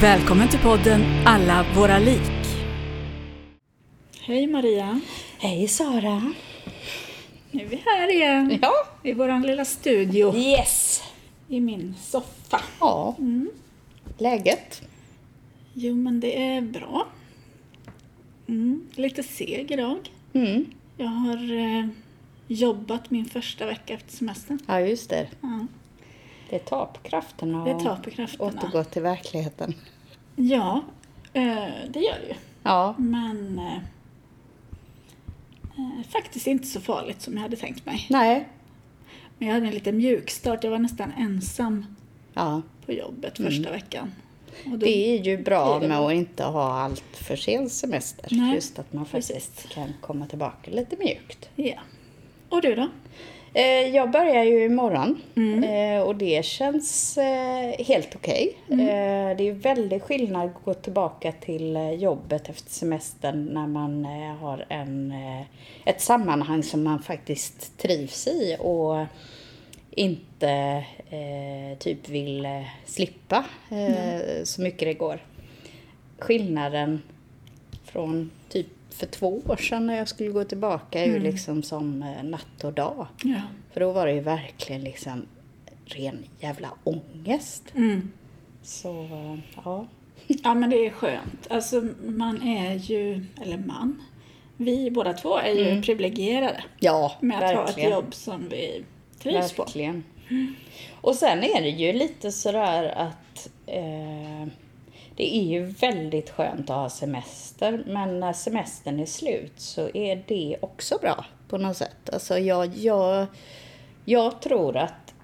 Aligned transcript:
Välkommen 0.00 0.48
till 0.48 0.58
podden 0.58 1.00
Alla 1.26 1.66
våra 1.76 1.98
lik. 1.98 2.30
Hej 4.20 4.46
Maria. 4.46 5.00
Hej 5.38 5.68
Sara! 5.68 6.32
Nu 7.50 7.62
är 7.64 7.66
vi 7.68 7.82
här 7.86 8.12
igen 8.14 8.58
Ja. 8.62 8.72
i 9.02 9.12
vår 9.12 9.46
lilla 9.46 9.64
studio 9.64 10.36
Yes! 10.36 11.02
i 11.48 11.60
min 11.60 11.94
soffa. 12.00 12.60
Ja. 12.80 13.16
Läget? 14.18 14.82
Jo, 15.74 15.94
men 15.94 16.20
det 16.20 16.42
är 16.42 16.60
bra. 16.60 17.06
Mm, 18.48 18.86
lite 18.94 19.22
seg 19.22 19.70
idag. 19.70 19.98
Mm. 20.32 20.64
Jag 20.96 21.06
har 21.06 21.58
eh, 21.58 21.86
jobbat 22.46 23.10
min 23.10 23.24
första 23.24 23.66
vecka 23.66 23.94
efter 23.94 24.12
semestern. 24.16 24.58
Ja, 24.66 24.80
just 24.80 25.10
det. 25.10 25.28
Ja, 25.40 25.66
Det 26.50 26.58
tar 26.58 26.86
på 26.86 27.00
krafterna 27.08 27.64
det 27.64 27.74
och 27.74 28.04
krafterna. 28.12 28.28
återgå 28.38 28.84
till 28.84 29.02
verkligheten. 29.02 29.74
Ja, 30.36 30.82
eh, 31.32 31.42
det 31.88 32.00
gör 32.00 32.18
det 32.20 32.28
ju. 32.28 32.34
Ja. 32.62 32.94
Men 32.98 33.58
eh, 33.58 33.76
eh, 35.78 36.06
faktiskt 36.08 36.46
inte 36.46 36.66
så 36.66 36.80
farligt 36.80 37.22
som 37.22 37.34
jag 37.34 37.40
hade 37.40 37.56
tänkt 37.56 37.86
mig. 37.86 38.06
Nej. 38.10 38.48
Men 39.38 39.48
jag 39.48 39.54
hade 39.54 39.66
en 39.66 39.74
liten 39.74 39.96
mjukstart. 39.96 40.64
Jag 40.64 40.70
var 40.70 40.78
nästan 40.78 41.12
ensam 41.18 41.86
Ja. 42.34 42.62
på 42.86 42.92
jobbet 42.92 43.36
första 43.36 43.70
veckan. 43.70 44.12
Och 44.64 44.70
då, 44.70 44.76
Det 44.76 44.90
är 45.18 45.22
ju 45.24 45.38
bra 45.42 45.78
Det 45.78 45.86
är 45.86 45.88
med 45.88 45.98
att 45.98 46.12
inte 46.12 46.44
ha 46.44 46.72
allt 46.72 47.04
för 47.16 47.36
sen 47.36 47.70
semester. 47.70 48.28
Nej, 48.30 48.54
Just 48.54 48.78
att 48.78 48.92
man 48.92 49.06
faktiskt 49.06 49.68
kan 49.68 49.92
komma 50.00 50.26
tillbaka 50.26 50.70
lite 50.70 50.96
mjukt. 50.96 51.48
Ja. 51.56 51.78
Och 52.48 52.62
du 52.62 52.74
då? 52.74 52.88
Eh, 53.58 53.94
Jag 53.94 54.10
börjar 54.10 54.44
ju 54.44 54.64
imorgon 54.64 55.22
Mm. 55.36 55.64
eh, 55.64 56.02
och 56.02 56.16
det 56.16 56.44
känns 56.44 57.18
eh, 57.18 57.84
helt 57.86 58.14
okej. 58.16 58.56
Mm. 58.70 58.80
Eh, 58.80 59.36
Det 59.36 59.48
är 59.48 59.52
väldigt 59.52 60.02
skillnad 60.02 60.46
att 60.46 60.64
gå 60.64 60.74
tillbaka 60.74 61.32
till 61.32 61.76
jobbet 62.00 62.48
efter 62.48 62.70
semestern 62.70 63.44
när 63.46 63.66
man 63.66 64.04
har 64.40 64.66
en, 64.68 65.14
ett 65.86 66.00
sammanhang 66.00 66.62
som 66.62 66.82
man 66.82 67.02
faktiskt 67.02 67.78
trivs 67.78 68.26
i 68.26 68.56
och 68.60 69.04
inte 69.90 70.84
typ 71.78 72.08
vill 72.08 72.48
slippa 72.84 73.44
eh, 73.70 74.44
så 74.44 74.60
mycket 74.62 74.88
det 74.88 74.94
går. 74.94 75.22
Skillnaden 76.18 77.02
från 77.92 78.30
typ 78.48 78.66
för 78.90 79.06
två 79.06 79.42
år 79.46 79.56
sedan 79.56 79.86
när 79.86 79.96
jag 79.98 80.08
skulle 80.08 80.30
gå 80.30 80.44
tillbaka 80.44 81.04
är 81.04 81.06
ju 81.06 81.18
liksom 81.18 81.62
som 81.62 82.02
eh, 82.02 82.24
natt 82.24 82.64
och 82.64 82.72
dag. 82.72 83.06
Ja. 83.22 83.40
För 83.72 83.80
då 83.80 83.92
var 83.92 84.06
det 84.06 84.12
ju 84.12 84.20
verkligen 84.20 84.82
liksom 84.84 85.26
ren 85.84 86.24
jävla 86.40 86.68
ångest. 86.84 87.64
Mm. 87.74 88.12
Så 88.62 89.02
eh, 89.02 89.38
ja. 89.64 89.86
Ja, 90.26 90.54
men 90.54 90.70
det 90.70 90.86
är 90.86 90.90
skönt. 90.90 91.46
Alltså, 91.50 91.88
man 92.04 92.42
är 92.42 92.74
ju, 92.74 93.24
eller 93.42 93.58
man, 93.58 94.02
vi 94.56 94.90
båda 94.90 95.12
två 95.12 95.38
är 95.38 95.52
ju 95.52 95.82
privilegierade 95.82 96.64
Ja, 96.80 97.16
med 97.20 97.36
att 97.42 97.54
ha 97.54 97.62
ett 97.62 97.68
verkligen. 97.68 97.90
jobb 97.90 98.14
som 98.14 98.48
vi 98.48 98.84
trivs 99.22 99.52
på. 99.52 99.62
Verkligen. 99.62 100.04
Och 101.00 101.14
sen 101.14 101.38
är 101.44 101.62
det 101.62 101.68
ju 101.68 101.92
lite 101.92 102.32
sådär 102.32 102.84
att 102.96 103.50
eh, 103.66 104.27
det 105.18 105.36
är 105.36 105.44
ju 105.44 105.64
väldigt 105.64 106.30
skönt 106.30 106.70
att 106.70 106.76
ha 106.76 106.90
semester 106.90 107.84
men 107.86 108.20
när 108.20 108.32
semestern 108.32 109.00
är 109.00 109.06
slut 109.06 109.52
så 109.56 109.90
är 109.94 110.24
det 110.26 110.56
också 110.60 110.98
bra 110.98 111.24
på 111.48 111.58
något 111.58 111.76
sätt. 111.76 112.10
Alltså 112.12 112.38
jag, 112.38 112.76
jag, 112.76 113.26
jag 114.04 114.42
tror 114.42 114.76
att, 114.76 115.14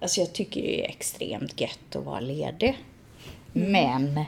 alltså 0.00 0.20
jag 0.20 0.32
tycker 0.32 0.62
det 0.62 0.84
är 0.84 0.88
extremt 0.88 1.60
gött 1.60 1.96
att 1.96 2.04
vara 2.04 2.20
ledig. 2.20 2.78
Men 3.52 4.20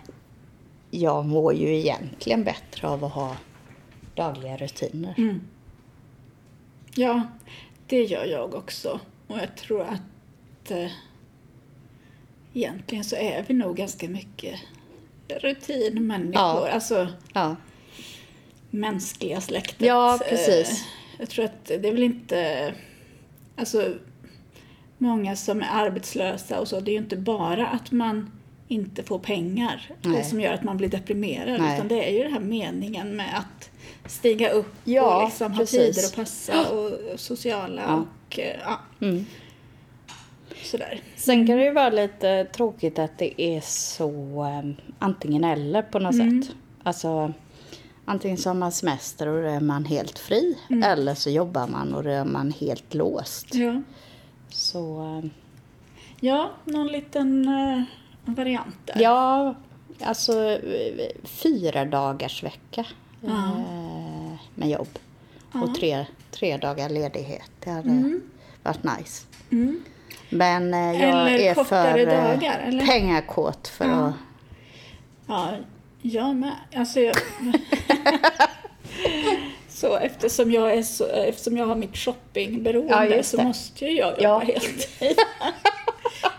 jag 0.91 1.25
mår 1.25 1.55
ju 1.55 1.79
egentligen 1.79 2.45
bättre 2.45 2.89
av 2.89 3.05
att 3.05 3.13
ha 3.13 3.37
dagliga 4.15 4.57
rutiner. 4.57 5.15
Mm. 5.19 5.41
Ja, 6.95 7.23
det 7.87 8.05
gör 8.05 8.25
jag 8.25 8.55
också. 8.55 9.01
Och 9.27 9.39
jag 9.39 9.57
tror 9.57 9.83
att 9.83 10.71
eh, 10.71 10.91
egentligen 12.55 13.05
så 13.05 13.17
är 13.17 13.45
vi 13.49 13.55
nog 13.55 13.77
ganska 13.77 14.09
mycket 14.09 14.61
rutinmänniskor. 15.43 16.33
Ja. 16.35 16.69
Alltså 16.69 17.09
Ja. 17.33 17.57
mänskliga 18.71 19.41
släktet. 19.41 19.87
Ja, 19.87 20.19
precis. 20.29 20.71
Eh, 20.71 20.77
Jag 21.19 21.31
tror 21.31 21.45
att 21.45 21.65
det 21.65 21.75
är 21.89 21.93
väl 21.93 22.03
inte... 22.03 22.75
Alltså, 23.57 23.95
många 24.99 25.37
som 25.37 25.61
är 25.63 25.69
arbetslösa 25.71 26.61
och 26.61 26.69
så, 26.69 26.81
det 26.81 26.91
är 26.91 26.93
ju 26.93 26.99
inte 26.99 27.17
bara 27.17 27.67
att 27.67 27.91
man 27.93 28.31
inte 28.69 29.03
får 29.03 29.19
pengar 29.19 29.91
Nej. 30.03 30.25
som 30.25 30.41
gör 30.41 30.53
att 30.53 30.65
man 30.65 30.77
blir 30.77 30.89
deprimerad. 30.89 31.61
Nej. 31.61 31.75
Utan 31.77 31.89
det 31.89 32.09
är 32.09 32.13
ju 32.13 32.23
den 32.23 32.33
här 32.33 32.41
meningen 32.41 33.17
med 33.17 33.39
att 33.39 33.71
stiga 34.11 34.51
upp 34.51 34.75
Ja, 34.85 35.17
och 35.23 35.25
liksom 35.29 35.53
ha 35.53 35.59
precis. 35.61 35.97
tider 35.97 36.07
att 36.09 36.17
passa 36.17 36.71
och 36.71 36.93
och 37.13 37.21
sociala 37.21 37.83
Ja. 37.87 37.95
och 38.27 38.39
eh, 38.39 38.57
ja, 38.65 38.79
Mm. 39.07 39.27
Sådär. 40.65 41.01
Sen 41.17 41.47
kan 41.47 41.57
det 41.57 41.65
ju 41.65 41.73
vara 41.73 41.91
lite 41.91 42.45
tråkigt 42.45 42.99
att 42.99 43.19
det 43.19 43.43
är 43.43 43.61
så 43.61 44.11
um, 44.63 44.77
antingen 44.99 45.45
eller 45.45 45.83
på 45.83 45.99
något 45.99 46.15
Mm. 46.15 46.43
sätt. 46.43 46.55
Alltså 46.83 47.33
antingen 48.05 48.37
så 48.39 48.51
har 48.51 48.55
man 48.55 48.73
semester 48.73 49.27
och 49.29 49.43
då 49.43 49.49
är 49.49 49.61
man 49.61 49.85
helt 49.85 50.19
fri. 50.19 50.59
Mm. 50.71 50.83
Eller 50.83 51.15
så 51.15 51.31
jobbar 51.31 51.67
man 51.67 51.95
och 51.95 52.03
då 52.05 52.11
är 52.11 52.25
man 52.25 52.53
helt 52.61 52.95
låst. 52.95 53.55
Ja. 53.55 53.83
Så 54.49 55.01
um, 55.01 55.31
ja, 56.21 56.51
någon 56.65 56.87
liten 56.89 57.49
eh, 57.49 57.83
variant 58.25 58.77
där. 58.85 59.01
ja, 59.01 59.55
alltså 60.03 60.51
eh, 60.51 61.09
fyra 61.25 61.85
dagars 61.85 62.43
vecka 62.43 62.87
Ja. 63.21 63.53
eh, 63.59 64.39
med 64.55 64.69
jobb. 64.71 64.99
Och 65.53 65.75
tre, 65.75 66.07
tre 66.31 66.57
dagar 66.57 66.89
ledighet. 66.89 67.51
Det 67.65 67.71
hade 67.71 68.21
varit 68.63 68.83
nice. 68.99 69.27
Mm. 69.51 69.81
Men 70.29 70.75
eh, 70.75 71.03
jag 71.03 71.33
Eller 71.33 71.39
är 71.39 71.55
för 71.65 71.99
eh, 71.99 72.07
dagar, 72.07 72.61
eller? 72.67 72.87
pengakåt 72.87 73.69
för 73.69 73.85
Ja. 73.85 74.07
att 74.07 74.15
Ja, 75.27 75.49
jag 76.03 76.37
med. 76.37 76.53
Alltså 76.77 77.01
jag... 77.01 77.17
så 79.69 79.97
eftersom 79.97 80.53
jag, 80.53 80.73
är 80.75 80.83
så, 80.83 81.07
eftersom 81.07 81.57
jag 81.57 81.67
har 81.67 81.75
mitt 81.77 81.97
shoppingberoende 81.97 83.17
Ja, 83.17 83.23
så 83.23 83.43
måste 83.43 83.85
ju 83.85 83.91
jag 83.93 84.09
jobba 84.11 84.23
Ja. 84.23 84.39
heltid. 84.39 84.87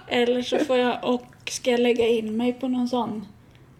Eller 0.08 0.42
så 0.42 0.58
får 0.60 0.78
jag, 0.78 0.98
och 1.04 1.24
ska 1.50 1.72
jag 1.72 1.80
lägga 1.80 2.08
in 2.08 2.38
mig 2.38 2.54
på 2.54 2.68
någon 2.68 2.88
sån 2.88 3.28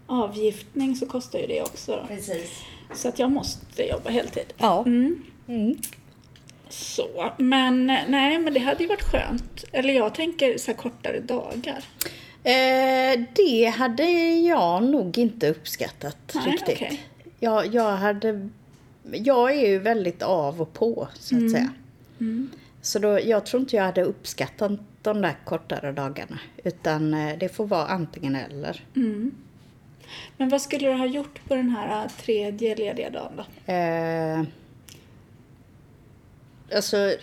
avgiftning 0.08 0.96
så 0.96 1.06
kostar 1.06 1.40
ju 1.40 1.48
det 1.48 1.62
också. 1.62 1.92
Då. 1.92 2.08
Precis. 2.08 2.62
Så 2.94 3.08
att 3.10 3.20
jag 3.20 3.32
måste 3.32 3.84
jobba 3.84 4.10
heltid. 4.10 4.54
Ja. 4.58 4.84
Mm. 4.86 5.24
Mm. 5.48 5.76
Så, 6.70 7.32
men 7.38 7.86
nej, 7.86 8.40
men 8.40 8.54
det 8.54 8.60
hade 8.60 8.84
ju 8.84 8.90
varit 8.90 9.04
skönt. 9.04 9.64
Eller 9.72 9.94
jag 9.94 10.16
tänker 10.16 10.58
så 10.58 10.72
här 10.72 10.78
kortare 10.78 11.20
dagar. 11.20 11.84
Eh, 12.44 13.20
det 13.36 13.74
hade 13.76 14.10
jag 14.38 14.84
nog 14.84 15.18
inte 15.18 15.50
uppskattat 15.50 16.18
Nej, 16.36 16.46
riktigt. 16.46 16.76
okej. 16.76 17.02
Jag, 17.40 17.76
jag, 17.76 17.96
hade, 17.96 18.50
jag 19.12 19.52
är 19.52 19.68
ju 19.68 19.80
väldigt 19.80 20.22
av 20.22 20.62
och 20.62 20.74
på, 20.74 21.08
så 21.14 21.36
att 21.36 21.52
säga. 21.52 21.74
Mm. 22.20 22.50
Så 22.82 23.00
då, 23.00 23.20
jag 23.20 23.46
tror 23.46 23.62
inte 23.62 23.76
jag 23.76 23.84
hade 23.84 24.04
uppskattat 24.04 24.72
de 25.02 25.22
där 25.22 25.38
kortare 25.46 25.92
dagarna. 25.92 26.40
Utan 26.64 27.14
eh, 27.14 27.38
det 27.38 27.50
får 27.50 27.66
vara 27.66 27.88
antingen 27.88 28.36
eller. 28.36 28.84
Mm. 28.96 29.32
Men 30.38 30.50
vad 30.50 30.62
skulle 30.62 30.88
du 30.88 30.94
ha 30.94 31.06
gjort 31.06 31.48
på 31.48 31.56
den 31.56 31.70
här 31.70 32.04
äh, 32.04 32.10
tredje 32.10 32.76
lediga 32.76 33.10
dagen 33.10 33.32
då? 33.36 33.74
Eh, 33.74 34.44
alltså, 36.76 37.16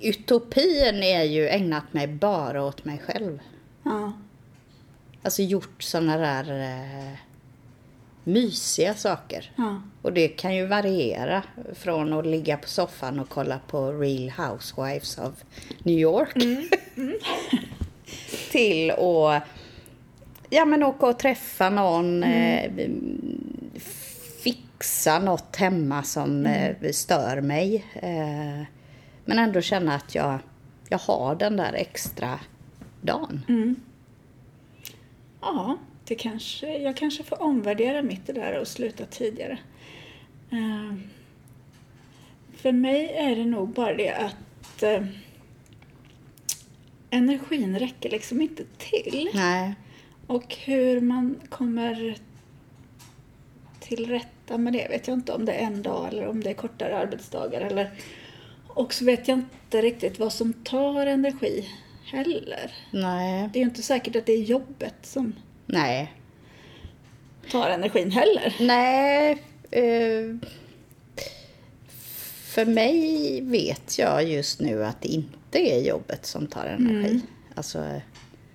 utopin 0.00 1.02
är 1.02 1.22
ju 1.22 1.48
ägnat 1.48 1.92
mig 1.92 2.06
bara 2.06 2.64
åt 2.64 2.84
mig 2.84 3.02
själv. 3.06 3.38
Ja. 3.82 4.12
Alltså 5.22 5.42
gjort 5.42 5.82
sådana 5.82 6.16
där 6.16 6.60
eh, 6.60 7.18
mysiga 8.24 8.94
saker. 8.94 9.52
Ja. 9.56 9.82
Och 10.02 10.12
det 10.12 10.28
kan 10.28 10.54
ju 10.54 10.66
variera 10.66 11.42
från 11.74 12.12
att 12.12 12.26
ligga 12.26 12.56
på 12.56 12.68
soffan 12.68 13.20
och 13.20 13.28
kolla 13.28 13.60
på 13.66 13.92
Real 13.92 14.30
Housewives 14.30 15.18
of 15.18 15.32
New 15.82 15.98
York. 15.98 16.34
till 18.50 18.90
att 18.90 19.42
ja, 20.50 20.64
men 20.64 20.82
åka 20.82 21.06
och 21.06 21.18
träffa 21.18 21.70
någon, 21.70 22.22
eh, 22.22 22.70
fixa 24.82 25.18
något 25.18 25.56
hemma 25.56 26.02
som 26.02 26.46
eh, 26.46 26.90
stör 26.92 27.40
mig. 27.40 27.84
Eh, 27.94 28.66
men 29.24 29.38
ändå 29.38 29.60
känna 29.60 29.94
att 29.94 30.14
jag, 30.14 30.38
jag 30.88 30.98
har 30.98 31.34
den 31.34 31.56
där 31.56 31.72
extra 31.72 32.40
dagen. 33.00 33.44
Ja, 35.40 35.76
det 36.04 36.14
kanske, 36.14 36.78
jag 36.78 36.96
kanske 36.96 37.22
får 37.22 37.42
omvärdera 37.42 38.02
mitt 38.02 38.26
det 38.26 38.32
där 38.32 38.60
och 38.60 38.68
sluta 38.68 39.04
tidigare. 39.04 39.58
Eh, 40.50 40.94
för 42.56 42.72
mig 42.72 43.12
är 43.16 43.36
det 43.36 43.44
nog 43.44 43.68
bara 43.68 43.94
det 43.94 44.10
att 44.10 44.82
energin 47.10 47.78
räcker 47.78 48.10
liksom 48.10 48.40
inte 48.40 48.64
till. 48.78 49.30
Nej. 49.34 49.74
Och 50.26 50.56
hur 50.64 51.00
man 51.00 51.40
kommer 51.48 52.16
till 53.80 54.06
rätta 54.52 54.58
med 54.58 54.72
det 54.72 54.88
vet 54.88 55.08
jag 55.08 55.16
inte 55.16 55.32
om 55.32 55.44
det 55.44 55.52
är 55.52 55.66
en 55.66 55.82
dag 55.82 56.08
eller 56.08 56.28
om 56.28 56.42
det 56.42 56.50
är 56.50 56.54
kortare 56.54 56.98
arbetsdagar. 56.98 57.60
Eller... 57.60 57.90
Och 58.68 58.94
så 58.94 59.04
vet 59.04 59.28
jag 59.28 59.38
inte 59.38 59.82
riktigt 59.82 60.18
vad 60.18 60.32
som 60.32 60.52
tar 60.52 61.06
energi 61.06 61.68
heller. 62.04 62.72
Nej. 62.90 63.50
Det 63.52 63.58
är 63.58 63.60
ju 63.60 63.68
inte 63.68 63.82
säkert 63.82 64.16
att 64.16 64.26
det 64.26 64.32
är 64.32 64.42
jobbet 64.42 64.94
som 65.02 65.34
Nej. 65.66 66.12
tar 67.50 67.70
energin 67.70 68.10
heller. 68.10 68.54
Nej. 68.60 69.42
Eh, 69.70 70.36
för 72.54 72.64
mig 72.64 73.40
vet 73.40 73.98
jag 73.98 74.24
just 74.24 74.60
nu 74.60 74.84
att 74.84 75.00
det 75.00 75.08
inte 75.08 75.58
är 75.58 75.80
jobbet 75.80 76.26
som 76.26 76.46
tar 76.46 76.66
energi. 76.66 77.20
Alltså, 77.54 77.78
det 77.78 78.00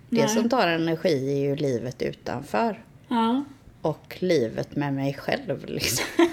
Nej. 0.10 0.30
som 0.30 0.50
tar 0.50 0.68
energi 0.68 1.32
är 1.34 1.50
ju 1.50 1.56
livet 1.56 2.02
utanför. 2.02 2.84
Ja. 3.08 3.44
Och 3.88 4.18
livet 4.20 4.76
med 4.76 4.94
mig 4.94 5.14
själv 5.14 5.66
liksom. 5.66 6.06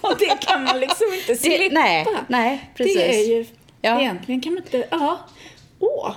Och 0.00 0.18
det 0.18 0.40
kan 0.46 0.64
man 0.64 0.80
liksom 0.80 1.06
inte 1.14 1.36
slippa. 1.36 1.58
Det, 1.64 1.70
nej, 1.74 2.06
nej, 2.28 2.70
precis. 2.74 2.96
Det 2.96 3.14
är 3.20 3.26
ju, 3.28 3.46
Ja. 3.82 4.00
egentligen 4.00 4.40
kan 4.40 4.54
man 4.54 4.62
inte, 4.62 4.86
ja, 4.90 5.18
åh, 5.78 6.14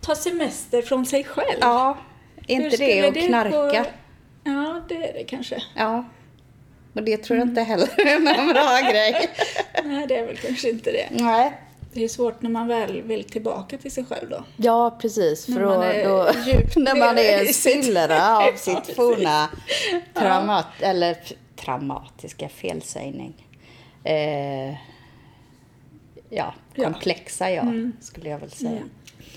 ta 0.00 0.14
semester 0.14 0.82
från 0.82 1.06
sig 1.06 1.24
själv. 1.24 1.58
Ja, 1.60 1.98
inte 2.46 2.76
det 2.76 3.08
att 3.08 3.14
knarka? 3.26 3.50
gå- 3.82 3.84
Ja, 4.44 4.82
det 4.88 4.94
är 4.94 5.12
det 5.12 5.24
kanske. 5.24 5.62
Ja. 5.76 6.04
Och 6.94 7.02
det 7.02 7.16
tror 7.16 7.38
jag 7.38 7.48
inte 7.48 7.62
heller 7.62 7.88
är 8.00 8.18
någon 8.18 8.48
bra 8.48 8.78
grej. 8.90 9.28
Nej, 9.84 10.06
det 10.06 10.16
är 10.16 10.26
väl 10.26 10.36
kanske 10.36 10.70
inte 10.70 10.92
det. 10.92 11.08
Nej. 11.10 11.52
Det 11.98 12.04
är 12.04 12.08
svårt 12.08 12.42
när 12.42 12.50
man 12.50 12.68
väl 12.68 13.02
vill 13.02 13.24
tillbaka 13.24 13.78
till 13.78 13.90
sig 13.92 14.04
själv 14.04 14.30
då. 14.30 14.44
Ja, 14.56 14.98
precis. 15.00 15.44
För 15.46 15.52
När 15.52 15.60
då, 15.60 15.66
man 15.68 15.82
är 15.82 16.08
då, 16.08 16.32
djupt 16.46 16.76
när 16.76 16.94
man 16.96 17.18
är 17.18 17.38
en 17.46 17.54
spillra 17.54 18.36
av 18.36 18.42
Ja, 18.46 18.52
sitt 18.56 18.96
forna 18.96 19.48
traumat, 20.14 20.66
eller 20.80 21.16
traumatiska 21.56 22.48
felsägning. 22.48 23.46
Eh, 24.04 24.70
ja, 26.30 26.54
Ja. 26.74 26.84
komplexa 26.84 27.50
jag, 27.50 27.90
skulle 28.00 28.28
jag 28.28 28.38
väl 28.38 28.50
säga. 28.50 28.82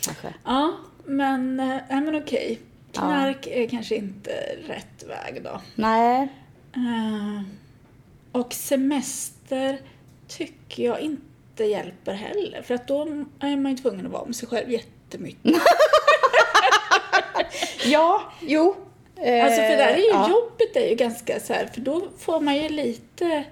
Kanske. 0.02 0.34
Ja, 0.46 0.72
men, 1.06 1.60
äh, 1.60 1.78
men 1.90 2.16
okej. 2.16 2.60
Ja. 2.92 3.00
Knark 3.02 3.48
är 3.48 3.68
kanske 3.68 3.96
inte 3.96 4.32
rätt 4.68 5.04
väg 5.08 5.44
då. 5.44 5.62
Nej, 5.76 6.28
Eh, 6.76 7.42
och 8.32 8.54
semester 8.54 9.82
tycker 10.28 10.84
jag 10.84 11.00
inte 11.00 11.22
hjälper 11.60 12.14
heller. 12.14 12.62
För 12.62 12.74
att 12.76 12.88
då 12.88 13.02
är 13.40 13.58
man 13.58 13.72
ju 13.72 13.78
tvungen 13.78 14.06
att 14.06 14.12
vara 14.12 14.26
med 14.26 14.36
sig 14.36 14.48
själv 14.50 14.72
jättemycket. 14.72 15.52
ja, 17.86 18.22
jo. 18.42 18.76
Eh, 19.16 19.46
Alltså 19.46 19.62
för 19.62 19.70
där 19.78 19.88
är 19.88 19.98
ju 19.98 20.04
ja. 20.10 20.30
jobbet 20.30 20.76
är 20.76 20.90
ju 20.90 20.96
ganska 20.96 21.40
så 21.40 21.54
här, 21.54 21.66
för 21.74 21.82
då 21.82 22.02
får 22.20 22.40
man 22.40 22.56
ju 22.56 22.70
lite, 22.70 23.44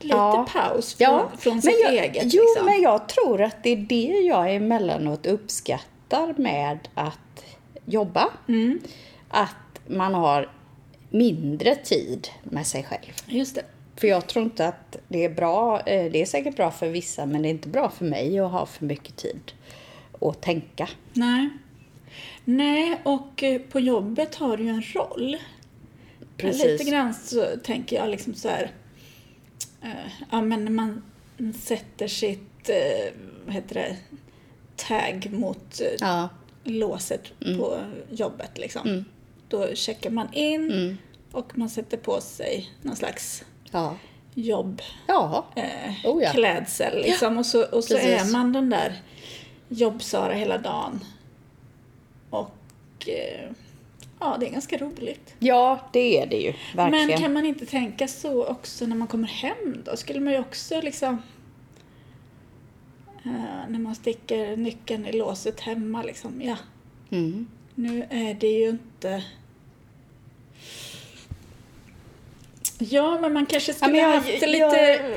lite 0.00 0.16
Ja. 0.16 0.46
paus 0.52 0.94
från, 0.94 1.04
Ja, 1.06 1.30
från 1.38 1.62
sitt 1.62 1.80
jag, 1.82 1.92
eget. 1.94 2.34
Jo, 2.34 2.42
liksom. 2.42 2.66
men 2.66 2.82
jag 2.82 3.08
tror 3.08 3.42
att 3.42 3.62
det 3.62 3.70
är 3.70 3.76
det 3.76 4.20
jag 4.26 4.54
emellanåt 4.54 5.26
uppskattar 5.26 6.34
med 6.36 6.78
att 6.94 7.44
jobba. 7.84 8.28
Mm. 8.48 8.80
Att 9.28 9.80
man 9.86 10.14
har 10.14 10.50
mindre 11.10 11.74
tid 11.74 12.28
med 12.42 12.66
sig 12.66 12.82
själv. 12.84 13.12
Just 13.26 13.54
det. 13.54 13.62
För 13.96 14.06
jag 14.08 14.26
tror 14.26 14.44
inte 14.44 14.68
att 14.68 14.96
det 15.08 15.24
är 15.24 15.28
bra. 15.30 15.80
eh, 15.80 16.12
Det 16.12 16.22
är 16.22 16.26
säkert 16.26 16.56
bra 16.56 16.70
för 16.70 16.88
vissa, 16.88 17.26
men 17.26 17.42
det 17.42 17.48
är 17.48 17.50
inte 17.50 17.68
bra 17.68 17.90
för 17.90 18.04
mig 18.04 18.38
att 18.38 18.50
ha 18.52 18.66
för 18.66 18.84
mycket 18.84 19.16
tid 19.16 19.52
att 20.20 20.42
tänka. 20.42 20.88
Nej. 21.12 21.48
Nej, 22.44 23.00
och 23.04 23.42
eh, 23.42 23.60
på 23.60 23.80
jobbet 23.80 24.34
har 24.34 24.56
du 24.56 24.62
ju 24.64 24.68
en 24.70 24.82
roll. 24.82 25.36
Precis. 26.36 26.64
Lite 26.64 26.84
grann 26.90 27.14
så 27.14 27.44
tänker 27.64 27.96
jag 27.96 28.08
liksom 28.10 28.34
så 28.34 28.48
här. 28.48 28.70
eh, 29.82 30.12
ja, 30.30 30.42
men 30.42 30.64
när 30.64 30.70
man 30.72 31.02
sätter 31.62 32.08
sitt, 32.08 32.70
vad 33.46 33.54
heter 33.54 33.74
det, 33.74 33.96
tag 34.76 35.28
mot 35.32 35.80
Ja, 36.00 36.28
låset 36.64 37.32
på 37.40 37.78
jobbet 38.10 38.58
liksom. 38.58 38.88
Mm. 38.88 39.04
Då 39.48 39.74
checkar 39.74 40.10
man 40.10 40.32
in 40.32 40.70
Mm. 40.72 40.96
och 41.32 41.58
man 41.58 41.68
sätter 41.68 41.96
på 41.96 42.20
sig 42.20 42.70
någon 42.82 42.96
slags 42.96 43.44
ja. 43.74 43.96
jobb 44.34 44.82
Ja, 45.06 45.44
eh, 45.56 46.06
Oh 46.10 46.22
ja. 46.22 46.30
klädsel 46.30 47.02
liksom. 47.02 47.38
Och 47.38 47.46
så, 47.46 47.64
och 47.64 47.84
så 47.84 47.94
Precis. 47.94 48.28
är 48.28 48.32
man 48.32 48.52
den 48.52 48.70
där 48.70 48.92
jobb-Sara 49.68 50.32
hela 50.32 50.58
dagen. 50.58 51.00
Och 52.30 53.08
eh, 53.08 53.50
ja, 54.20 54.36
det 54.40 54.46
är 54.46 54.50
ganska 54.50 54.76
roligt. 54.76 55.34
ja 55.38 55.80
det 55.92 56.18
är 56.20 56.26
det 56.26 56.36
ju. 56.36 56.52
Verkligen. 56.74 57.08
Men 57.08 57.18
kan 57.18 57.32
man 57.32 57.46
inte 57.46 57.66
tänka 57.66 58.08
så 58.08 58.46
också 58.46 58.86
när 58.86 58.96
man 58.96 59.08
kommer 59.08 59.28
hem 59.28 59.82
då? 59.84 59.96
Skulle 59.96 60.20
man 60.20 60.32
ju 60.32 60.38
också 60.38 60.80
liksom 60.80 61.22
eh, 63.24 63.68
när 63.68 63.78
man 63.78 63.94
sticker 63.94 64.56
nyckeln 64.56 65.06
i 65.06 65.12
låset 65.12 65.60
hemma 65.60 66.02
liksom, 66.02 66.42
ja, 66.42 66.56
Mm. 67.10 67.46
nu 67.74 68.06
är 68.10 68.34
det 68.34 68.46
ju 68.50 68.68
inte 68.68 69.24
Ja, 72.90 73.18
men 73.20 73.32
man 73.32 73.46
kanske 73.46 73.72
Ja, 73.72 73.76
skulle 73.76 73.92
men 73.92 74.00
jag, 74.00 74.10
haft 74.10 74.26
det 74.40 74.46
lite... 74.46 74.58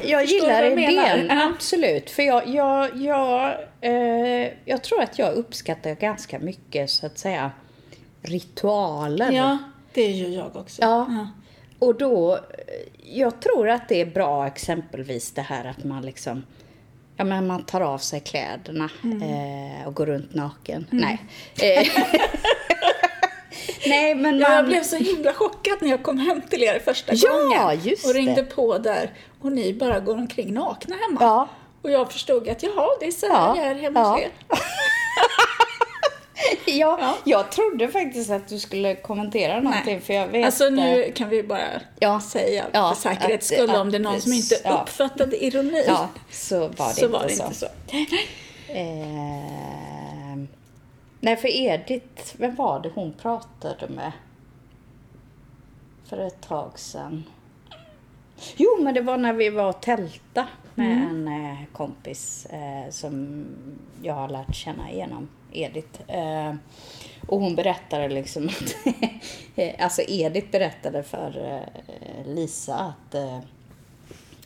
jag, 0.03 0.05
jag 0.05 0.25
gillar 0.25 0.63
jag 0.63 0.71
idén, 0.83 1.27
Ja. 1.29 1.51
absolut. 1.55 2.09
För 2.09 2.23
jag, 2.23 2.47
jag, 2.47 2.97
jag, 2.97 3.55
eh, 3.81 4.49
jag 4.65 4.83
tror 4.83 5.01
att 5.01 5.19
jag 5.19 5.33
uppskattar 5.33 5.91
ganska 5.95 6.39
mycket, 6.39 6.89
så 6.89 7.05
att 7.05 7.17
säga, 7.17 7.51
ritualer. 8.21 9.31
Ja, 9.31 9.57
det 9.93 10.11
gör 10.11 10.29
jag 10.29 10.55
också. 10.55 10.81
Ja. 10.81 11.27
Och 11.79 11.95
då, 11.97 12.33
eh, 12.35 12.39
jag 13.03 13.41
tror 13.41 13.69
att 13.69 13.89
det 13.89 14.01
är 14.01 14.05
bra 14.05 14.47
exempelvis 14.47 15.31
det 15.31 15.41
här 15.41 15.65
att 15.65 15.83
man 15.83 16.01
liksom 16.05 16.45
Ja, 17.19 17.23
men 17.23 17.47
man 17.47 17.63
tar 17.65 17.81
av 17.81 17.97
sig 17.97 18.19
kläderna 18.19 18.89
Mm. 19.03 19.21
eh, 19.81 19.87
och 19.87 19.93
går 19.95 20.05
runt 20.05 20.33
naken. 20.33 20.85
Nej. 20.91 21.17
Eh, 21.61 21.87
Nej, 23.89 24.15
men 24.15 24.39
man... 24.39 24.51
jag 24.51 24.65
blev 24.65 24.83
så 24.83 24.95
himla 24.95 25.33
chockad 25.33 25.77
när 25.81 25.89
jag 25.89 26.03
kom 26.03 26.17
hem 26.17 26.41
till 26.41 26.63
er 26.63 26.79
första 26.79 27.13
Ja, 27.15 27.31
gången. 27.59 27.79
just 27.83 28.05
och 28.05 28.13
ringde 28.13 28.35
det. 28.41 28.43
på 28.43 28.77
där 28.77 29.11
och 29.41 29.51
ni 29.51 29.73
bara 29.73 29.99
går 29.99 30.13
omkring 30.15 30.53
nakna 30.53 30.95
hemma. 30.95 31.17
Ja. 31.21 31.47
Och 31.81 31.91
jag 31.91 32.11
förstod 32.11 32.49
att 32.49 32.63
jaha, 32.63 32.87
det 32.99 33.05
är 33.07 33.11
så 33.11 33.27
här 33.27 33.33
Ja, 33.47 33.53
det 33.55 33.61
är 33.69 33.75
hemma 33.75 33.99
ja. 33.99 34.11
hos 34.11 34.21
er. 34.21 34.29
Ja, 36.65 36.97
Ja. 37.01 37.17
jag 37.23 37.51
trodde 37.51 37.87
faktiskt 37.87 38.29
att 38.31 38.47
du 38.47 38.59
skulle 38.59 38.95
kommentera 38.95 39.59
någonting 39.59 40.01
för 40.01 40.13
jag 40.13 40.27
vet 40.27 40.45
Alltså 40.45 40.69
nu 40.69 41.11
kan 41.15 41.29
vi 41.29 41.43
bara 41.43 41.59
Ja. 41.99 42.21
säga 42.21 42.65
Ja, 42.71 42.93
för 42.93 43.01
säkerhets 43.09 43.47
skull 43.47 43.69
om 43.69 43.91
det 43.91 43.97
är 43.97 43.99
någon 43.99 44.21
som 44.21 44.33
inte 44.33 44.55
ja. 44.63 44.81
uppfattade 44.81 45.45
ironi. 45.45 45.83
Ja, 45.87 46.09
så 46.31 46.59
var 46.59 46.67
det, 46.67 46.93
så 46.93 47.05
inte, 47.05 47.07
var 47.07 47.23
det 47.27 47.35
så. 47.35 47.43
inte 47.43 47.55
så. 47.55 47.65
Eh, 48.69 49.76
nej, 51.27 51.35
för 51.35 51.47
Edith, 51.47 52.35
vem 52.37 52.55
var 52.55 52.79
det 52.79 52.89
hon 52.95 53.13
pratade 53.13 53.87
med 53.87 54.11
för 56.05 56.17
ett 56.17 56.41
tag 56.41 56.79
sedan? 56.79 57.23
Jo, 58.57 58.77
men 58.79 58.93
det 58.93 59.01
var 59.01 59.17
när 59.17 59.33
vi 59.33 59.49
var 59.49 59.69
och 59.69 59.81
tälta 59.81 60.47
med 60.75 60.91
en 60.91 61.27
eh, 61.27 61.57
kompis 61.73 62.45
eh, 62.45 62.89
som 62.89 63.45
jag 64.01 64.13
har 64.13 64.29
lärt 64.29 64.55
känna 64.55 64.91
genom 64.91 65.29
Edith. 65.51 66.11
Eh, 66.11 66.55
och 67.27 67.39
hon 67.39 67.55
berättade 67.55 68.09
liksom 68.09 68.47
att, 68.47 68.75
eh, 69.55 69.83
alltså 69.85 70.01
Edith 70.07 70.51
berättade 70.51 71.03
för 71.03 71.61
eh, 71.87 72.25
Lisa 72.25 72.75
att 72.75 73.15
eh, 73.15 73.39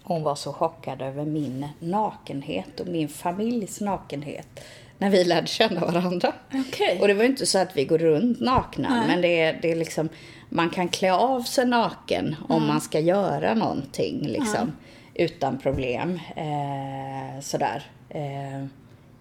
hon 0.04 0.24
var 0.24 0.36
så 0.36 0.54
chockad 0.54 1.02
över 1.02 1.26
min 1.26 1.68
nakenhet 1.80 2.80
och 2.80 2.88
min 2.88 3.10
familjs 3.10 3.82
nakenhet 3.82 4.60
när 5.02 5.10
vi 5.10 5.24
lärde 5.24 5.48
känna 5.48 5.82
varandra. 5.86 6.34
Okej. 6.54 6.98
Och 7.02 7.08
det 7.08 7.14
var 7.14 7.24
inte 7.24 7.46
så 7.46 7.60
att 7.60 7.78
vi 7.78 7.86
går 7.86 7.98
runt 7.98 8.40
nakna, 8.40 8.90
Nej. 8.90 9.08
men 9.08 9.22
det 9.22 9.40
är, 9.42 9.60
det 9.62 9.72
är 9.72 9.76
liksom, 9.76 10.10
man 10.50 10.70
kan 10.70 10.88
klä 10.88 11.14
av 11.14 11.42
sig 11.42 11.66
naken 11.66 12.36
om 12.50 12.68
man 12.68 12.82
ska 12.82 13.00
göra 13.00 13.54
någonting 13.54 14.28
liksom, 14.28 14.72
utan 15.14 15.58
problem. 15.58 16.20
Eh, 16.36 17.42
sådär. 17.42 17.84
Eh, 18.10 18.66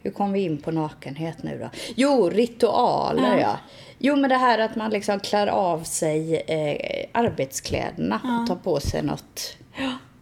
Hur 0.03 0.11
kom 0.11 0.33
vi 0.33 0.41
in 0.41 0.59
på 0.59 0.71
nakenhet 0.71 1.43
nu 1.43 1.59
då? 1.59 1.71
Jo, 1.97 2.31
ritualer 2.31 3.39
ja. 3.39 3.59
Jo, 3.99 4.17
men 4.17 4.31
det 4.31 4.37
här 4.37 4.59
att 4.59 4.77
man 4.77 4.91
liksom 4.91 5.21
klär 5.21 5.47
av 5.47 5.83
sig 5.83 6.37
eh, 6.37 7.07
arbetskläderna 7.13 8.41
och 8.41 8.47
tar 8.49 8.57
på 8.57 8.81
sig 8.81 9.03
något 9.03 9.57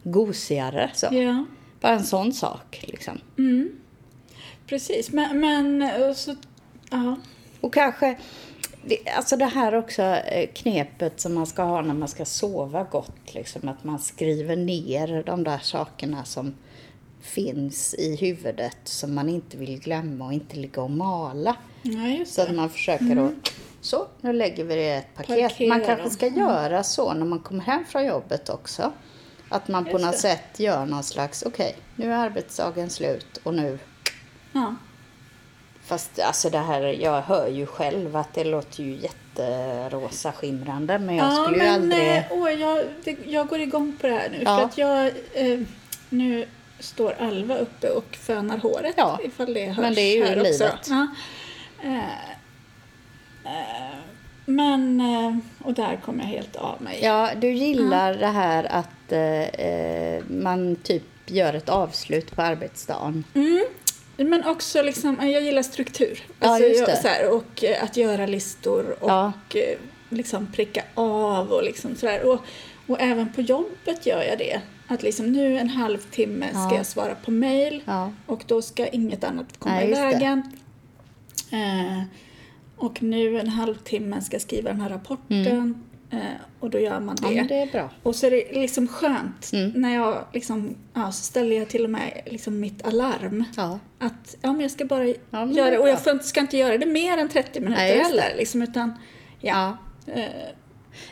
gosigare. 0.03 0.91
Så. 0.95 1.07
Ja. 1.11 1.45
Bara 1.81 1.93
en 1.93 2.05
sån 2.05 2.33
sak 2.33 2.85
liksom. 2.87 3.21
Precis, 4.69 5.11
men, 5.13 5.41
men 5.41 6.15
så, 6.15 6.35
ja. 6.91 7.17
Och 7.61 7.75
kanske, 7.75 8.19
alltså 9.17 9.37
det 9.37 9.45
här 9.45 9.75
också 9.75 10.03
eh, 10.03 10.49
knepet 10.55 11.21
som 11.21 11.35
man 11.35 11.47
ska 11.47 11.63
ha 11.63 11.83
när 11.83 11.95
man 11.95 12.09
ska 12.09 12.25
sova 12.25 12.85
gott. 12.85 13.35
Liksom, 13.35 13.69
att 13.69 13.85
man 13.85 13.99
skriver 13.99 14.57
ner 14.57 15.23
de 15.27 15.45
där 15.45 15.59
sakerna 15.59 16.25
som 16.25 16.55
finns 17.21 17.95
i 17.95 18.17
huvudet 18.17 18.79
som 18.85 19.15
man 19.15 19.29
inte 19.29 19.57
vill 19.57 19.81
glömma 19.81 20.27
och 20.27 20.33
inte 20.33 20.57
ligga 20.57 20.83
och 20.83 20.91
mala. 20.91 21.57
ja, 21.83 22.25
Så 22.27 22.43
att 22.43 22.55
man 22.55 22.71
försöker 22.71 23.17
att, 23.17 23.53
så 23.81 24.07
nu 24.21 24.33
lägger 24.33 24.65
vi 24.65 24.75
det 24.75 24.83
i 24.83 24.97
ett 24.97 25.15
paket. 25.15 25.49
Parkera 25.49 25.69
man 25.69 25.85
kanske 25.85 26.11
ska 26.11 26.27
göra 26.27 26.83
så 26.83 27.15
när 27.15 27.27
man 27.27 27.39
kommer 27.39 27.65
hem 27.65 27.85
från 27.85 28.07
jobbet 28.07 28.49
också. 28.49 28.93
Att 29.49 29.69
man 29.69 29.85
på 29.85 29.99
något 29.99 30.19
sätt 30.19 30.61
gör 30.61 30.87
någon 30.87 31.03
slags, 31.03 31.43
okej, 31.43 31.77
nu 31.97 32.13
är 32.13 32.17
arbetsdagen 32.17 32.91
slut 32.91 33.41
och 33.43 33.55
nu 33.55 33.79
Ja. 34.61 34.75
Fast 35.87 36.19
alltså 36.19 36.51
det 36.51 36.59
här, 36.59 36.83
jag 36.83 37.23
hör 37.23 37.49
ju 37.49 37.67
själv 37.67 38.17
att 38.17 38.35
det 38.35 38.45
låter 38.45 38.83
ju 38.83 38.97
jätterosa 38.97 40.33
skimrande 40.33 40.99
men 40.99 41.17
jag 41.17 41.27
ja, 41.27 41.45
skulle 41.45 41.57
ju 41.57 41.65
men 41.65 41.75
aldrig... 41.75 42.17
eh, 42.17 42.23
åh, 42.31 42.51
jag, 42.51 42.85
det, 43.05 43.17
jag 43.27 43.49
går 43.49 43.61
igång 43.61 43.97
på 44.01 44.07
det 44.07 44.13
här 44.13 44.29
nu. 44.31 44.43
Ja. 44.45 44.57
För 44.57 44.65
att 44.65 44.79
jag, 44.79 45.07
eh, 45.33 45.61
nu 46.09 46.47
står 46.79 47.15
Alva 47.21 47.57
uppe 47.57 47.91
och 47.91 48.17
fönar 48.17 48.59
håret. 48.59 48.95
Ja, 48.97 49.19
Ifall 49.25 49.55
det 49.55 49.67
hörs 49.67 49.79
men 49.79 49.95
det 49.95 50.01
är 50.01 50.17
ju 50.17 50.25
här 50.25 50.37
livet. 50.37 50.75
Också. 50.75 50.93
Ja. 50.93 51.07
Eh, 51.83 51.99
eh, 53.45 53.99
men, 54.45 55.01
eh, 55.01 55.37
och 55.67 55.75
där 55.75 56.01
kommer 56.05 56.25
jag 56.25 56.31
helt 56.31 56.57
av 56.57 56.83
mig. 56.83 56.99
Ja, 57.03 57.31
du 57.37 57.53
gillar 57.53 58.15
det 58.15 58.27
här 58.27 58.65
att 58.65 59.13
eh, 59.13 60.25
man 60.43 60.77
typ 60.77 61.03
gör 61.27 61.55
ett 61.55 61.69
avslut 61.69 62.37
på 62.37 62.43
arbetsdagen. 62.43 63.25
Mm. 63.35 63.65
Men 64.25 64.45
också 64.45 64.83
liksom, 64.83 65.17
jag 65.21 65.43
gillar 65.43 65.63
struktur. 65.63 66.21
Ja, 66.41 66.49
Alltså, 66.49 66.69
jag, 66.69 66.87
här, 66.89 67.31
och 67.35 67.65
eh, 67.65 67.85
att 67.85 67.97
göra 67.97 68.27
listor 68.27 68.97
och 69.01 69.11
Ja. 69.11 69.33
eh, 69.55 69.79
liksom 70.09 70.53
pricka 70.53 70.83
av 70.95 71.51
och 71.53 71.63
liksom 71.65 71.97
sådär. 71.97 72.25
Och, 72.33 72.41
och 72.87 73.01
även 73.01 73.33
på 73.33 73.41
jobbet 73.41 74.07
gör 74.07 74.23
jag 74.23 74.39
det. 74.39 74.61
Att 74.89 75.03
liksom 75.03 75.33
nu 75.33 75.59
en 75.59 75.69
halvtimme 75.69 76.49
ska 76.49 76.59
Ja. 76.59 76.77
jag 76.77 76.87
svara 76.87 77.15
på 77.15 77.31
mail 77.31 77.83
och 78.27 78.43
då 78.47 78.63
ska 78.63 78.87
inget 78.87 79.25
annat 79.25 79.59
komma 79.59 79.75
Nej, 79.75 79.91
i 79.91 79.95
vägen. 79.95 80.43
Eh, 81.51 82.03
och 82.77 83.03
nu 83.03 83.41
en 83.41 83.49
halvtimme 83.49 84.21
ska 84.23 84.35
jag 84.35 84.43
skriva 84.43 84.71
den 84.71 84.81
här 84.81 84.89
rapporten 84.89 85.47
eh, 85.47 85.88
och 86.61 86.71
då 86.71 86.79
gör 86.79 87.01
man 87.01 87.17
det. 87.17 87.33
Ja, 87.33 87.45
det 87.45 87.55
är 87.55 87.67
bra. 87.67 87.91
Och 88.03 88.17
så 88.17 88.27
är 88.27 88.31
det 88.31 88.53
liksom 88.53 88.89
skönt 88.89 89.51
Mm. 89.53 89.71
när 89.71 89.95
jag 89.95 90.25
liksom, 90.33 90.77
ja, 90.95 91.13
så 91.13 91.23
ställer 91.25 91.57
jag 91.57 91.69
till 91.69 91.85
och 91.85 91.91
med 91.91 92.21
liksom 92.27 92.61
mitt 92.61 92.87
alarm. 92.87 93.45
Ja. 93.57 93.79
Att 93.99 94.37
ja, 94.41 94.53
men 94.53 94.61
jag 94.61 94.71
ska 94.71 94.85
bara 94.85 95.15
men 95.31 95.53
göra 95.55 95.71
det 95.71 95.79
Och 95.79 95.89
jag 95.89 96.05
får 96.05 96.19
ska 96.19 96.41
inte 96.41 96.57
göra 96.57 96.79
det 96.79 96.87
mer 96.87 97.19
än 97.19 97.29
30 97.29 97.61
minuter 97.61 97.83
Nej, 97.83 97.99
heller. 97.99 98.35
Liksom, 98.37 98.63
utan, 98.63 98.93
ja. 99.41 99.79
Eh, 100.07 100.25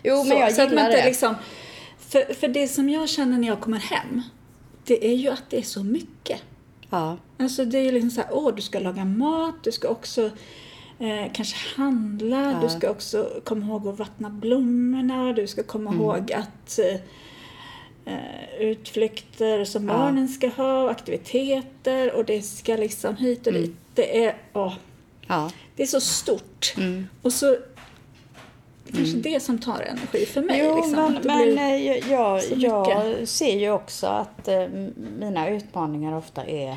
Jo, 0.02 0.16
så, 0.16 0.28
men 0.28 0.38
jag 0.38 0.52
så 0.52 0.62
att 0.62 0.68
man 0.68 0.76
gillar 0.76 0.90
inte 0.90 1.00
det. 1.00 1.06
Liksom, 1.06 1.34
för, 1.98 2.34
för 2.34 2.48
det 2.48 2.68
som 2.68 2.88
jag 2.88 3.08
känner 3.08 3.38
när 3.38 3.48
jag 3.48 3.60
kommer 3.60 3.78
hem, 3.78 4.22
det 4.84 5.06
är 5.06 5.14
ju 5.14 5.28
att 5.28 5.44
det 5.50 5.58
är 5.58 5.62
så 5.62 5.84
mycket. 5.84 6.42
Ja. 6.90 7.16
Alltså 7.38 7.64
det 7.64 7.78
är 7.78 7.82
ju 7.82 7.92
liksom 7.92 8.10
så 8.10 8.20
här, 8.20 8.30
åh, 8.32 8.54
du 8.54 8.62
ska 8.62 8.78
laga 8.78 9.04
mat, 9.04 9.54
du 9.62 9.72
ska 9.72 9.88
också 9.88 10.30
eh, 10.98 11.32
kanske 11.32 11.56
handla, 11.80 12.58
du 12.62 12.68
ska 12.68 12.90
också 12.90 13.30
komma 13.44 13.66
ihåg 13.66 13.88
att 13.88 13.98
vattna 13.98 14.30
blommorna, 14.30 15.32
du 15.32 15.46
ska 15.46 15.62
komma 15.62 15.90
Mm. 15.90 16.02
ihåg 16.02 16.32
att 16.32 16.78
eh, 16.78 17.00
eh, 18.14 18.60
utflykter 18.60 19.64
som 19.64 19.88
Ja. 19.88 19.94
barnen 19.94 20.28
ska 20.28 20.48
ha, 20.48 20.90
aktiviteter 20.90 22.12
och 22.16 22.24
det 22.24 22.42
ska 22.42 22.76
liksom 22.76 23.16
hit 23.16 23.40
och 23.46 23.52
Mm. 23.52 23.62
dit. 23.62 23.76
Det 23.94 24.24
är, 24.24 24.34
åh, 24.52 24.74
ja. 25.26 25.50
det 25.76 25.82
är 25.82 25.86
så 25.86 26.00
stort. 26.00 26.74
Mm. 26.76 27.06
Och 27.22 27.32
så 27.32 27.56
kanske 28.96 29.16
det 29.18 29.40
som 29.40 29.58
tar 29.58 29.80
energi 29.80 30.26
för 30.26 30.42
mig. 30.42 30.60
Jo, 30.64 30.76
liksom, 30.76 31.18
men, 31.24 31.54
men 31.54 31.58
eh, 31.58 32.10
jag, 32.12 32.42
jag 32.56 33.28
ser 33.28 33.58
ju 33.58 33.70
också 33.70 34.06
att 34.06 34.48
eh, 34.48 34.66
mina 35.18 35.48
utmaningar 35.48 36.16
ofta 36.16 36.44
är 36.44 36.76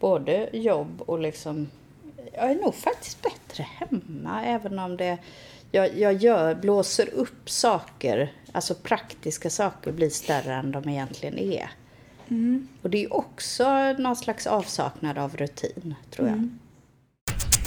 både 0.00 0.48
jobb 0.52 1.02
och 1.06 1.18
liksom... 1.18 1.68
Jag 2.34 2.50
är 2.50 2.54
nog 2.54 2.74
faktiskt 2.74 3.22
bättre 3.22 3.66
hemma, 3.78 4.44
även 4.44 4.78
om 4.78 4.96
det... 4.96 5.18
Jag, 5.72 5.98
jag 5.98 6.14
gör, 6.14 6.54
blåser 6.54 7.14
upp 7.14 7.50
saker, 7.50 8.32
alltså 8.52 8.74
praktiska 8.74 9.50
saker 9.50 9.92
blir 9.92 10.10
större 10.10 10.54
än 10.54 10.72
de 10.72 10.88
egentligen 10.88 11.38
är. 11.38 11.70
Mm. 12.28 12.68
Och 12.82 12.90
det 12.90 13.04
är 13.04 13.16
också 13.16 13.92
någon 13.98 14.16
slags 14.16 14.46
avsaknad 14.46 15.18
av 15.18 15.36
rutin, 15.36 15.94
tror 16.10 16.28
jag. 16.28 16.36
Mm. 16.36 16.58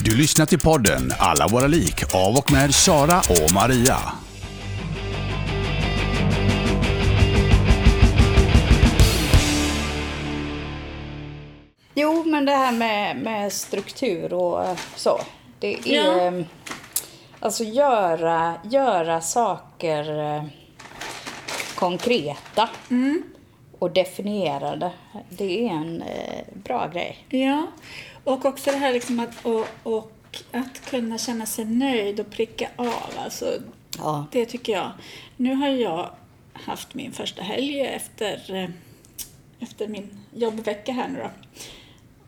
Du 0.06 0.18
lyssnar 0.18 0.46
till 0.46 0.60
podden 0.60 1.12
Alla 1.20 1.48
våra 1.48 1.68
lik 1.68 2.16
av 2.16 2.36
och 2.38 2.52
med 2.52 2.76
Sara 2.76 3.20
och 3.20 3.54
Maria. 3.54 3.98
Jo, 11.94 12.24
men 12.24 12.46
det 12.46 12.52
här 12.52 12.72
med, 12.72 13.18
med 13.18 13.54
struktur 13.54 14.34
och 14.34 14.66
eh, 14.66 14.78
så. 14.96 15.20
Det 15.60 15.74
är... 15.74 15.96
Ja. 15.96 16.22
eh, 16.28 16.46
Alltså 17.40 17.64
göra, 17.64 18.54
göra 18.64 19.22
saker 19.22 20.20
eh, 20.36 20.44
konkreta 21.76 22.70
och 23.80 23.92
definiera 23.92 24.76
det. 24.76 25.44
Är 25.44 25.70
en 25.72 26.02
eh, 26.02 26.44
bra 26.54 26.88
grej. 26.88 27.26
Ja, 27.30 27.68
och 28.24 28.46
också 28.46 28.72
det 28.72 28.78
här 28.78 28.94
liksom 28.94 29.20
att, 29.20 29.46
och, 29.46 29.68
och 29.84 30.12
att 30.52 30.86
kunna 30.90 31.18
känna 31.18 31.46
sig 31.46 31.66
nöjd 31.66 32.20
och 32.20 32.30
pricka 32.30 32.70
av. 32.76 33.14
Alltså, 33.24 33.46
Ja. 33.98 34.26
Det 34.32 34.46
tycker 34.46 34.74
jag. 34.74 34.92
Nu 35.38 35.56
har 35.56 35.68
jag 35.68 36.10
haft 36.54 36.94
min 36.94 37.12
första 37.12 37.44
helg 37.44 37.82
efter, 37.82 38.72
efter 39.60 39.88
min 39.88 40.20
jobbvecka 40.34 40.92
här 40.92 41.08
nu 41.08 41.20
då. 41.20 41.30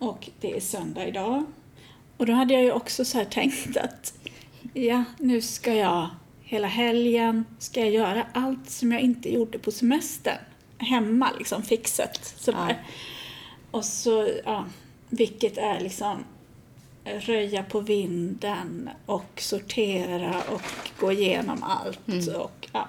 Och 0.05 0.29
det 0.41 0.55
är 0.57 0.59
söndag 0.59 1.07
idag. 1.07 1.45
Och 2.17 2.25
då 2.25 2.33
hade 2.33 2.53
jag 2.53 2.63
ju 2.63 2.71
också 2.71 3.05
så 3.05 3.17
här 3.17 3.25
tänkt 3.25 3.77
att 3.77 4.13
ja, 4.73 5.03
nu 5.17 5.41
ska 5.41 5.73
jag 5.73 6.09
hela 6.43 6.67
helgen 6.67 7.45
ska 7.59 7.79
jag 7.79 7.89
göra 7.89 8.27
allt 8.33 8.69
som 8.69 8.91
jag 8.91 9.01
inte 9.01 9.33
gjorde 9.33 9.59
på 9.59 9.71
semestern. 9.71 10.37
Hemma 10.77 11.31
liksom, 11.37 11.63
fixet 11.63 12.33
sådär. 12.37 12.69
Ja. 12.69 12.75
Och 13.71 13.85
så, 13.85 14.29
ja, 14.45 14.65
vilket 15.09 15.57
är 15.57 15.79
liksom 15.79 16.23
röja 17.03 17.63
på 17.63 17.79
vinden 17.79 18.89
och 19.05 19.41
sortera 19.41 20.41
och 20.51 20.61
gå 20.99 21.11
igenom 21.11 21.63
allt. 21.63 22.07
Mm. 22.07 22.41
Och, 22.41 22.67
ja. 22.71 22.87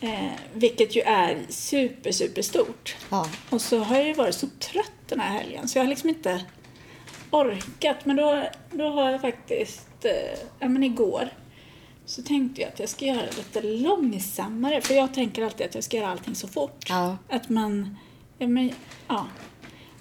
Eh, 0.00 0.32
vilket 0.52 0.96
ju 0.96 1.00
är 1.00 1.38
super, 1.48 2.12
super 2.12 2.42
stort. 2.42 2.96
Ja. 3.10 3.28
Och 3.50 3.60
så 3.60 3.78
har 3.78 3.96
jag 3.96 4.06
ju 4.06 4.12
varit 4.12 4.34
så 4.34 4.46
trött 4.60 4.92
den 5.08 5.20
här 5.20 5.38
helgen 5.38 5.68
så 5.68 5.78
jag 5.78 5.84
har 5.84 5.88
liksom 5.88 6.08
inte 6.08 6.44
orkat. 7.30 7.96
Men 8.04 8.16
då, 8.16 8.44
då 8.70 8.90
har 8.90 9.10
jag 9.10 9.20
faktiskt, 9.20 10.04
eh, 10.04 10.38
ja 10.58 10.68
men 10.68 10.82
igår, 10.82 11.28
så 12.06 12.22
tänkte 12.22 12.60
jag 12.60 12.68
att 12.68 12.80
jag 12.80 12.88
ska 12.88 13.04
göra 13.04 13.22
det 13.22 13.36
lite 13.36 13.62
långsammare. 13.62 14.80
För 14.80 14.94
jag 14.94 15.14
tänker 15.14 15.44
alltid 15.44 15.66
att 15.66 15.74
jag 15.74 15.84
ska 15.84 15.96
göra 15.96 16.08
allting 16.08 16.34
så 16.34 16.48
fort. 16.48 16.84
Ja. 16.88 17.16
Att 17.28 17.48
man, 17.48 17.96
ja 18.38 18.46
men, 18.46 18.72
ja. 19.08 19.26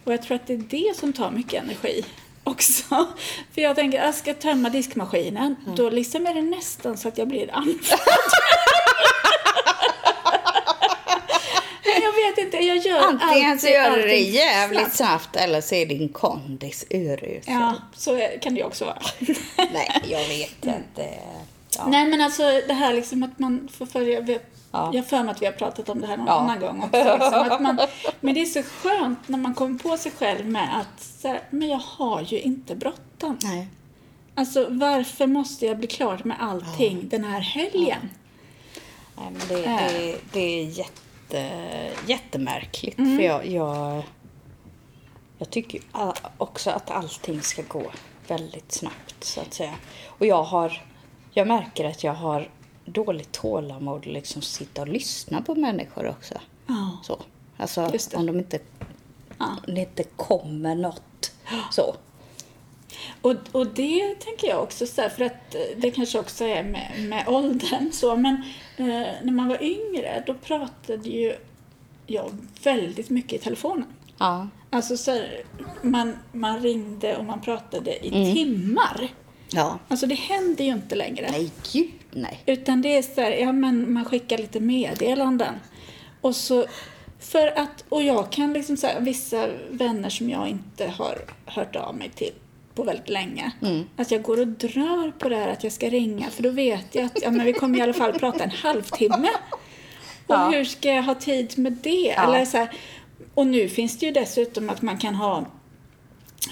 Och 0.03 0.13
jag 0.13 0.21
tror 0.21 0.35
att 0.35 0.47
det 0.47 0.53
är 0.53 0.57
det 0.57 0.97
som 0.97 1.13
tar 1.13 1.31
mycket 1.31 1.63
energi 1.63 2.05
också. 2.43 3.07
För 3.51 3.61
jag 3.61 3.75
tänker, 3.75 3.97
jag 4.03 4.15
ska 4.15 4.33
tömma 4.33 4.69
diskmaskinen. 4.69 5.55
Då 5.75 5.89
liksom 5.89 6.27
är 6.27 6.33
det 6.33 6.41
nästan 6.41 6.97
så 6.97 7.07
att 7.07 7.17
jag 7.17 7.27
blir 7.27 7.53
andfådd. 7.53 7.99
Men 11.83 12.01
jag 12.03 12.13
vet 12.35 12.45
inte, 12.45 12.57
jag 12.57 12.77
gör 12.77 12.99
Antingen 13.07 13.59
så 13.59 13.67
alltid 13.67 13.71
gör 13.71 13.97
du 13.97 14.01
det 14.07 14.17
jävligt 14.17 14.79
snabbt. 14.79 14.95
snabbt 14.95 15.35
eller 15.35 15.61
så 15.61 15.75
är 15.75 15.85
din 15.85 16.09
kondis 16.09 16.85
urusel. 16.89 17.41
Ja, 17.53 17.73
så 17.95 18.27
kan 18.41 18.53
det 18.53 18.59
ju 18.59 18.65
också 18.65 18.85
vara. 18.85 19.01
Nej, 19.73 20.01
jag 20.09 20.27
vet 20.27 20.65
inte. 20.65 21.09
Ja. 21.77 21.85
Nej 21.87 22.05
men 22.07 22.21
alltså 22.21 22.43
det 22.67 22.73
här 22.73 22.93
liksom 22.93 23.23
att 23.23 23.39
man 23.39 23.69
får 23.77 23.85
följa, 23.85 24.39
Ja. 24.71 24.89
jag 24.93 25.01
har 25.01 25.07
för 25.07 25.23
mig 25.23 25.31
att 25.31 25.41
vi 25.41 25.45
har 25.45 25.53
pratat 25.53 25.89
om 25.89 26.01
det 26.01 26.07
här 26.07 26.17
någon 26.17 26.27
Ja. 26.27 26.33
annan 26.33 26.59
gång 26.59 26.83
också. 26.83 26.97
Liksom, 27.19 27.33
att 27.51 27.61
man, 27.61 27.79
men 28.19 28.33
det 28.33 28.41
är 28.41 28.45
så 28.45 28.63
skönt 28.63 29.27
när 29.27 29.37
man 29.37 29.53
kommer 29.53 29.79
på 29.79 29.97
sig 29.97 30.11
själv 30.11 30.45
med 30.45 30.69
att 30.79 31.03
så 31.21 31.27
här, 31.27 31.41
men 31.49 31.69
jag 31.69 31.77
har 31.77 32.21
ju 32.21 32.39
inte 32.41 32.75
bråttom. 32.75 33.37
Nej. 33.43 33.67
Alltså 34.35 34.67
varför 34.69 35.27
måste 35.27 35.65
jag 35.65 35.77
bli 35.77 35.87
klar 35.87 36.21
med 36.23 36.37
allting 36.39 37.09
den 37.09 37.23
här 37.23 37.39
helgen? 37.39 38.09
Nej, 39.17 39.27
men 39.31 39.47
det, 39.47 39.61
det, 39.67 40.15
det 40.33 40.39
är 40.39 40.63
jätte, 40.65 41.01
jättemärkligt. 42.07 42.97
Mm. 42.97 43.17
För 43.17 43.23
jag, 43.23 43.45
jag, 43.45 44.03
jag 45.37 45.49
tycker 45.49 45.81
också 46.37 46.69
att 46.69 46.91
allting 46.91 47.41
ska 47.41 47.61
gå 47.67 47.91
väldigt 48.27 48.71
snabbt 48.71 49.23
så 49.23 49.41
att 49.41 49.53
säga. 49.53 49.75
Och 50.05 50.25
jag 50.25 50.43
har, 50.43 50.81
jag 51.31 51.47
märker 51.47 51.85
att 51.85 52.03
jag 52.03 52.13
har 52.13 52.49
dåligt 52.85 53.31
tålamod 53.31 53.99
att 53.99 54.05
liksom 54.05 54.41
sitta 54.41 54.81
och 54.81 54.87
lyssna 54.87 55.41
på 55.41 55.55
människor 55.55 56.07
också. 56.07 56.33
Ja. 56.67 56.97
Så. 57.03 57.19
Alltså 57.57 57.91
om 58.13 58.25
de 58.25 58.37
inte, 58.39 58.59
Ja. 59.37 59.45
om 59.67 59.75
det 59.75 59.81
inte 59.81 60.03
kommer 60.03 60.75
något 60.75 61.31
så. 61.71 61.95
Och, 63.25 63.35
och 63.51 63.67
det 63.67 64.15
tänker 64.19 64.47
jag 64.47 64.63
också 64.63 64.85
så 64.85 65.01
här, 65.01 65.09
för 65.09 65.25
att 65.25 65.55
eh, 65.55 65.61
det 65.77 65.91
kanske 65.91 66.19
också 66.19 66.45
är 66.45 66.63
med, 66.63 66.91
med 67.09 67.27
åldern 67.27 67.91
så, 67.91 68.15
men 68.15 68.33
eh, 68.77 68.85
när 69.23 69.31
man 69.31 69.47
var 69.47 69.63
yngre 69.63 70.23
då 70.27 70.33
pratade 70.33 71.09
ju 71.09 71.35
jag 72.07 72.31
väldigt 72.63 73.09
mycket 73.09 73.33
i 73.33 73.37
telefonen. 73.37 73.85
Ja. 74.17 74.47
Alltså 74.69 74.97
så 74.97 75.11
här, 75.11 75.43
man, 75.81 76.17
man 76.31 76.59
ringde 76.59 77.17
och 77.17 77.25
man 77.25 77.41
pratade 77.41 78.05
i 78.05 78.07
Mm. 78.15 78.33
timmar. 78.35 79.07
Ja. 79.51 79.79
Alltså 79.87 80.07
det 80.07 80.15
händer 80.15 80.65
ju 80.65 80.71
inte 80.71 80.95
längre. 80.95 81.27
Nej, 81.31 81.51
gud 81.73 81.91
nej. 82.11 82.39
Utan 82.45 82.81
det 82.81 82.97
är 82.97 83.01
så 83.01 83.21
här, 83.21 83.31
ja 83.31 83.51
men 83.51 83.93
man 83.93 84.05
skickar 84.05 84.37
lite 84.37 84.59
meddelanden. 84.59 85.53
Och 86.21 86.35
så, 86.35 86.65
för 87.19 87.47
att, 87.47 87.83
och 87.89 88.03
jag 88.03 88.31
kan 88.31 88.53
liksom 88.53 88.77
säga 88.77 88.99
vissa 88.99 89.47
vänner 89.69 90.09
som 90.09 90.29
jag 90.29 90.47
inte 90.49 90.87
har 90.87 91.17
hört 91.45 91.75
av 91.75 91.95
mig 91.95 92.09
till 92.15 92.31
på 92.75 92.83
väldigt 92.83 93.09
länge. 93.09 93.51
Att 93.97 94.11
jag 94.11 94.21
går 94.21 94.39
och 94.39 94.47
drar 94.47 95.11
på 95.11 95.29
det 95.29 95.35
här 95.35 95.47
att 95.47 95.63
jag 95.63 95.73
ska 95.73 95.89
ringa 95.89 96.29
för 96.29 96.43
då 96.43 96.49
vet 96.49 96.95
jag 96.95 97.05
att 97.05 97.21
ja, 97.21 97.31
men 97.31 97.45
vi 97.45 97.53
kommer 97.53 97.77
i 97.79 97.81
alla 97.81 97.93
fall 97.93 98.13
prata 98.13 98.43
en 98.43 98.51
halvtimme. 98.51 99.29
Och 100.27 100.35
Ja. 100.35 100.49
hur 100.49 100.65
ska 100.65 100.93
jag 100.93 101.03
ha 101.03 101.15
tid 101.15 101.59
med 101.59 101.73
det? 101.73 102.13
Ja. 102.17 102.23
Eller 102.23 102.45
så 102.45 102.57
här, 102.57 102.69
och 103.33 103.47
nu 103.47 103.69
finns 103.69 103.99
det 103.99 104.05
ju 104.05 104.11
dessutom 104.11 104.69
att 104.69 104.81
man 104.81 104.97
kan 104.97 105.15
ha 105.15 105.45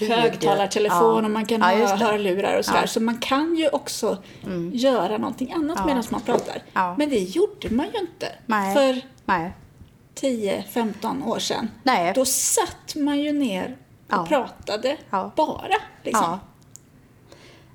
högtalartelefon 0.00 0.98
ja. 1.18 1.24
och 1.24 1.30
man 1.30 1.46
kan 1.46 1.60
Ja, 1.60 1.66
ha 1.86 1.96
hörlurar 1.96 2.58
och 2.58 2.64
sådär. 2.64 2.78
Ja. 2.78 2.80
Mm. 2.82 2.88
Så 2.88 3.00
man 3.00 3.18
kan 3.18 3.56
ju 3.56 3.68
också 3.68 4.18
göra 4.72 5.18
någonting 5.18 5.52
annat 5.52 5.76
Ja. 5.80 5.86
medan 5.86 6.04
man 6.10 6.20
pratar. 6.20 6.62
Men 6.98 7.10
det 7.10 7.18
gjorde 7.18 7.70
man 7.70 7.86
ju 7.94 8.00
inte 8.00 8.32
Nej. 8.46 8.74
för 8.74 9.00
Nej. 9.24 9.52
10-15 10.20 11.26
år 11.26 11.38
sedan. 11.38 11.70
Nej. 11.82 12.12
Då 12.14 12.24
satt 12.24 12.94
man 12.96 13.20
ju 13.20 13.32
ner 13.32 13.76
och 14.08 14.14
Ja. 14.14 14.26
pratade 14.26 14.96
Ja. 15.10 15.30
bara. 15.36 15.74
Liksom. 16.02 16.38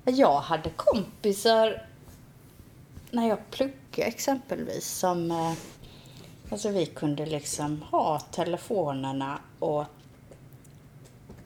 Ja. 0.04 0.10
Jag 0.12 0.40
hade 0.40 0.70
kompisar 0.70 1.82
när 3.10 3.28
jag 3.28 3.50
pluggade 3.50 4.02
exempelvis 4.08 4.88
som 4.98 5.30
eh, 5.30 5.52
Alltså 6.52 6.68
vi 6.68 6.86
kunde 6.86 7.26
liksom 7.26 7.84
ha 7.90 8.20
telefonerna 8.20 9.38
och 9.58 9.84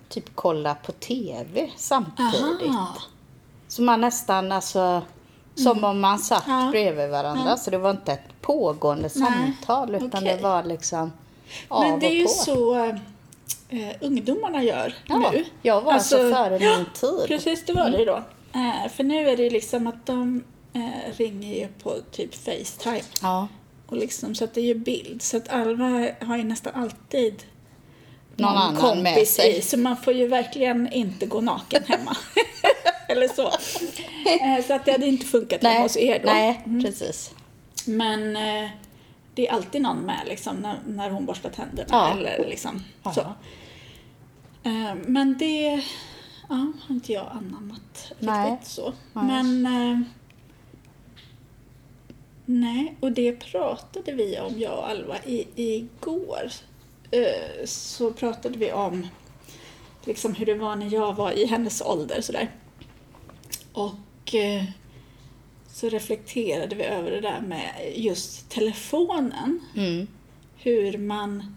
typ 0.08 0.24
kolla 0.34 0.74
på 0.74 0.92
TV 0.92 1.70
samtidigt. 1.76 2.68
Aha. 2.68 2.94
Så 3.68 3.82
man 3.82 4.00
nästan 4.00 4.52
alltså 4.52 5.02
som 5.54 5.84
om 5.84 6.00
man 6.00 6.18
satt 6.18 6.44
Ja. 6.46 6.68
bredvid 6.70 7.10
varandra. 7.10 7.56
Så 7.56 7.70
det 7.70 7.78
var 7.78 7.90
inte 7.90 8.12
ett 8.12 8.40
pågående 8.40 9.08
samtal 9.08 9.94
utan 9.94 10.08
okej. 10.22 10.36
det 10.36 10.42
var 10.42 10.62
liksom 10.62 11.12
av 11.68 11.82
Men 11.82 11.98
det 12.00 12.06
är 12.06 12.10
och 12.10 12.14
ju 12.14 12.22
på. 12.24 12.28
så 12.30 12.98
eh, 13.68 13.96
ungdomarna 14.00 14.62
gör 14.62 14.94
Ja, 15.06 15.30
nu. 15.32 15.44
jag 15.62 15.80
var 15.80 15.92
alltså 15.92 16.16
före 16.16 16.58
min 16.58 16.68
ja, 16.68 16.84
tid. 16.94 17.26
Precis, 17.28 17.64
det 17.66 17.72
var 17.72 17.90
det 17.90 17.98
ju 17.98 18.04
då. 18.04 18.22
Eh, 18.54 18.90
för 18.96 19.04
nu 19.04 19.28
är 19.30 19.36
det 19.36 19.42
ju 19.42 19.50
liksom 19.50 19.86
att 19.86 20.06
de 20.06 20.44
eh, 20.72 21.12
ringer 21.16 21.54
ju 21.60 21.68
på 21.82 21.96
typ 22.10 22.34
Facetime. 22.34 23.00
Ja. 23.22 23.48
Och 23.86 23.96
liksom, 23.96 24.34
så 24.34 24.44
att 24.44 24.54
det 24.54 24.60
är 24.60 24.64
ju 24.64 24.74
bild. 24.74 25.22
Så 25.22 25.36
att 25.36 25.48
Alva 25.48 26.08
har 26.20 26.36
ju 26.36 26.44
nästan 26.44 26.72
alltid 26.74 27.42
Någon 28.36 28.48
annan 28.56 28.72
med 28.74 28.82
kompis 29.14 29.34
sig. 29.34 29.56
i. 29.58 29.62
Så 29.62 29.76
man 29.78 29.96
får 29.96 30.12
ju 30.12 30.26
verkligen 30.26 30.92
inte 30.92 31.26
gå 31.26 31.40
naken 31.40 31.82
hemma. 31.86 32.16
Eller 33.08 33.28
så. 33.28 33.46
Eh, 33.46 34.64
Så 34.66 34.74
att 34.74 34.84
det 34.84 34.92
hade 34.92 35.06
inte 35.06 35.26
funkat 35.26 35.62
hemma 35.62 35.80
hos 35.80 35.96
er 35.96 36.18
då. 36.18 36.26
nej 36.26 36.60
precis. 36.82 37.30
Men 37.86 38.36
eh, 38.36 38.70
det 39.34 39.48
är 39.48 39.52
alltid 39.52 39.82
någon 39.82 39.98
med 39.98 40.22
liksom, 40.26 40.56
när, 40.56 40.78
när 40.86 41.10
hon 41.10 41.26
borstar 41.26 41.50
tänderna. 41.50 41.88
Ja. 41.90 42.12
Eller 42.12 42.46
liksom, 42.48 42.82
Ja. 43.02 43.12
så. 43.12 43.20
Eh, 44.68 44.94
men 45.06 45.38
det 45.38 45.84
ja, 46.48 46.72
har 46.80 46.94
inte 46.94 47.12
jag 47.12 47.26
anammat 47.30 48.12
Nej. 48.18 48.52
riktigt 48.52 48.68
så. 48.68 48.92
Nej. 49.12 49.24
Men 49.24 49.66
eh, 49.66 50.00
nej, 52.44 52.96
och 53.00 53.12
det 53.12 53.32
pratade 53.32 54.12
vi 54.12 54.38
om, 54.38 54.58
jag 54.58 54.78
och 54.78 54.88
Alva, 54.88 55.16
i, 55.24 55.46
igår. 55.54 56.50
Eh, 57.10 57.64
så 57.64 58.12
pratade 58.12 58.58
vi 58.58 58.72
om 58.72 59.06
liksom 60.04 60.34
hur 60.34 60.46
det 60.46 60.54
var 60.54 60.76
när 60.76 60.94
jag 60.94 61.14
var 61.14 61.32
i 61.32 61.46
hennes 61.46 61.82
ålder 61.82 62.20
sådär. 62.20 62.50
Och 63.72 64.34
eh, 64.34 64.64
så 65.74 65.88
reflekterade 65.88 66.76
vi 66.76 66.84
över 66.84 67.10
det 67.10 67.20
där 67.20 67.40
med 67.40 67.92
just 67.96 68.48
telefonen. 68.50 69.60
Mm. 69.76 70.06
Hur 70.56 70.98
man 70.98 71.56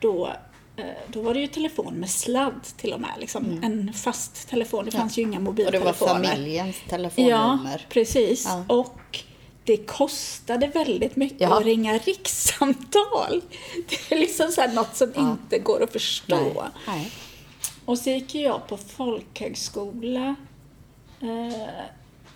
då, 0.00 0.32
eh, 0.76 0.84
då 1.08 1.22
var 1.22 1.34
det 1.34 1.40
ju 1.40 1.46
telefon 1.46 1.94
med 1.94 2.10
sladd 2.10 2.60
till 2.76 2.92
och 2.92 3.00
med, 3.00 3.10
liksom. 3.18 3.60
en 3.62 3.92
fast 3.92 4.48
telefon. 4.48 4.84
Det 4.84 4.90
fanns 4.90 5.18
ju 5.18 5.22
inga 5.22 5.36
Mm. 5.38 5.48
Och 5.48 5.54
det 5.54 5.62
var 5.64 5.72
mobiltelefoner. 5.72 6.24
familjens 6.24 6.76
Ja, 6.84 6.90
telefonnummer. 6.90 7.86
precis. 7.88 8.44
Ja. 8.44 8.64
Och 8.68 9.20
det 9.64 9.76
kostade 9.76 10.66
väldigt 10.66 11.16
mycket 11.16 11.40
Ja. 11.40 11.58
att 11.58 11.64
ringa 11.64 11.98
rikssamtal. 11.98 13.40
Det 13.88 14.14
är 14.14 14.18
liksom 14.18 14.48
så 14.52 14.66
något 14.66 14.96
som 14.96 15.12
Ja. 15.14 15.30
inte 15.30 15.58
går 15.58 15.82
att 15.82 15.92
förstå. 15.92 16.36
Nej. 16.36 16.70
Nej. 16.86 17.10
Och 17.84 17.98
så 17.98 18.10
gick 18.10 18.34
jag 18.34 18.66
på 18.68 18.76
folkhögskola 18.76 20.34
eh, 21.20 21.84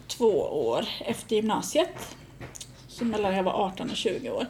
två 0.09 0.41
år 0.43 0.89
efter 1.01 1.37
gymnasiet. 1.37 2.17
Så 2.89 3.05
mellan 3.05 3.37
jag 3.37 3.43
var 3.43 3.53
18 3.53 3.91
och 3.91 3.97
20 3.97 4.31
år. 4.31 4.47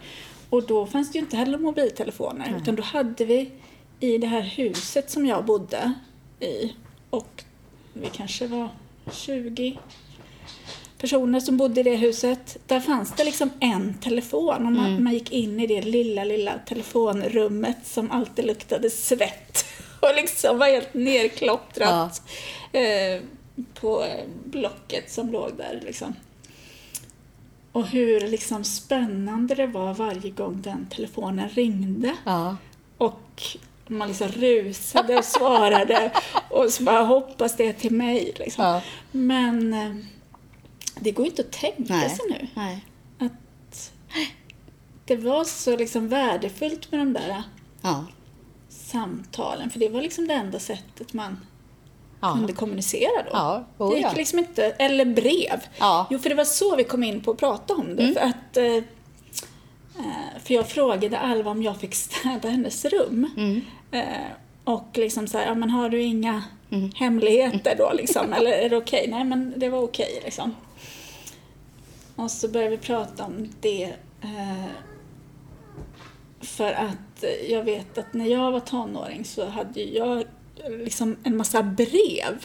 Och 0.51 0.67
då 0.67 0.87
fanns 0.87 1.13
det 1.13 1.19
ju 1.19 1.25
inte 1.25 1.37
heller 1.37 1.59
mobiltelefoner. 1.59 2.57
Utan 2.63 2.75
då 2.75 2.83
hade 2.83 3.25
vi 3.25 3.51
i 4.01 4.19
det 4.19 4.27
här 4.27 4.43
huset 4.43 5.11
som 5.11 5.27
jag 5.27 5.45
bodde 5.45 5.93
i. 6.41 6.73
Och 7.11 7.45
vi 7.93 8.07
kanske 8.13 8.47
var 8.47 8.69
20 9.13 9.79
personer 10.99 11.41
som 11.41 11.57
bodde 11.57 11.81
i 11.81 11.83
det 11.83 11.97
huset. 11.97 12.57
Där 12.67 12.81
fanns 12.81 13.13
det 13.17 13.25
liksom 13.25 13.51
en 13.61 13.95
telefon 13.95 14.67
och 14.67 14.73
man, 14.73 15.03
man 15.03 15.15
gick 15.15 15.33
in 15.33 15.61
i 15.61 15.67
det 15.67 15.83
lilla, 15.83 16.25
lilla 16.25 16.53
telefonrummet 16.67 17.77
som 17.85 18.11
alltid 18.11 18.45
luktade 18.45 18.91
svett 18.91 19.65
och 20.01 20.15
liksom 20.17 20.59
var 20.59 20.67
helt 20.67 20.95
nerklottrat 20.95 22.23
eh, 22.73 23.23
på 23.75 24.05
eh, 24.05 24.25
blocket 24.45 25.11
som 25.13 25.33
låg 25.33 25.57
där 25.57 25.81
liksom. 25.85 26.15
Och 27.73 27.87
hur 27.87 28.21
liksom 28.21 28.65
spännande 28.65 29.55
det 29.55 29.67
var 29.67 29.95
varje 29.95 30.31
gång 30.31 30.63
den 30.63 30.87
telefonen 30.87 31.49
ringde. 31.49 32.17
Ja. 32.25 32.57
Och 32.99 33.43
man 33.87 34.09
liksom 34.09 34.29
rusade 34.29 35.19
och 35.19 35.25
svarade 35.25 36.13
och 36.51 36.73
så 36.73 36.83
bara 36.83 37.03
hoppas 37.03 37.57
det 37.57 37.67
är 37.67 37.73
till 37.73 37.93
mig. 37.93 38.35
Liksom. 38.39 38.65
Ja. 38.65 38.83
Men 39.13 39.73
eh, 39.73 39.97
det 41.01 41.11
går 41.11 41.27
inte 41.27 41.43
att 41.43 41.53
tänka 41.53 41.95
Nej. 41.95 42.11
sig 42.11 42.27
nu. 42.31 42.47
Nej. 42.55 42.85
Att 43.19 43.93
det 45.05 45.17
var 45.17 45.45
så 45.45 45.77
liksom 45.77 46.09
värdefullt 46.09 46.93
med 46.93 47.01
de 47.01 47.13
där 47.13 47.43
Ja. 47.83 48.05
samtalen. 48.69 49.71
För 49.71 49.79
det 49.79 49.89
var 49.89 50.03
liksom 50.03 50.27
det 50.29 50.35
enda 50.35 50.59
sättet 50.59 51.13
man 51.13 51.37
Ja. 52.21 52.33
kunde 52.33 52.53
kommunicera 52.53 53.23
då. 53.23 53.31
Ja, 53.33 53.65
oh 53.79 53.91
det 53.91 53.97
gick 53.97 54.07
ja. 54.07 54.13
liksom 54.17 54.39
inte, 54.39 54.65
eller 54.65 55.05
brev. 55.05 55.67
Ja. 55.79 56.07
Jo, 56.11 56.19
för 56.19 56.29
det 56.29 56.35
var 56.35 56.45
så 56.45 56.77
vi 56.77 56.85
kom 56.85 57.05
in 57.05 57.21
på 57.21 57.31
att 57.31 57.37
prata 57.37 57.75
om 57.75 57.97
det. 57.97 58.13
För 58.13 58.21
att 58.21 58.57
eh, 58.57 58.65
eh, 58.67 60.41
för 60.45 60.55
jag 60.55 60.69
frågade 60.69 61.19
Alva 61.19 61.51
om 61.51 61.63
jag 61.63 61.77
fick 61.77 61.95
städa 61.95 62.49
hennes 62.49 62.85
rum. 62.85 63.31
Eh, 63.91 64.03
och 64.65 64.89
liksom 64.95 65.29
så 65.29 65.39
här, 65.39 65.47
ja 65.47 65.55
men 65.55 65.71
har 65.71 65.89
du 65.89 66.03
inga 66.03 66.43
hemligheter 66.95 67.75
då 67.79 67.93
liksom? 67.93 68.33
Eller 68.39 68.51
är 68.51 68.71
det 68.71 68.77
okej? 68.77 69.07
Nej 69.11 69.25
men 69.25 69.55
det 69.57 69.69
var 69.69 69.83
okej 69.83 70.21
liksom. 70.25 70.55
Och 72.17 72.31
så 72.31 72.49
började 72.49 72.71
vi 72.71 72.83
prata 72.83 73.25
om 73.25 73.49
det. 73.61 73.95
För 76.41 76.73
att 76.73 77.25
jag 77.49 77.63
vet 77.63 77.99
att 77.99 78.15
när 78.15 78.27
jag 78.27 78.53
var 78.53 78.61
tonåring 78.61 79.25
så 79.25 79.49
hade 79.49 79.83
jag 79.83 80.25
liksom 80.69 81.17
en 81.25 81.37
massa 81.37 81.63
brev 81.63 82.39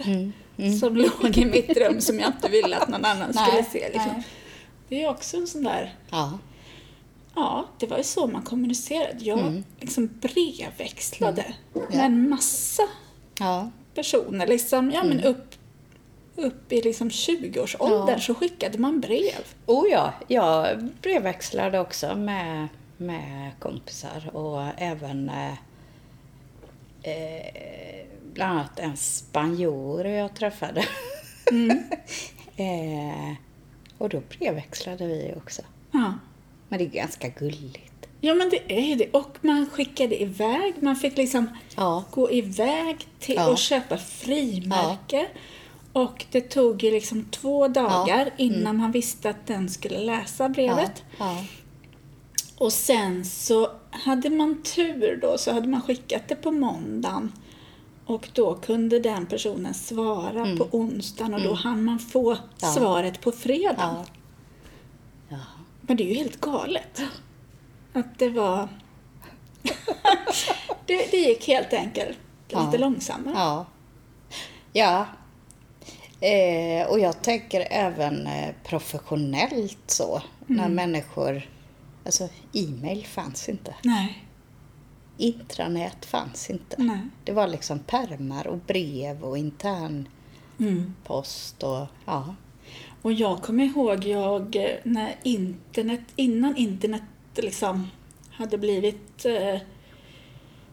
som 0.80 0.96
låg 0.98 1.38
i 1.38 1.46
mitt 1.46 1.78
rum 1.78 2.02
som 2.02 2.20
jag 2.20 2.28
inte 2.30 2.50
ville 2.50 2.78
att 2.78 2.90
någon 2.90 3.06
annan 3.06 3.34
skulle 3.34 3.52
Nej, 3.54 3.70
se. 3.72 3.80
Liksom. 3.94 4.12
nej. 4.14 4.24
Det 4.90 5.04
är 5.04 5.10
också 5.10 5.38
en 5.38 5.48
sån 5.48 5.64
där, 5.64 5.96
Ja. 6.10 6.40
ja, 7.36 7.66
det 7.80 7.88
var 7.88 7.98
ju 7.98 8.04
så 8.04 8.28
man 8.28 8.42
kommunicerade. 8.42 9.26
Jag 9.26 9.64
liksom 9.80 10.10
brevväxlade 10.22 11.54
med 11.74 11.84
Ja. 11.92 12.02
en 12.02 12.30
massa 12.30 12.84
Ja. 13.40 13.72
personer. 13.96 14.48
Liksom, 14.48 14.92
ja, 14.92 15.04
men 15.04 15.22
upp, 15.24 15.56
upp 16.36 16.72
i 16.74 16.82
liksom 16.82 17.10
20-årsåldern 17.10 18.08
Ja. 18.16 18.20
så 18.20 18.36
skickade 18.36 18.78
man 18.78 19.00
brev. 19.00 19.44
Oh 19.66 19.86
ja, 19.92 20.14
jag 20.28 20.84
brevväxlade 21.02 21.80
också 21.80 22.16
med, 22.16 22.68
med 22.98 23.52
kompisar 23.60 24.36
och 24.36 24.62
även 24.78 25.32
eh, 27.04 28.06
bland 28.34 28.52
annat 28.60 28.80
en 28.80 28.98
spanjor 28.98 30.06
jag 30.08 30.36
träffade. 30.36 30.82
eh, 32.56 33.34
och 33.98 34.10
då 34.10 34.22
brevväxlade 34.40 35.08
vi 35.08 35.34
också. 35.38 35.62
Ja. 35.92 36.14
Men 36.70 36.80
det 36.80 36.86
är 36.86 36.90
ganska 36.90 37.28
gulligt. 37.30 38.08
Ja, 38.22 38.34
men 38.34 38.50
det 38.50 38.74
är 38.78 38.82
ju 38.82 38.96
det. 38.96 39.12
Och 39.12 39.38
man 39.42 39.70
skickade 39.70 40.22
iväg. 40.22 40.74
Man 40.80 40.96
fick 40.96 41.18
liksom 41.18 41.48
Ja. 41.76 42.04
gå 42.12 42.32
iväg 42.32 43.08
till 43.20 43.36
Ja. 43.36 43.50
och 43.52 43.58
köpa 43.58 43.98
frimärke. 43.98 45.28
Och 45.94 46.26
det 46.32 46.42
tog 46.42 46.84
ju 46.84 46.92
liksom 46.92 47.26
två 47.26 47.68
dagar 47.68 48.30
innan 48.38 48.78
man 48.78 48.92
visste 48.92 49.30
att 49.30 49.48
den 49.48 49.70
skulle 49.70 50.00
läsa 50.00 50.50
brevet. 50.50 51.04
Och 52.64 52.74
sen 52.74 53.26
så 53.26 53.72
hade 53.92 54.30
man 54.30 54.62
tur 54.64 55.18
då 55.22 55.38
så 55.38 55.52
hade 55.54 55.68
man 55.68 55.82
skickat 55.82 56.28
det 56.28 56.36
på 56.36 56.52
måndagen. 56.52 57.32
Och 58.06 58.30
då 58.34 58.56
kunde 58.56 59.00
den 59.00 59.26
personen 59.26 59.74
svara 59.74 60.58
på 60.58 60.68
onsdagen 60.72 61.34
och 61.34 61.42
då 61.42 61.54
hann 61.54 61.84
man 61.84 62.00
få 62.00 62.32
Mm. 62.32 62.44
Ja. 62.62 62.68
svaret 62.68 63.22
på 63.22 63.32
fredagen. 63.32 63.76
Ja. 63.80 64.06
Ja. 65.30 65.38
Men 65.82 65.98
det 65.98 66.04
är 66.04 66.08
ju 66.08 66.14
helt 66.14 66.42
galet. 66.42 67.02
Att 67.94 68.20
det 68.20 68.30
var... 68.30 68.68
det, 70.86 71.12
det 71.12 71.18
gick 71.18 71.48
helt 71.48 71.74
enkelt 71.74 72.18
lite 72.48 72.70
Ja. 72.72 72.78
långsammare. 72.78 73.34
Ja. 73.36 73.66
Ja. 74.74 75.06
Eh, 76.28 76.88
och 76.88 77.00
jag 77.00 77.22
tänker 77.22 77.68
även 77.72 78.28
eh, 78.28 78.56
professionellt 78.64 79.78
så. 79.88 80.22
När 80.48 80.70
människor... 80.70 81.50
Alltså, 82.06 82.30
e-mail 82.54 83.06
fanns 83.06 83.50
inte. 83.50 83.76
Nej, 83.84 84.26
Intranät 85.18 86.06
fanns 86.06 86.50
inte. 86.50 86.76
nej. 86.80 87.00
Det 87.24 87.32
var 87.32 87.48
liksom 87.48 87.80
permar 87.80 88.48
och 88.48 88.58
brev 88.58 89.24
och 89.24 89.38
intern 89.38 90.08
Mm. 90.60 90.94
post 91.04 91.64
och 91.64 91.88
ja. 92.06 92.36
Och 93.02 93.14
jag 93.14 93.42
kommer 93.42 93.64
ihåg 93.64 94.06
jag 94.06 94.58
när 94.84 95.16
internet, 95.24 96.02
innan 96.16 96.56
internet 96.58 97.02
liksom 97.36 97.88
hade 98.32 98.58
blivit 98.58 99.26
eh, 99.26 99.60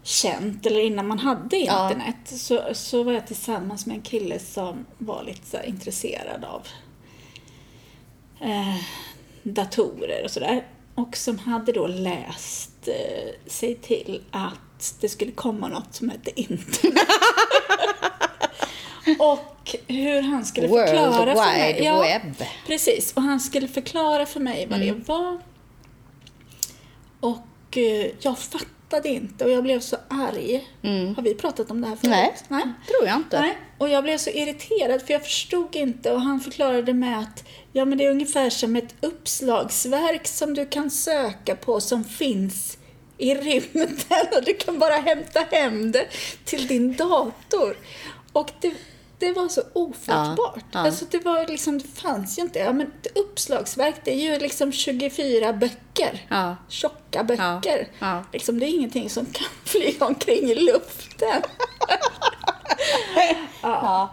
känt, 0.03 0.67
eller 0.67 0.81
innan 0.81 1.07
man 1.09 1.19
hade 1.19 1.57
Ja. 1.57 1.91
internet, 1.93 2.17
så, 2.25 2.63
så 2.73 3.03
var 3.03 3.13
jag 3.13 3.27
tillsammans 3.27 3.87
med 3.87 3.97
en 3.97 4.03
kille 4.03 4.39
som 4.39 4.87
var 4.99 5.25
lite 5.25 5.47
så 5.47 5.63
intresserad 5.63 6.45
av 6.45 6.67
eh, 8.41 8.77
datorer 9.43 10.25
och 10.25 10.31
sådär. 10.31 10.67
Och 11.01 11.17
som 11.17 11.39
hade 11.39 11.73
då 11.73 11.87
läst 11.87 12.71
eh, 12.89 13.51
sig 13.51 13.75
till 13.75 14.23
att 14.31 14.95
det 15.01 15.09
skulle 15.09 15.33
komma 15.33 15.69
något 15.69 15.95
som 15.95 16.09
hette 16.11 16.41
internet. 16.41 16.99
och 19.19 19.77
hur 19.87 20.23
han 20.23 20.45
skulle 20.45 20.67
World 20.69 20.89
förklara 20.89 21.35
för 21.35 21.35
mig. 21.35 21.81
Ja, 21.85 22.01
Web. 22.03 22.45
Precis, 22.67 23.13
och 23.13 23.23
han 23.23 23.41
skulle 23.41 23.69
förklara 23.69 24.27
för 24.27 24.41
mig 24.41 24.67
vad 24.71 24.83
Mm. 24.83 24.99
det 24.99 25.09
var. 25.09 25.41
Och 27.21 27.77
eh, 27.77 28.11
jag 28.21 28.39
fattade 28.39 28.65
inte 29.07 29.45
och 29.45 29.51
jag 29.51 29.63
blev 29.63 29.81
så 29.81 29.97
arg. 30.09 30.69
Har 31.17 31.23
vi 31.23 31.35
pratat 31.35 31.71
om 31.71 31.81
det 31.81 31.89
här 31.89 31.97
förut? 31.97 32.13
Mm. 32.13 32.21
Nej, 32.21 32.35
Nej. 32.49 32.63
tror 32.63 33.09
jag 33.09 33.17
inte. 33.17 33.41
Nej, 33.41 33.59
och 33.79 33.89
jag 33.89 34.05
blev 34.05 34.19
så 34.19 34.31
irriterad 34.31 35.03
för 35.03 35.13
jag 35.13 35.23
förstod 35.23 35.77
inte 35.77 36.13
och 36.13 36.21
han 36.21 36.41
förklarade 36.41 36.95
med 36.95 37.19
att 37.19 37.45
ja, 37.73 37.85
men 37.85 37.99
det 37.99 38.05
är 38.05 38.11
ungefär 38.11 38.51
som 38.51 38.77
ett 38.77 38.95
uppslagsverk 39.01 40.27
som 40.27 40.55
du 40.55 40.67
kan 40.67 40.91
söka 40.91 41.57
på 41.57 41.81
som 41.81 42.05
finns 42.05 42.79
i 43.19 43.35
rymden 43.35 43.99
och 44.37 44.45
du 44.45 44.55
kan 44.55 44.79
bara 44.79 44.95
hämta 44.95 45.41
hem 45.51 45.93
det 45.93 46.07
till 46.45 46.67
din 46.67 46.97
dator. 46.97 47.77
Och 48.33 48.51
det, 48.61 48.73
det 49.21 49.33
var 49.33 49.49
så 49.49 49.63
ofattbart. 49.73 50.55
Ja, 50.57 50.63
ja. 50.73 50.79
Alltså 50.79 51.05
det 51.11 51.25
var 51.25 51.47
liksom, 51.47 51.79
det 51.79 51.89
fanns 51.89 52.39
ju 52.39 52.43
inte. 52.43 52.59
Ja, 52.59 52.73
men 52.73 52.87
ett 52.87 53.17
uppslagsverk, 53.17 53.95
det 54.05 54.11
är 54.11 54.33
ju 54.33 54.39
liksom 54.39 54.73
24 54.73 55.53
böcker. 55.53 56.27
Ja. 56.29 56.57
Tjocka 56.69 57.25
böcker. 57.25 57.89
ja. 57.99 58.25
Liksom, 58.33 58.59
det 58.59 58.67
är 58.67 58.69
ingenting 58.69 59.11
som 59.11 59.27
kan 59.27 59.47
flyga 59.65 60.07
omkring 60.07 60.51
i 60.51 60.55
luften. 60.55 61.43
Ja. 63.63 64.09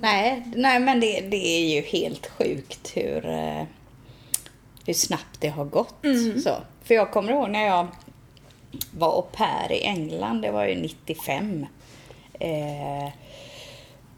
Nej, 0.00 0.42
nej 0.56 0.80
men 0.80 1.00
det, 1.00 1.20
det 1.20 1.46
är 1.46 1.74
ju 1.74 1.80
helt 1.80 2.26
sjukt 2.26 2.96
hur, 2.96 3.26
eh, 3.26 3.62
hur 4.86 4.94
snabbt 4.94 5.40
det 5.40 5.48
har 5.48 5.64
gått. 5.64 6.04
Mm. 6.04 6.40
Så. 6.40 6.56
För 6.84 6.94
jag 6.94 7.10
kommer 7.10 7.32
ihåg 7.32 7.50
när 7.50 7.66
jag 7.66 7.86
var 8.90 9.08
au 9.16 9.22
pair 9.22 9.72
i 9.72 9.80
England, 9.84 10.42
det 10.42 10.50
var 10.50 10.64
ju 10.66 10.74
95. 10.74 11.66
Eh, 12.40 13.06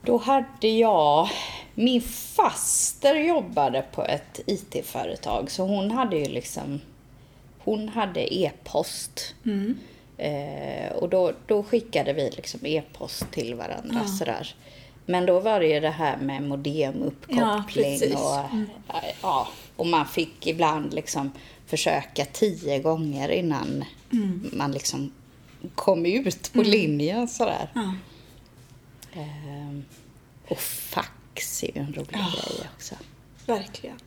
då 0.03 0.17
hade 0.17 0.69
jag, 0.69 1.29
min 1.75 2.01
faster 2.03 3.15
jobbade 3.15 3.85
på 3.93 4.05
ett 4.05 4.41
IT-företag 4.47 5.51
så 5.51 5.63
hon 5.63 5.91
hade 5.91 6.17
ju 6.17 6.25
liksom, 6.25 6.81
hon 7.59 7.89
hade 7.89 8.35
e-post. 8.35 9.35
Eh, 10.17 10.93
och 10.93 11.09
då, 11.09 11.33
då 11.47 11.63
skickade 11.63 12.13
vi 12.13 12.31
liksom 12.31 12.61
e-post 12.67 13.31
till 13.31 13.55
varandra 13.55 14.07
sådär. 14.07 14.55
Men 15.07 15.27
då 15.27 15.41
var 15.41 15.61
det 15.61 15.67
ju 15.67 15.81
det 15.81 15.91
här 15.91 16.17
med 16.17 16.37
Ja, 16.37 16.41
modemuppkoppling 16.47 17.99
precis. 17.99 18.15
och, 18.15 18.45
ja, 19.23 19.49
och 19.77 19.87
man 19.87 20.07
fick 20.07 20.47
ibland 20.47 20.95
liksom 20.95 21.33
försöka 21.67 22.25
tio 22.25 22.79
gånger 22.79 23.29
innan 23.29 23.85
man 24.53 24.73
liksom 24.73 25.13
kom 25.75 26.07
ut 26.07 26.53
på 26.53 26.63
linjen 26.63 27.29
sådär. 27.29 27.69
Ja. 27.75 27.95
Ehm, 29.19 29.85
och 30.49 30.59
fax 30.59 31.63
är 31.65 31.75
ju 31.77 31.81
en 31.81 31.93
rolig 31.95 32.11
grej 32.11 32.69
också. 32.77 32.95
Verkligen. 33.47 33.99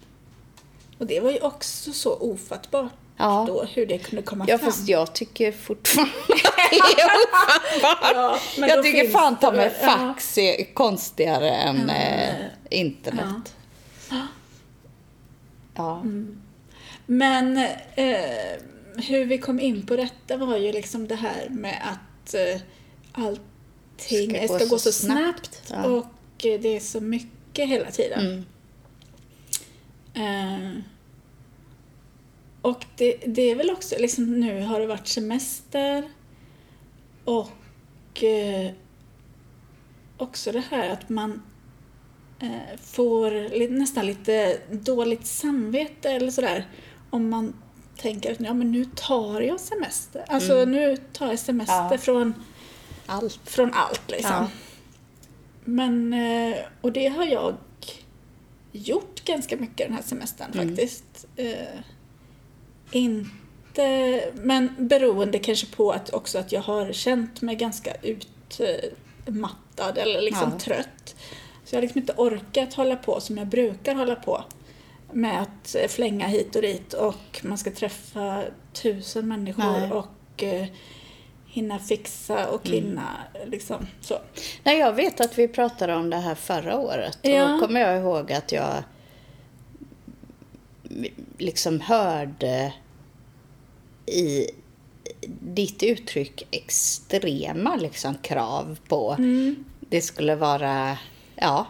Och 0.98 1.06
det 1.08 1.20
var 1.20 1.32
ju 1.32 1.40
också 1.40 1.94
så 1.94 2.16
ofattbart 2.16 2.92
Ja. 3.18 3.44
då, 3.48 3.64
hur 3.64 3.86
det 3.86 3.98
kunde 3.98 4.22
komma 4.24 4.46
Ja, 4.48 4.58
fram. 4.58 4.66
fast 4.72 4.88
jag 4.88 5.14
tycker 5.16 5.52
fortfarande 5.52 6.14
det 6.28 7.02
är 7.02 7.06
ofattbart. 7.28 8.12
Ja, 8.58 8.68
jag 8.68 8.84
tycker 8.84 9.10
fan 9.10 9.40
ta 9.40 9.52
mig 9.52 9.60
väl- 9.70 9.78
ja. 9.82 9.88
fax 10.14 10.38
är 10.38 10.74
konstigare 10.74 11.50
än 11.52 11.90
eh, 11.90 12.36
internet. 12.70 13.56
Ja. 15.76 16.00
Mm. 16.00 16.42
Men 17.06 17.58
eh, 17.96 18.62
hur 19.08 19.26
vi 19.26 19.38
kom 19.38 19.60
in 19.60 19.86
på 19.86 19.96
detta 19.96 20.38
var 20.38 20.58
ju 20.58 20.72
liksom 20.72 21.08
det 21.08 21.16
här 21.16 21.48
med 21.50 21.82
att 21.84 22.34
eh, 22.34 22.62
allting 24.02 24.48
Ska 24.48 24.60
ska, 24.60 24.66
gå 24.66 24.70
gå 24.70 24.80
så 24.80 24.92
snabbt, 24.92 25.62
snabbt, 25.66 25.88
och 25.88 26.46
eh, 26.46 26.60
det 26.62 26.76
är 26.76 26.80
så 26.80 27.02
mycket 27.02 27.70
hela 27.70 27.92
tiden. 27.92 28.46
Mm. 30.14 30.76
Eh, 30.76 30.84
och 32.62 32.86
det, 32.98 33.18
det 33.26 33.42
är 33.42 33.56
väl 33.56 33.70
också, 33.70 33.96
liksom 34.00 34.40
nu 34.40 34.62
har 34.62 34.80
det 34.80 34.88
varit 34.88 35.08
semester 35.08 36.10
och 37.26 38.24
eh, 38.24 38.72
också 40.18 40.52
det 40.52 40.64
här 40.70 40.90
att 40.90 41.10
man 41.10 41.42
eh, 42.40 42.80
får 42.84 43.32
nästan 43.70 44.06
lite 44.06 44.58
dåligt 44.72 45.26
samvete 45.26 46.10
eller 46.10 46.32
sådär 46.32 46.68
om 47.10 47.30
man 47.30 47.54
tänker 47.98 48.32
att 48.32 48.40
ja, 48.40 48.54
men 48.54 48.72
nu 48.72 48.86
tar 48.96 49.42
jag 49.42 49.60
semester. 49.60 50.26
Alltså 50.28 50.66
nu 50.66 50.98
tar 50.98 51.28
jag 51.28 51.40
semester 51.40 51.80
Mm. 51.80 51.92
Ja. 51.92 51.98
från, 51.98 52.34
Allt. 53.06 53.40
från 53.44 53.74
allt 53.74 54.12
liksom. 54.12 54.32
Ja. 54.36 54.48
Men, 55.66 56.14
eh, 56.14 56.56
och 56.82 56.92
det 56.92 57.08
har 57.08 57.26
jag 57.26 57.56
gjort 58.72 59.26
ganska 59.26 59.58
mycket 59.58 59.88
den 59.88 59.94
här 59.96 60.04
semestern 60.04 60.52
Mm. 60.54 60.68
faktiskt. 60.70 61.26
Eh, 61.36 61.80
inte, 62.92 64.32
men 64.36 64.76
beroende 64.88 65.40
kanske 65.40 65.68
på 65.76 65.92
att 65.92 66.14
också 66.14 66.38
att 66.40 66.52
jag 66.52 66.62
har 66.62 66.92
känt 66.94 67.42
mig 67.42 67.56
ganska 67.56 67.94
utmattad 68.02 69.98
eller 69.98 70.22
liksom 70.22 70.50
Ja. 70.54 70.60
trött. 70.60 71.16
Så 71.66 71.76
jag 71.76 71.78
har 71.78 71.82
liksom 71.82 72.00
inte 72.02 72.14
orkat 72.18 72.74
hålla 72.74 72.96
på 72.96 73.20
som 73.20 73.38
jag 73.38 73.48
brukar 73.48 73.96
hålla 73.96 74.16
på 74.16 74.44
med 75.14 75.42
att 75.42 75.76
eh, 75.76 75.88
flänga 75.88 76.28
hit 76.28 76.56
och 76.56 76.62
dit 76.62 76.94
och 76.94 77.40
man 77.44 77.58
ska 77.58 77.72
träffa 77.72 78.44
tusen 78.74 79.28
människor 79.28 79.64
Nej. 79.80 79.92
och 79.92 80.44
eh, 80.44 80.68
hinna 81.52 81.80
fixa 81.80 82.48
och 82.50 82.66
Mm. 82.68 82.84
hinna 82.84 83.10
liksom 83.46 83.88
så. 84.02 84.20
Nej, 84.64 84.80
jag 84.80 84.94
vet 84.94 85.22
att 85.22 85.38
vi 85.40 85.48
pratade 85.48 85.96
om 85.96 86.10
det 86.10 86.18
här 86.18 86.36
förra 86.36 86.78
året. 86.78 87.18
Ja. 87.22 87.60
kommer 87.60 87.80
jag 87.80 87.98
ihåg 87.98 88.32
att 88.32 88.52
jag 88.52 88.84
liksom 91.38 91.82
hörde 91.82 92.74
i 94.06 94.48
ditt 95.42 95.84
uttryck 95.84 96.48
extrema 96.52 97.76
liksom 97.76 98.16
krav 98.16 98.80
på 98.88 99.16
det 99.80 100.02
skulle 100.02 100.36
vara 100.36 100.98
ja, 101.36 101.68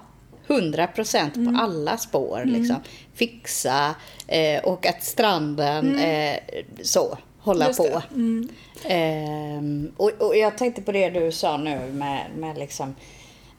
100 0.47 0.87
procent 0.87 1.33
på 1.33 1.57
alla 1.61 1.97
spår. 1.97 2.43
Liksom. 2.45 2.75
Fixa 3.13 3.95
eh, 4.27 4.63
och 4.63 4.85
att 4.85 5.03
stranden 5.03 5.95
eh, 5.99 6.37
så. 6.81 7.17
Hålla 7.41 7.67
Just 7.67 7.79
på. 7.79 8.01
Mm. 8.13 8.49
Ehm, 8.85 9.91
och, 9.97 10.11
och 10.19 10.37
jag 10.37 10.57
tänkte 10.57 10.81
på 10.81 10.91
det 10.91 11.09
du 11.09 11.31
sa 11.31 11.57
nu 11.57 11.91
med, 11.91 12.25
med 12.35 12.57
liksom 12.57 12.95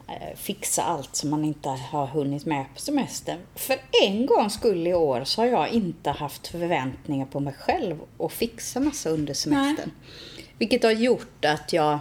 eh, 0.08 0.36
fixa 0.36 0.82
allt 0.82 1.16
som 1.16 1.30
man 1.30 1.44
inte 1.44 1.68
har 1.68 2.06
hunnit 2.06 2.46
med 2.46 2.64
på 2.74 2.80
semestern. 2.80 3.38
För 3.54 3.76
en 4.04 4.26
gång 4.26 4.50
skulle 4.50 4.90
i 4.90 4.94
år 4.94 5.24
så 5.24 5.40
har 5.40 5.46
jag 5.46 5.68
inte 5.68 6.10
haft 6.10 6.46
förväntningar 6.46 7.26
på 7.26 7.40
mig 7.40 7.54
själv 7.58 8.00
att 8.18 8.32
fixa 8.32 8.80
massa 8.80 9.10
under 9.10 9.34
semestern. 9.34 9.90
Vilket 10.58 10.82
har 10.82 10.90
gjort 10.90 11.44
att 11.44 11.72
jag, 11.72 11.98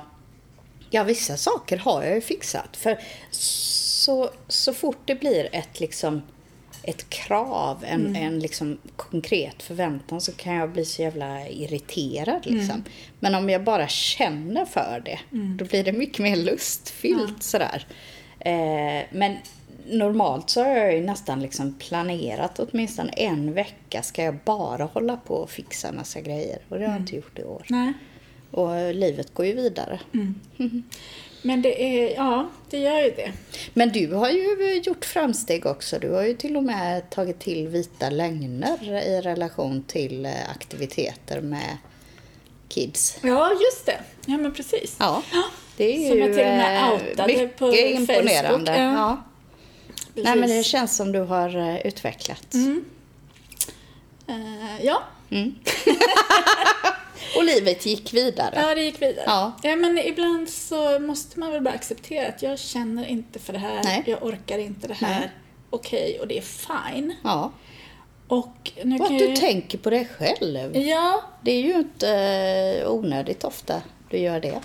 ja 0.90 1.04
vissa 1.04 1.38
saker 1.38 1.78
har 1.78 2.04
jag 2.04 2.16
ju 2.16 2.22
fixat. 2.22 2.78
För 2.78 3.00
så, 3.32 4.30
så 4.48 4.74
fort 4.74 5.00
det 5.06 5.16
blir 5.16 5.50
ett 5.52 5.80
liksom 5.80 6.22
ett 6.84 7.10
krav, 7.10 7.84
en, 7.88 8.16
en 8.16 8.40
liksom 8.40 8.78
konkret 8.96 9.64
förväntan 9.64 10.22
så 10.22 10.32
kan 10.32 10.56
jag 10.56 10.72
bli 10.72 10.86
så 10.86 11.02
jävla 11.02 11.48
irriterad. 11.48 12.46
Liksom. 12.46 12.84
Men 13.20 13.36
om 13.36 13.50
jag 13.50 13.64
bara 13.64 13.88
känner 13.88 14.66
för 14.66 15.02
det, 15.06 15.20
då 15.58 15.66
blir 15.66 15.84
det 15.84 15.94
mycket 15.94 16.20
mer 16.20 16.36
lustfyllt. 16.36 17.44
Sådär. 17.44 17.86
Eh, 18.40 19.06
men 19.12 19.38
normalt 19.86 20.50
så 20.50 20.64
har 20.64 20.70
jag 20.70 20.96
ju 20.96 21.02
nästan 21.02 21.42
liksom 21.42 21.74
planerat 21.74 22.60
åtminstone 22.60 23.12
en 23.12 23.54
vecka 23.54 24.04
ska 24.04 24.24
jag 24.24 24.38
bara 24.46 24.84
hålla 24.84 25.18
på 25.18 25.34
och 25.34 25.50
fixa 25.50 25.92
massa 25.92 26.22
grejer. 26.22 26.60
Och 26.70 26.80
det 26.80 26.86
har 26.86 26.94
jag 26.94 27.02
inte 27.02 27.16
gjort 27.16 27.40
i 27.40 27.44
år. 27.44 27.66
Nej. 27.70 27.94
Och 28.52 28.94
livet 28.94 29.34
går 29.34 29.46
ju 29.46 29.54
vidare. 29.54 30.00
Men 31.42 31.62
det 31.62 31.84
är, 31.84 32.16
ja, 32.16 32.50
det 32.70 32.78
gör 32.78 33.00
ju 33.04 33.10
det. 33.12 33.32
Men 33.74 33.90
du 33.92 34.14
har 34.14 34.30
ju 34.30 34.82
gjort 34.84 35.06
framsteg 35.06 35.66
också. 35.66 36.00
Du 36.00 36.10
har 36.10 36.24
ju 36.24 36.34
till 36.34 36.58
och 36.58 36.64
med 36.64 37.10
tagit 37.10 37.40
till 37.40 37.68
vita 37.68 38.10
lögner 38.10 39.04
i 39.08 39.22
relation 39.22 39.84
till 39.84 40.26
eh, 40.26 40.50
aktiviteter 40.56 41.42
med 41.42 41.78
kids. 42.70 43.18
Ja, 43.22 43.52
just 43.52 43.86
det. 43.86 44.00
Ja, 44.26 44.38
men 44.38 44.54
precis. 44.54 44.96
Ja, 45.00 45.24
det 45.78 46.06
är 46.06 46.10
Som 46.10 46.18
ju 46.18 46.24
jag 46.24 46.34
till 46.34 46.42
och 46.42 46.48
med 46.48 46.78
eh, 46.78 46.94
outade 46.94 47.28
mycket 47.28 47.58
på 47.58 47.76
imponerande. 47.76 48.48
Facebook, 48.50 48.70
ja. 48.70 48.74
Ja. 48.74 50.24
Nej, 50.24 50.36
men 50.36 50.50
det 50.50 50.64
känns 50.64 50.96
som 50.96 51.12
du 51.12 51.20
har 51.20 51.58
eh, 51.58 51.88
utvecklats. 51.88 52.56
Eh, 54.28 54.86
ja. 54.86 55.04
Och 57.38 57.44
livet 57.44 57.86
gick 57.86 58.14
vidare. 58.14 58.52
ja, 58.56 58.76
det 58.76 58.84
gick 58.84 59.02
vidare. 59.02 59.24
Ja. 59.28 59.76
men 59.76 59.98
ibland 59.98 60.50
så 60.50 61.00
måste 61.00 61.40
man 61.40 61.52
väl 61.52 61.62
bara 61.62 61.74
acceptera 61.74 62.28
att 62.28 62.42
jag 62.42 62.60
känner 62.60 63.06
inte 63.08 63.40
för 63.40 63.54
det 63.54 63.60
här, 63.60 63.84
Nej. 63.84 64.04
jag 64.06 64.24
orkar 64.24 64.58
inte 64.58 64.88
det 64.88 64.94
här. 64.94 65.20
Nej. 65.20 65.32
Okej, 65.70 66.20
och 66.20 66.28
det 66.28 66.38
är 66.38 66.42
fine. 66.42 67.16
Ja. 67.24 67.52
Och 68.28 68.72
nu 68.84 68.96
Och 69.00 69.06
att 69.06 69.20
du 69.20 69.26
jag... 69.26 69.36
tänker 69.36 69.78
på 69.78 69.90
dig 69.90 70.08
själv. 70.18 70.78
Ja, 70.78 71.22
Det 71.44 71.52
är 71.52 71.62
ju 71.62 71.74
inte 71.74 72.10
eh, 72.82 72.92
onödigt 72.92 73.44
ofta 73.44 73.82
du 74.10 74.18
gör 74.18 74.40
det. 74.40 74.60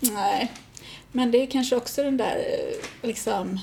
nej. 0.00 0.52
Men 1.12 1.30
det 1.30 1.42
är 1.42 1.46
kanske 1.46 1.76
också 1.76 2.02
den 2.02 2.16
där 2.16 2.36
eh, 2.36 3.08
liksom 3.08 3.60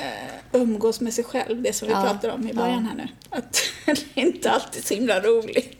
eh, 0.00 0.34
umgås 0.52 1.00
med 1.00 1.14
sig 1.14 1.24
själv, 1.24 1.62
det 1.62 1.72
som 1.72 1.88
vi 1.88 1.94
Ja, 1.94 2.02
pratade 2.02 2.32
om 2.32 2.46
i 2.46 2.48
ja. 2.50 2.54
början 2.56 2.86
här 2.86 2.94
nu. 2.94 3.08
Att 3.30 3.62
det 3.86 4.20
är 4.20 4.26
inte 4.26 4.50
alltid 4.50 4.84
så 4.86 4.94
himla 4.94 5.20
roligt. 5.20 5.77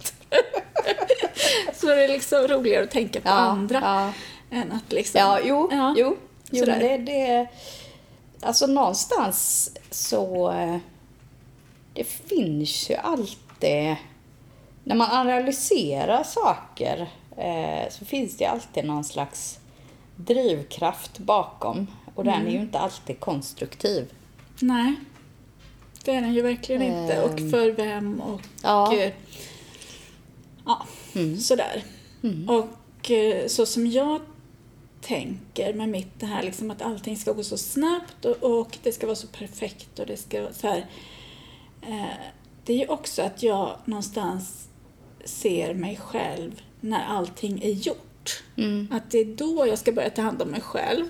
Så 1.88 1.94
det 1.94 2.05
är 2.05 2.09
liksom 2.09 2.38
roligare 2.48 2.85
att 2.85 2.90
tänka 2.90 3.20
på 3.20 3.29
Ja, 3.29 3.33
andra 3.35 3.81
ja. 3.81 4.12
än 4.59 4.72
att 4.72 4.92
liksom... 4.92 5.20
Ja, 5.20 5.38
jo, 5.44 5.68
Ja, 5.72 5.94
jo. 5.98 6.16
jo 6.51 6.64
men 6.66 6.79
det, 6.79 6.98
det, 6.98 7.46
alltså 8.40 8.66
någonstans 8.66 9.70
så, 9.90 10.51
eh, 10.51 10.77
det 11.94 12.05
finns 12.05 12.90
ju 12.90 12.94
alltid, 12.94 13.96
när 14.85 14.94
man 14.94 15.11
analyserar 15.11 16.22
saker 16.22 17.09
eh, 17.37 17.90
så 17.90 18.05
finns 18.05 18.37
det 18.37 18.46
alltid 18.46 18.85
någon 18.85 19.05
slags 19.05 19.59
drivkraft 20.16 21.18
bakom 21.18 21.87
och 22.14 22.24
den 22.24 22.46
är 22.46 22.51
ju 22.51 22.59
inte 22.61 22.79
alltid 22.79 23.20
konstruktiv. 23.20 24.12
Nej, 24.61 24.94
det 26.05 26.14
är 26.14 26.20
den 26.20 26.35
ju 26.35 26.42
verkligen 26.42 26.83
inte. 26.83 27.22
Och 27.22 27.40
Ehm. 27.40 27.51
för 27.51 27.70
vem 27.70 28.20
och... 28.20 28.40
Ja. 28.62 28.92
Ja 30.68 30.87
sådär. 31.40 31.85
Och 32.48 33.11
eh, 33.11 33.46
så 33.46 33.66
som 33.66 33.87
jag 33.87 34.20
tänker 35.00 35.74
med 35.74 35.88
mitt 35.88 36.20
det 36.20 36.26
här 36.26 36.42
liksom 36.42 36.70
att 36.70 36.83
allting 36.83 37.16
ska 37.16 37.33
gå 37.33 37.42
så 37.42 37.59
snabbt 37.59 38.24
och, 38.24 38.61
och 38.61 38.78
det 38.83 38.92
ska 38.92 39.07
vara 39.07 39.16
så 39.16 39.26
perfekt 39.26 39.98
och 39.98 40.07
det 40.07 40.16
ska 40.16 40.42
vara 40.42 40.52
så 40.52 40.66
här. 40.66 40.87
Eh, 41.83 42.04
det 42.64 42.72
är 42.72 42.78
ju 42.78 42.87
också 42.87 43.22
att 43.22 43.42
jag 43.42 43.76
någonstans 43.85 44.68
ser 45.24 45.74
mig 45.74 45.96
själv 45.96 46.61
när 46.81 47.04
allting 47.04 47.62
är 47.62 47.70
gjort. 47.70 48.42
Att 48.90 49.11
det 49.11 49.18
är 49.18 49.24
då 49.24 49.66
jag 49.66 49.78
ska 49.78 49.92
börja 49.92 50.11
ta 50.11 50.22
hand 50.22 50.42
om 50.42 50.48
mig 50.48 50.61
själv. 50.61 51.04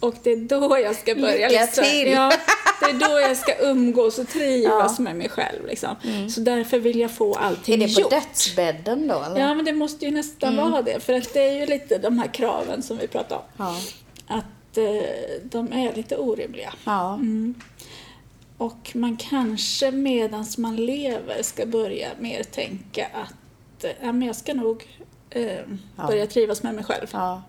Och 0.00 0.14
det 0.22 0.30
är 0.30 0.36
då 0.36 0.78
jag 0.78 0.96
ska 0.96 1.14
börja 1.14 1.48
Lycka 1.48 1.62
liksom, 1.64 1.84
till! 1.84 2.08
Ja, 2.08 2.32
det 2.80 2.86
är 2.86 3.08
då 3.08 3.20
jag 3.20 3.36
ska 3.36 3.54
umgås 3.60 4.18
och 4.18 4.28
trivas 4.28 4.98
med 4.98 5.16
mig 5.16 5.28
själv. 5.28 5.66
Liksom. 5.66 5.96
Så 6.30 6.40
därför 6.40 6.78
vill 6.78 6.98
jag 7.00 7.10
få 7.10 7.34
allting 7.34 7.74
Är 7.74 7.88
det 7.88 7.94
på 7.94 8.00
gjort. 8.00 8.10
dödsbädden 8.10 9.08
då? 9.08 9.22
Eller? 9.22 9.40
Ja, 9.40 9.54
men 9.54 9.64
det 9.64 9.72
måste 9.72 10.04
ju 10.04 10.10
nästan 10.10 10.56
vara 10.56 10.82
det. 10.82 11.00
För 11.00 11.12
att 11.12 11.32
det 11.34 11.40
är 11.48 11.60
ju 11.60 11.66
lite 11.66 11.98
de 11.98 12.18
här 12.18 12.28
kraven 12.28 12.82
som 12.82 12.98
vi 12.98 13.06
pratade 13.08 13.34
om. 13.34 13.42
Ja. 13.66 13.76
Att 14.36 14.78
eh, 14.78 14.84
de 15.42 15.72
är 15.72 15.94
lite 15.94 16.16
orimliga. 16.16 16.72
Ja. 16.84 17.14
Mm. 17.14 17.54
Och 18.56 18.90
man 18.94 19.16
kanske 19.16 19.90
medan 19.90 20.44
man 20.58 20.76
lever 20.76 21.42
ska 21.42 21.66
börja 21.66 22.08
mer 22.18 22.42
tänka 22.42 23.06
att 23.14 23.84
eh, 23.84 23.90
ja, 24.00 24.12
men 24.12 24.22
jag 24.22 24.36
ska 24.36 24.54
nog 24.54 24.86
eh, 25.30 25.52
börja 26.06 26.26
trivas 26.26 26.62
med 26.62 26.74
mig 26.74 26.84
själv. 26.84 27.06
Ja. 27.12 27.42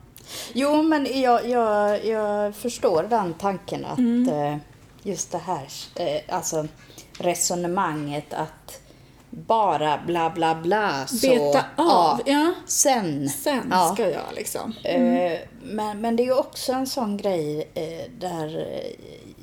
Jo, 0.54 0.84
men 0.84 1.22
jag, 1.22 1.50
jag, 1.50 2.06
jag 2.06 2.56
förstår 2.56 3.04
den 3.10 3.34
tanken 3.34 3.86
att 3.86 3.98
Mm. 3.98 4.60
Just 5.04 5.32
det 5.32 5.38
här 5.38 5.68
eh, 5.96 6.36
alltså 6.36 6.68
resonemanget 7.20 8.34
att 8.34 8.82
bara 9.30 10.00
bla 10.06 10.30
bla 10.30 10.56
bla 10.56 11.08
så... 11.08 11.28
Beta 11.28 11.66
av, 11.76 12.22
Ja, 12.26 12.34
ja. 12.34 12.54
sen. 12.66 13.30
Sen 13.30 13.68
ja. 13.72 13.94
ska 13.94 14.10
jag 14.10 14.36
liksom. 14.36 14.74
Eh, 14.84 15.40
men, 15.64 16.02
men 16.02 16.16
det 16.16 16.26
är 16.26 16.40
också 16.40 16.74
en 16.74 16.88
sån 16.88 17.18
grej 17.18 17.70
eh, 17.74 18.12
där 18.20 18.68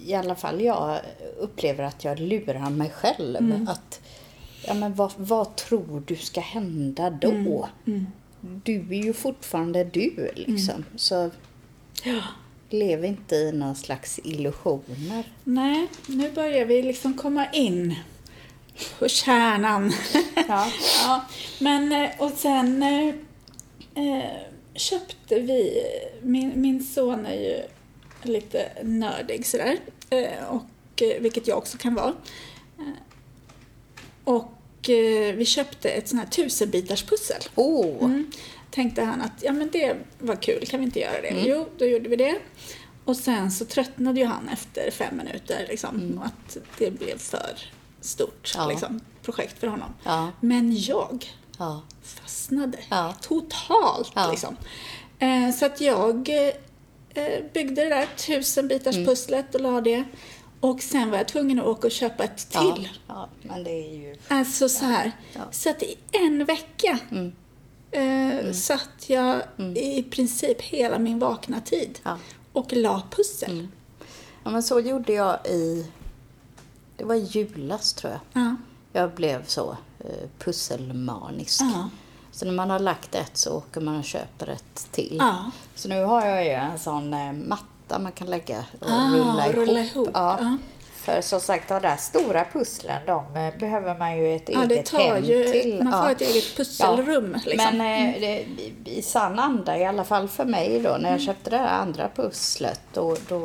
i 0.07 0.15
alla 0.15 0.35
fall 0.35 0.61
jag 0.61 1.01
upplever 1.39 1.85
att 1.85 2.05
jag 2.05 2.21
lurar 2.21 2.71
mig 2.71 2.91
själv. 2.91 3.37
Mm. 3.37 3.69
Att, 3.69 4.01
ja, 4.67 4.75
men 4.75 4.95
vad, 4.95 5.13
vad 5.17 5.57
tror 5.57 6.03
du 6.07 6.17
ska 6.17 6.41
hända 6.41 7.11
då? 7.11 7.69
Mm. 7.87 8.07
Du 8.41 8.79
är 8.79 9.05
ju 9.05 9.13
fortfarande 9.13 9.85
du 9.85 10.31
liksom. 10.35 10.85
Så 10.97 11.31
Ja. 12.05 12.23
Lev 12.71 13.05
inte 13.05 13.37
i 13.37 13.53
någon 13.53 13.77
slags 13.77 14.21
illusioner. 14.25 15.33
Nej, 15.45 15.87
nu 16.07 16.31
börjar 16.31 16.65
vi 16.65 16.83
liksom 16.83 17.15
komma 17.15 17.47
in 17.53 17.95
på 18.99 19.09
kärnan. 19.09 19.93
Ja. 20.49 20.71
ja, 21.05 21.25
men 21.59 21.93
eh, 21.93 22.11
och 22.19 22.31
sen 22.31 22.83
eh, 22.83 23.09
eh, 24.05 24.31
köpte 24.75 25.39
vi, 25.41 25.83
min, 26.23 26.53
min 26.61 26.85
son 26.85 27.27
är 27.27 27.35
ju 27.41 27.63
lite 28.23 28.69
nördig 28.83 29.47
sådär, 29.47 29.77
eh, 30.11 30.45
och, 30.49 31.03
eh, 31.03 31.21
vilket 31.21 31.47
jag 31.47 31.59
också 31.59 31.79
kan 31.79 31.95
vara. 31.95 32.15
Och 34.25 34.91
eh, 34.91 35.35
vi 35.35 35.45
köpte 35.45 35.89
ett 35.91 36.09
sånt 36.09 36.23
här 36.23 36.29
tusenbitars 36.31 37.03
pussel. 37.03 37.43
Oh, 37.55 38.05
Mm. 38.05 38.31
Tänkte 38.79 39.03
han 39.03 39.23
att 39.23 39.43
ja, 39.43 39.53
men 39.53 39.71
det 39.71 39.97
var 40.19 40.37
kul, 40.37 40.67
kan 40.67 40.81
vi 40.81 40.87
inte 40.87 41.01
göra 41.01 41.21
det? 41.23 41.43
Jo, 41.47 41.69
då 41.79 41.85
gjorde 41.85 42.09
vi 42.09 42.17
det. 42.17 42.39
Och 43.05 43.17
sen 43.17 43.51
så 43.51 43.65
tröttnade 43.65 44.21
ju 44.21 44.27
han 44.27 44.49
efter 44.49 44.91
fem 44.91 45.17
minuter, 45.17 45.67
liksom, 45.69 46.21
att 46.25 46.57
det 46.79 46.91
blev 46.91 47.19
för 47.19 47.59
stort 48.01 48.53
Ja. 48.57 48.69
liksom, 48.69 49.01
projekt 49.23 49.59
för 49.61 49.67
honom. 49.67 49.95
Ja. 50.05 50.31
Men 50.41 50.77
jag 50.77 51.27
ja. 51.59 51.83
fastnade 52.03 52.79
totalt. 53.21 54.13
Liksom. 54.31 54.57
Eh, 55.19 55.51
så 55.59 55.67
att 55.67 55.81
jag 55.81 56.29
eh, 57.15 57.45
byggde 57.55 57.83
det 57.85 57.89
där 57.89 58.07
tusenbitars 58.17 58.95
Mm. 58.97 59.07
pusslet 59.07 59.55
och 59.55 59.61
la 59.61 59.81
det. 59.81 60.05
Och 60.61 60.83
sen 60.83 61.11
var 61.11 61.19
jag 61.19 61.29
tvungen 61.29 61.59
att 61.61 61.67
åka 61.67 61.87
och 61.87 61.93
köpa 61.93 62.25
ett 62.25 62.51
till. 62.51 62.89
ja, 63.09 63.29
men 63.43 63.65
det 63.65 63.71
är 63.71 63.95
ju... 63.95 64.17
Alltså 64.29 64.69
så 64.69 64.85
här. 64.85 65.13
Så 65.51 65.71
att 65.71 65.83
i 65.83 65.97
en 66.13 66.45
vecka 66.45 66.99
Mm. 67.11 67.33
Eh, 67.91 68.53
satt 68.53 68.89
jag 69.11 69.43
i 69.77 70.03
princip 70.03 70.61
hela 70.63 70.99
min 70.99 71.19
vakna 71.19 71.61
tid 71.61 71.99
Ja. 72.03 72.19
och 72.53 72.73
la 72.73 73.03
pussel. 73.11 73.69
Ja, 74.45 74.51
men 74.51 74.63
så 74.63 74.81
gjorde 74.81 75.13
jag 75.13 75.47
i... 75.47 75.87
Det 76.97 77.05
var 77.05 77.15
i 77.15 77.19
julas, 77.25 77.93
tror 77.93 78.13
jag. 78.13 78.43
Ja. 78.43 78.57
Jag 78.93 79.11
blev 79.15 79.45
så 79.47 79.77
eh, 79.99 80.29
pusselmanisk. 80.39 81.61
Ja. 81.63 81.89
Så 82.33 82.45
när 82.45 82.53
man 82.53 82.71
har 82.71 82.79
lagt 82.79 83.15
ett 83.15 83.37
så 83.37 83.51
åker 83.57 83.81
man 83.81 83.97
och 83.97 84.05
köper 84.05 84.47
ett 84.49 84.89
till. 84.93 85.17
Ja. 85.21 85.51
Så 85.75 85.89
nu 85.89 86.05
har 86.05 86.27
jag 86.27 86.45
ju 86.45 86.51
en 86.51 86.79
sån 86.79 87.15
eh, 87.15 87.33
matta 87.33 87.99
man 87.99 88.13
kan 88.13 88.27
lägga 88.31 88.59
och 88.81 88.91
Ah, 88.91 89.11
rulla 89.15 89.47
ihop. 89.47 89.55
rulla 89.57 89.81
ihop, 89.81 90.09
Ja. 90.15 90.57
För 91.09 91.21
som 91.21 91.41
sagt, 91.41 91.69
de 91.69 91.83
där 91.83 91.97
stora 91.97 92.45
pusslen, 92.53 92.97
de 93.07 93.37
eh, 93.37 93.59
behöver 93.59 93.99
man 93.99 94.17
ju 94.19 94.37
ett 94.37 94.49
Ja, 94.49 94.63
eget 94.65 94.89
hem 94.93 95.25
ju, 95.25 95.45
till. 95.53 95.83
man 95.85 95.93
får 95.93 96.03
Ja. 96.03 96.11
ett 96.11 96.21
eget 96.21 96.57
pusselrum. 96.57 97.33
Ja. 97.45 97.51
Liksom. 97.51 97.77
Men 97.79 98.09
eh, 98.15 98.21
det, 98.21 98.45
i- 98.91 99.03
sann 99.03 99.39
anda, 99.39 99.79
i 99.79 99.85
alla 99.85 100.05
fall 100.05 100.29
för 100.29 100.45
mig 100.45 100.81
då, 100.83 100.89
Mm. 100.89 101.03
när 101.03 101.11
jag 101.11 101.21
köpte 101.21 101.51
det 101.51 101.57
där 101.57 101.67
andra 101.67 102.09
pusslet, 102.17 102.81
då, 102.93 103.17
då 103.29 103.39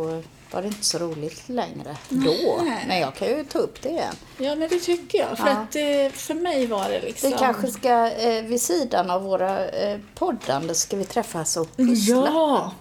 var 0.52 0.62
det 0.62 0.67
inte 0.67 0.86
så 0.86 0.97
roligt 0.97 1.49
längre. 1.49 1.97
Då. 2.10 2.34
Nej. 2.63 2.86
Men 2.88 2.99
jag 2.99 3.15
kan 3.15 3.28
ju 3.28 3.43
ta 3.43 3.60
upp 3.60 3.82
det 3.82 3.89
igen. 3.89 4.15
Ja, 4.38 4.56
men 4.56 4.69
det 4.69 4.80
tycker 4.80 5.17
jag. 5.19 5.38
För 5.38 5.47
Ja. 5.47 5.52
att 5.54 5.76
eh, 5.76 6.17
för 6.17 6.34
mig 6.34 6.67
var 6.67 6.89
det 6.89 7.02
liksom... 7.02 7.30
Vi 7.30 7.36
kanske 7.38 7.67
ska, 7.67 8.08
eh, 8.12 8.43
vid 8.43 8.62
sidan 8.62 9.10
av 9.10 9.23
våra 9.23 9.67
eh, 9.69 9.97
poddande, 10.15 10.73
ska 10.76 10.97
vi 10.97 11.06
träffas 11.06 11.58
och 11.58 11.78
pussla? 11.78 12.15
Ja! 12.34 12.71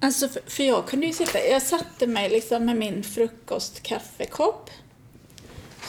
Alltså, 0.00 0.28
för, 0.28 0.40
för 0.46 0.62
jag 0.64 0.86
kunde 0.88 1.06
ju 1.06 1.12
sitta... 1.12 1.38
Jag 1.46 1.62
satte 1.62 2.06
mig 2.06 2.28
liksom 2.30 2.64
med 2.64 2.76
min 2.76 3.02
frukostkaffekopp 3.02 4.70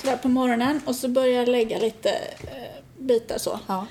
sådär 0.01 0.17
på 0.17 0.27
morgonen 0.27 0.81
och 0.85 0.95
så 0.95 1.07
började 1.07 1.33
jag 1.39 1.47
lägga 1.49 1.77
lite 1.79 2.09
eh, 2.43 2.83
bitar 2.99 3.37
så. 3.37 3.59
Ja. 3.67 3.87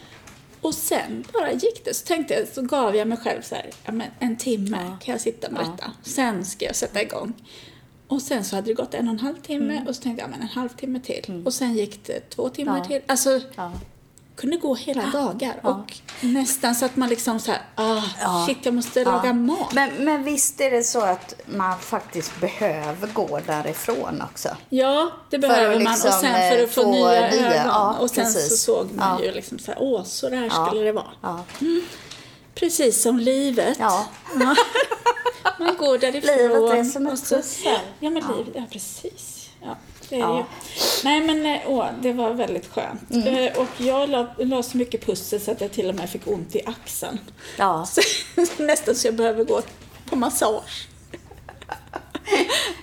Och 0.61 0.75
sen 0.75 1.25
bara 1.33 1.53
gick 1.53 1.85
det. 1.85 1.95
Så 1.95 2.07
tänkte 2.07 2.35
jag, 2.35 2.49
så 2.49 2.63
gav 2.63 2.97
jag 2.97 3.09
mig 3.09 3.19
själv 3.19 3.43
så 3.43 3.55
här, 3.55 3.71
ja, 3.85 3.93
men 3.93 4.07
en 4.19 4.37
timme 4.37 4.77
Ja. 4.91 4.97
kan 5.05 5.13
jag 5.13 5.21
sitta 5.21 5.51
med 5.51 5.63
Ja. 5.63 5.71
detta. 5.71 5.93
Sen 6.03 6.45
ska 6.45 6.65
jag 6.65 6.77
sätta 6.77 7.03
igång. 7.03 7.33
Och 8.09 8.23
sen 8.23 8.45
så 8.45 8.57
hade 8.57 8.67
det 8.71 8.75
gått 8.75 8.95
en 8.95 9.09
och 9.09 9.13
en 9.15 9.21
halv 9.21 9.37
timme 9.43 9.85
och 9.89 9.97
så 9.97 10.03
tänkte 10.03 10.23
jag, 10.23 10.31
men 10.31 10.41
en 10.41 10.49
halvtimme 10.49 11.01
till. 11.01 11.43
Och 11.47 11.55
sen 11.55 11.75
gick 11.75 12.05
det 12.07 12.31
två 12.31 12.49
timmar 12.49 12.77
Mm. 12.77 12.89
Till. 12.89 13.01
Alltså. 13.07 13.41
Kunde 14.37 14.57
gå 14.57 14.75
hela 14.75 15.03
dagar. 15.07 15.55
Ja. 15.63 15.69
Och 15.71 15.97
nästan 16.21 16.75
så 16.75 16.85
att 16.85 16.97
man 16.97 17.09
liksom 17.09 17.41
så 17.41 17.51
här, 17.53 17.61
ah, 17.75 18.47
shit 18.47 18.59
jag 18.63 18.75
måste 18.75 19.05
laga 19.05 19.33
mat. 19.33 19.73
Men, 19.73 19.91
men 19.99 20.25
visst 20.25 20.61
är 20.61 20.71
det 20.71 20.83
så 20.85 21.01
att 21.01 21.35
man 21.47 21.79
faktiskt 21.79 22.41
behöver 22.41 23.09
gå 23.09 23.41
därifrån 23.47 24.23
också? 24.33 24.49
Ja, 24.69 25.11
det 25.31 25.41
För 25.41 25.49
behöver 25.49 25.75
man. 25.81 25.93
liksom, 25.93 26.09
och 26.09 26.15
sen 26.15 26.33
för 26.51 26.59
eh, 26.59 26.65
att 26.65 26.71
få, 26.71 26.83
få 26.83 26.91
nya, 26.93 27.31
nya- 27.31 27.65
ögon. 27.65 27.95
och 27.97 28.11
sen 28.11 28.27
så 28.27 28.39
precis. 28.39 28.63
såg 28.63 28.93
man 28.93 29.23
ju 29.23 29.33
liksom 29.33 29.59
så 29.59 29.73
här, 29.73 29.79
åh, 29.83 30.05
så 30.05 30.29
där 30.29 30.51
Ja. 30.55 30.67
skulle 30.67 30.81
det 30.85 30.93
vara. 30.93 31.11
Ja. 31.23 31.45
Precis 32.55 33.03
som 33.03 33.19
livet. 33.19 33.77
Ja. 33.81 34.07
Man 35.59 35.77
går 35.77 35.99
därifrån. 35.99 36.37
Livet 36.37 36.79
är 36.81 36.85
som 36.85 37.07
ett 37.07 37.19
så- 37.19 37.37
pussel. 37.37 37.79
Ja, 38.01 38.11
men 38.11 38.23
livet, 38.37 38.55
ja 38.55 38.63
precis. 38.73 39.49
Ja, 39.63 39.77
det 40.09 40.17
är 40.17 40.21
Ja. 40.21 40.47
Nej, 41.05 41.21
men 41.21 41.47
eh, 41.47 41.61
åh, 41.67 41.87
det 42.03 42.13
var 42.13 42.31
väldigt 42.31 42.67
skönt. 42.73 43.11
Mm. 43.11 43.27
Eh, 43.37 43.59
Och 43.59 43.69
jag 43.79 44.09
la, 44.09 44.27
la 44.39 44.63
så 44.63 44.77
mycket 44.77 45.07
pussel 45.07 45.41
så 45.41 45.51
att 45.51 45.61
jag 45.61 45.73
till 45.73 45.89
och 45.89 45.95
med 45.95 46.11
fick 46.11 46.27
ont 46.27 46.55
i 46.57 46.63
axeln. 46.67 47.19
Ja. 47.59 47.87
Så, 47.91 48.01
nästan 48.63 48.95
så 48.95 49.07
jag 49.07 49.15
behöver 49.15 49.45
gå 49.45 49.63
på 50.11 50.17
massage. 50.17 50.89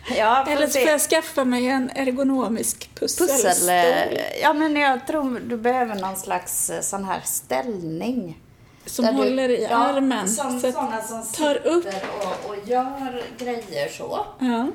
ja 0.17 0.45
Eller 0.49 0.67
så 0.67 0.79
får 0.79 0.89
jag 0.89 1.01
skaffa 1.01 1.43
mig 1.45 1.67
en 1.67 1.89
ergonomisk 1.95 2.89
Pussel. 2.95 3.27
pusselstol. 3.27 3.69
eh, 3.69 4.41
Ja, 4.41 4.53
men 4.53 4.75
jag 4.75 5.07
tror 5.07 5.39
du 5.45 5.57
behöver 5.57 5.95
någon 5.95 6.15
slags 6.17 6.71
sån 6.81 7.05
här 7.05 7.21
ställning. 7.23 8.39
Som 8.85 9.05
Där 9.05 9.11
du- 9.11 9.17
håller 9.17 9.49
i 9.49 9.63
ja, 9.63 9.75
armen. 9.77 10.29
Som, 10.29 10.59
så 10.59 10.71
såna 10.71 11.01
som 11.01 11.23
tar 11.31 11.67
upp. 11.67 11.85
och, 12.21 12.49
och 12.49 12.55
gör 12.67 13.23
grejer 13.37 13.89
så. 13.89 14.25
Ja. 14.39 14.67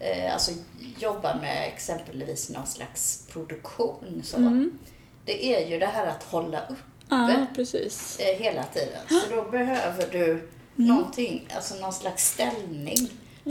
Eh, 0.00 0.32
alltså 0.32 0.50
jobbar 0.98 1.34
med 1.40 1.68
exempelvis 1.74 2.50
någon 2.50 2.66
slags 2.66 3.26
produktion. 3.32 4.22
Så. 4.24 4.36
Mm. 4.36 4.78
Det 5.24 5.54
är 5.54 5.66
ju 5.70 5.78
det 5.78 5.86
här 5.86 6.06
att 6.06 6.22
hålla 6.22 6.60
uppe 6.60 6.80
ja, 7.08 7.46
precis. 7.54 8.18
eh, 8.20 8.38
hela 8.42 8.62
tiden. 8.64 9.00
Så 9.08 9.34
då 9.36 9.42
behöver 9.50 10.06
du 10.12 10.48
någonting, 10.74 11.48
alltså 11.56 11.74
någon 11.74 11.92
slags 11.92 12.24
ställning. 12.32 12.96
Mm. 12.98 13.08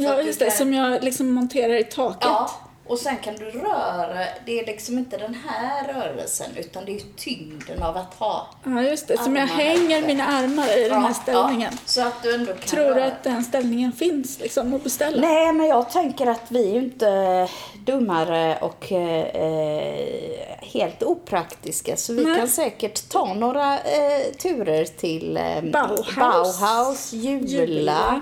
Ja, 0.08 0.21
just 0.21 0.39
det. 0.39 0.45
kan- 0.45 0.55
Som 0.58 0.73
jag 0.73 1.03
liksom 1.03 1.31
monterar 1.34 1.73
i 1.73 1.84
taket. 1.84 2.21
Ja, 2.21 2.51
och 2.88 2.98
sen 3.00 3.17
kan 3.17 3.36
du 3.36 3.45
röra, 3.45 4.26
det 4.45 4.60
är 4.60 4.65
liksom 4.65 4.98
inte 4.98 5.17
den 5.17 5.38
här 5.48 5.93
rörelsen 5.93 6.48
utan 6.58 6.86
det 6.86 6.95
är 6.95 7.02
tyngden 7.17 7.84
av 7.84 7.98
att 7.98 8.13
ha 8.13 8.48
Ja, 8.63 8.82
just 8.82 9.08
det. 9.08 9.17
Som 9.17 9.36
jag 9.36 9.48
hänger 9.48 10.08
mina 10.08 10.26
armar 10.28 10.78
i 10.78 10.89
den 10.89 11.04
här 11.04 11.13
ställningen. 11.13 11.71
Ja, 11.71 11.78
så 11.86 12.02
att 12.02 12.24
du 12.24 12.34
ändå 12.36 12.54
kan 12.54 12.62
Tror 12.62 12.84
du 12.84 12.93
röra. 12.93 13.06
att 13.06 13.24
den 13.24 13.43
ställningen 13.43 13.91
finns 13.91 14.39
liksom 14.39 14.74
att 14.74 14.84
beställa? 14.84 15.21
Nej, 15.21 15.54
men 15.54 15.67
jag 15.67 15.89
tänker 15.89 16.28
att 16.28 16.41
vi 16.52 16.69
är 16.69 16.74
ju 16.74 16.80
inte 16.80 17.48
dummare 17.86 18.58
och 18.62 18.91
eh, 18.91 20.38
helt 20.62 21.04
opraktiska 21.04 21.98
så 21.98 22.13
vi 22.13 22.24
Nej. 22.26 22.38
kan 22.39 22.48
säkert 22.48 23.10
ta 23.10 23.34
några 23.34 23.74
eh, 23.80 24.34
turer 24.41 24.86
till 24.86 25.38
eh, 25.38 25.62
Bauhaus. 25.71 26.15
Bauhaus, 26.15 27.13
Jula. 27.13 27.45
Jula. 27.48 28.21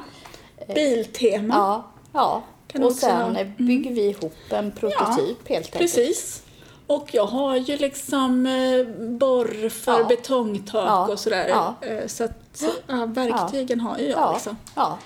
Biltema. 0.76 1.54
Ja, 1.56 1.92
ja. 2.14 2.42
Kan 2.74 2.84
och 2.84 2.92
sen 2.96 3.22
ha. 3.22 3.40
Mm. 3.40 3.54
bygger 3.58 3.92
vi 3.94 4.02
ihop 4.10 4.36
en 4.50 4.72
prototyp 4.72 5.48
helt 5.50 5.52
enkelt. 5.52 5.72
Precis. 5.72 6.44
Och 6.88 7.10
jag 7.14 7.26
har 7.26 7.56
ju 7.56 7.78
liksom 7.78 8.46
eh, 8.46 8.86
borr 9.10 9.70
för 9.70 10.00
Ja. 10.00 10.06
betongtak 10.06 10.88
Ja. 10.90 11.08
och 11.08 11.20
sådär. 11.20 11.48
Ja. 11.50 11.76
Eh, 11.82 12.08
Så 12.08 12.24
att 12.24 12.32
så, 12.54 12.66
ja, 12.88 13.06
verktygen 13.06 13.80
har 13.80 13.98
ju 13.98 14.04
jag 14.10 14.20
Ja, 14.20 14.34
liksom. 14.34 14.58
ja, 14.76 14.98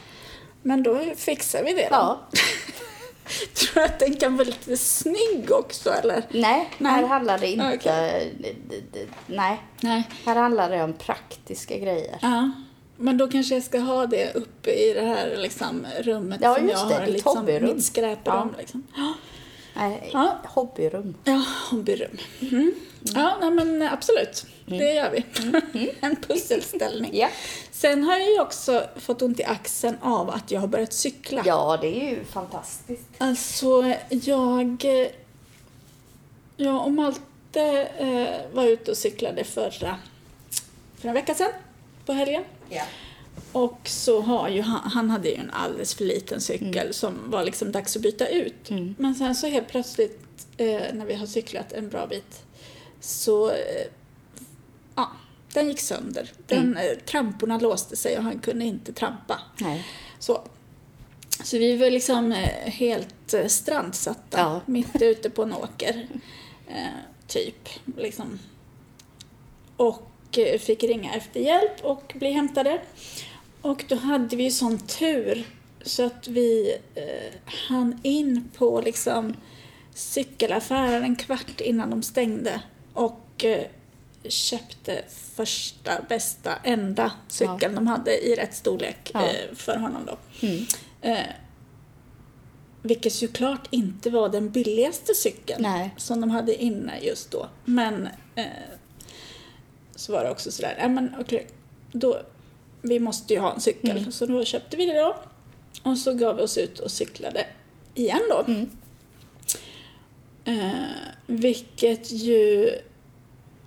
Men 0.61 0.83
då 0.83 1.01
fixar 1.15 1.63
vi 1.63 1.73
det 1.73 1.81
då. 1.89 1.95
ja. 1.95 2.19
Tror 3.53 3.73
du 3.73 3.83
att 3.83 3.99
den 3.99 4.15
kan 4.15 4.37
vara 4.37 4.45
lite 4.45 4.77
snygg 4.77 5.51
också 5.51 5.89
eller? 5.93 6.23
Nej, 6.29 6.69
Nej. 6.77 6.91
här 6.91 7.07
handlar 7.07 7.37
det 7.37 7.47
inte... 7.51 8.21
D- 8.39 9.05
Nej, 9.27 9.61
Nej. 9.81 10.03
här 10.25 10.35
handlar 10.35 10.69
det 10.69 10.83
om 10.83 10.93
praktiska 10.93 11.77
grejer. 11.77 12.17
Ja. 12.97 13.03
Men 13.03 13.17
då 13.17 13.27
kanske 13.27 13.53
jag 13.53 13.63
ska 13.63 13.79
ha 13.79 14.05
det 14.05 14.33
uppe 14.35 14.71
i 14.71 14.93
det 14.93 15.01
här 15.01 15.37
liksom, 15.37 15.85
rummet 15.99 16.39
Ja, 16.41 16.55
som 16.55 16.69
jag 16.69 16.87
det, 16.89 16.93
har. 16.93 17.01
ditt 17.05 17.13
Liksom, 17.13 17.37
hobbyrum. 17.37 17.75
mitt 17.75 17.85
skräprum. 17.85 18.53
Liksom. 18.57 18.83
Ja. 18.95 19.13
Nej, 19.75 20.09
Ja. 20.13 20.37
hobbyrum. 20.45 21.15
Ja, 21.23 21.43
hobbyrum. 21.71 22.17
Mm. 22.41 22.73
Ja, 23.01 23.37
nej, 23.41 23.51
men 23.51 23.81
absolut. 23.81 24.45
Det 24.65 24.93
gör 24.93 25.11
vi. 25.11 25.25
en 25.99 26.15
pusselställning. 26.15 27.11
Ja. 27.13 27.29
Sen 27.71 28.03
har 28.03 28.17
jag 28.17 28.29
ju 28.29 28.39
också 28.39 28.83
fått 28.95 29.21
ont 29.21 29.39
i 29.39 29.43
axeln 29.43 29.97
av 30.01 30.29
att 30.29 30.51
jag 30.51 30.59
har 30.59 30.67
börjat 30.67 30.93
cykla. 30.93 31.41
ja, 31.45 31.77
det 31.81 31.87
är 32.03 32.09
ju 32.09 32.23
fantastiskt. 32.23 33.07
Alltså, 33.17 33.93
jag... 34.09 34.85
eh, 35.01 35.07
Jag 36.57 36.85
och 36.85 36.91
Malte 36.91 37.87
eh, 37.97 38.27
var 38.55 38.63
ute 38.65 38.91
och 38.91 38.97
cyklade 38.97 39.43
förra, 39.43 39.95
för 40.97 41.07
en 41.07 41.13
vecka 41.13 41.33
sedan, 41.35 41.51
på 42.05 42.13
helgen. 42.13 42.43
Och 43.51 43.79
så 43.83 44.21
har 44.21 44.49
ju 44.49 44.61
han, 44.61 44.91
han 44.91 45.09
hade 45.09 45.29
ju 45.29 45.35
en 45.35 45.49
alldeles 45.51 45.93
för 45.95 46.03
liten 46.05 46.41
cykel 46.41 46.93
som 46.93 47.13
var 47.31 47.43
liksom 47.43 47.71
dags 47.71 47.95
att 47.95 48.01
byta 48.01 48.27
ut. 48.27 48.69
Men 48.97 49.15
sen 49.15 49.35
så 49.35 49.47
helt 49.47 49.67
plötsligt 49.67 50.47
eh, 50.57 50.81
när 50.93 51.05
vi 51.05 51.13
har 51.13 51.25
cyklat 51.25 51.71
en 51.73 51.89
bra 51.89 52.07
bit 52.07 52.43
så, 52.99 53.49
eh, 53.51 53.87
ja, 54.95 55.11
den 55.53 55.67
gick 55.67 55.79
sönder. 55.79 56.31
Den, 56.47 56.77
eh, 56.77 56.97
tramporna 57.05 57.59
låste 57.59 57.95
sig 57.95 58.17
och 58.17 58.23
han 58.23 58.39
kunde 58.39 58.65
inte 58.65 58.93
trampa. 58.93 59.39
Nej. 59.61 59.85
Så, 60.19 60.41
så 61.43 61.57
vi 61.57 61.77
var 61.77 61.89
liksom 61.89 62.31
eh, 62.31 62.71
helt 62.71 63.33
eh, 63.33 63.47
strandsatta 63.47 64.37
Ja. 64.39 64.61
mitt 64.65 65.01
ute 65.01 65.29
på 65.29 65.43
en 65.43 65.53
åker. 65.53 66.07
Eh, 66.67 66.87
typ, 67.27 67.69
liksom. 67.97 68.39
Och 69.77 70.11
fick 70.59 70.83
ringa 70.83 71.13
efter 71.13 71.39
hjälp 71.39 71.83
och 71.83 72.13
bli 72.15 72.31
hämtade. 72.31 72.81
Och 73.61 73.85
då 73.89 73.95
hade 73.95 74.35
vi 74.35 74.43
ju 74.43 74.51
sån 74.51 74.77
tur 74.79 75.43
så 75.81 76.05
att 76.05 76.27
vi 76.27 76.77
eh, 76.95 77.33
hann 77.45 77.99
in 78.03 78.49
på 78.57 78.81
liksom 78.81 79.33
cykelaffären 79.93 81.03
en 81.03 81.15
kvart 81.15 81.61
innan 81.61 81.89
de 81.89 82.03
stängde 82.03 82.61
och 82.93 83.45
eh, 83.45 83.63
köpte 84.29 85.03
första, 85.35 85.91
bästa, 86.09 86.55
enda 86.63 87.11
cykeln 87.27 87.75
de 87.75 87.87
hade 87.87 88.27
i 88.27 88.35
rätt 88.35 88.55
storlek 88.55 89.11
Ja. 89.13 89.25
eh, 89.27 89.55
för 89.55 89.77
honom 89.77 90.01
då. 90.05 90.47
Mm. 90.47 90.65
Eh, 91.01 91.25
vilket 92.81 93.13
såklart 93.13 93.67
inte 93.69 94.09
var 94.09 94.29
den 94.29 94.49
billigaste 94.49 95.13
cykeln 95.15 95.61
Nej. 95.61 95.93
som 95.97 96.21
de 96.21 96.29
hade 96.29 96.63
inne 96.63 96.99
just 97.01 97.31
då. 97.31 97.47
Men 97.65 98.09
eh, 98.35 98.45
så 99.97 100.11
var 100.11 100.23
det 100.23 100.29
också 100.29 100.51
sådär, 100.51 100.75
nej 100.79 100.89
men 100.89 101.15
okej, 101.19 101.47
då, 101.91 102.21
vi 102.81 102.99
måste 102.99 103.33
ju 103.33 103.39
ha 103.39 103.53
en 103.53 103.61
cykel. 103.61 103.97
Mm. 103.97 104.11
Så 104.11 104.25
då 104.25 104.45
köpte 104.45 104.77
vi 104.77 104.85
det 104.85 104.93
då. 104.93 105.15
Och 105.83 105.97
så 105.97 106.13
gav 106.13 106.35
vi 106.35 106.41
oss 106.41 106.57
ut 106.57 106.79
och 106.79 106.91
cyklade 106.91 107.45
igen 107.95 108.21
då. 108.29 108.43
Mm. 108.47 108.69
Eh, 110.45 110.87
vilket 111.25 112.11
ju 112.11 112.69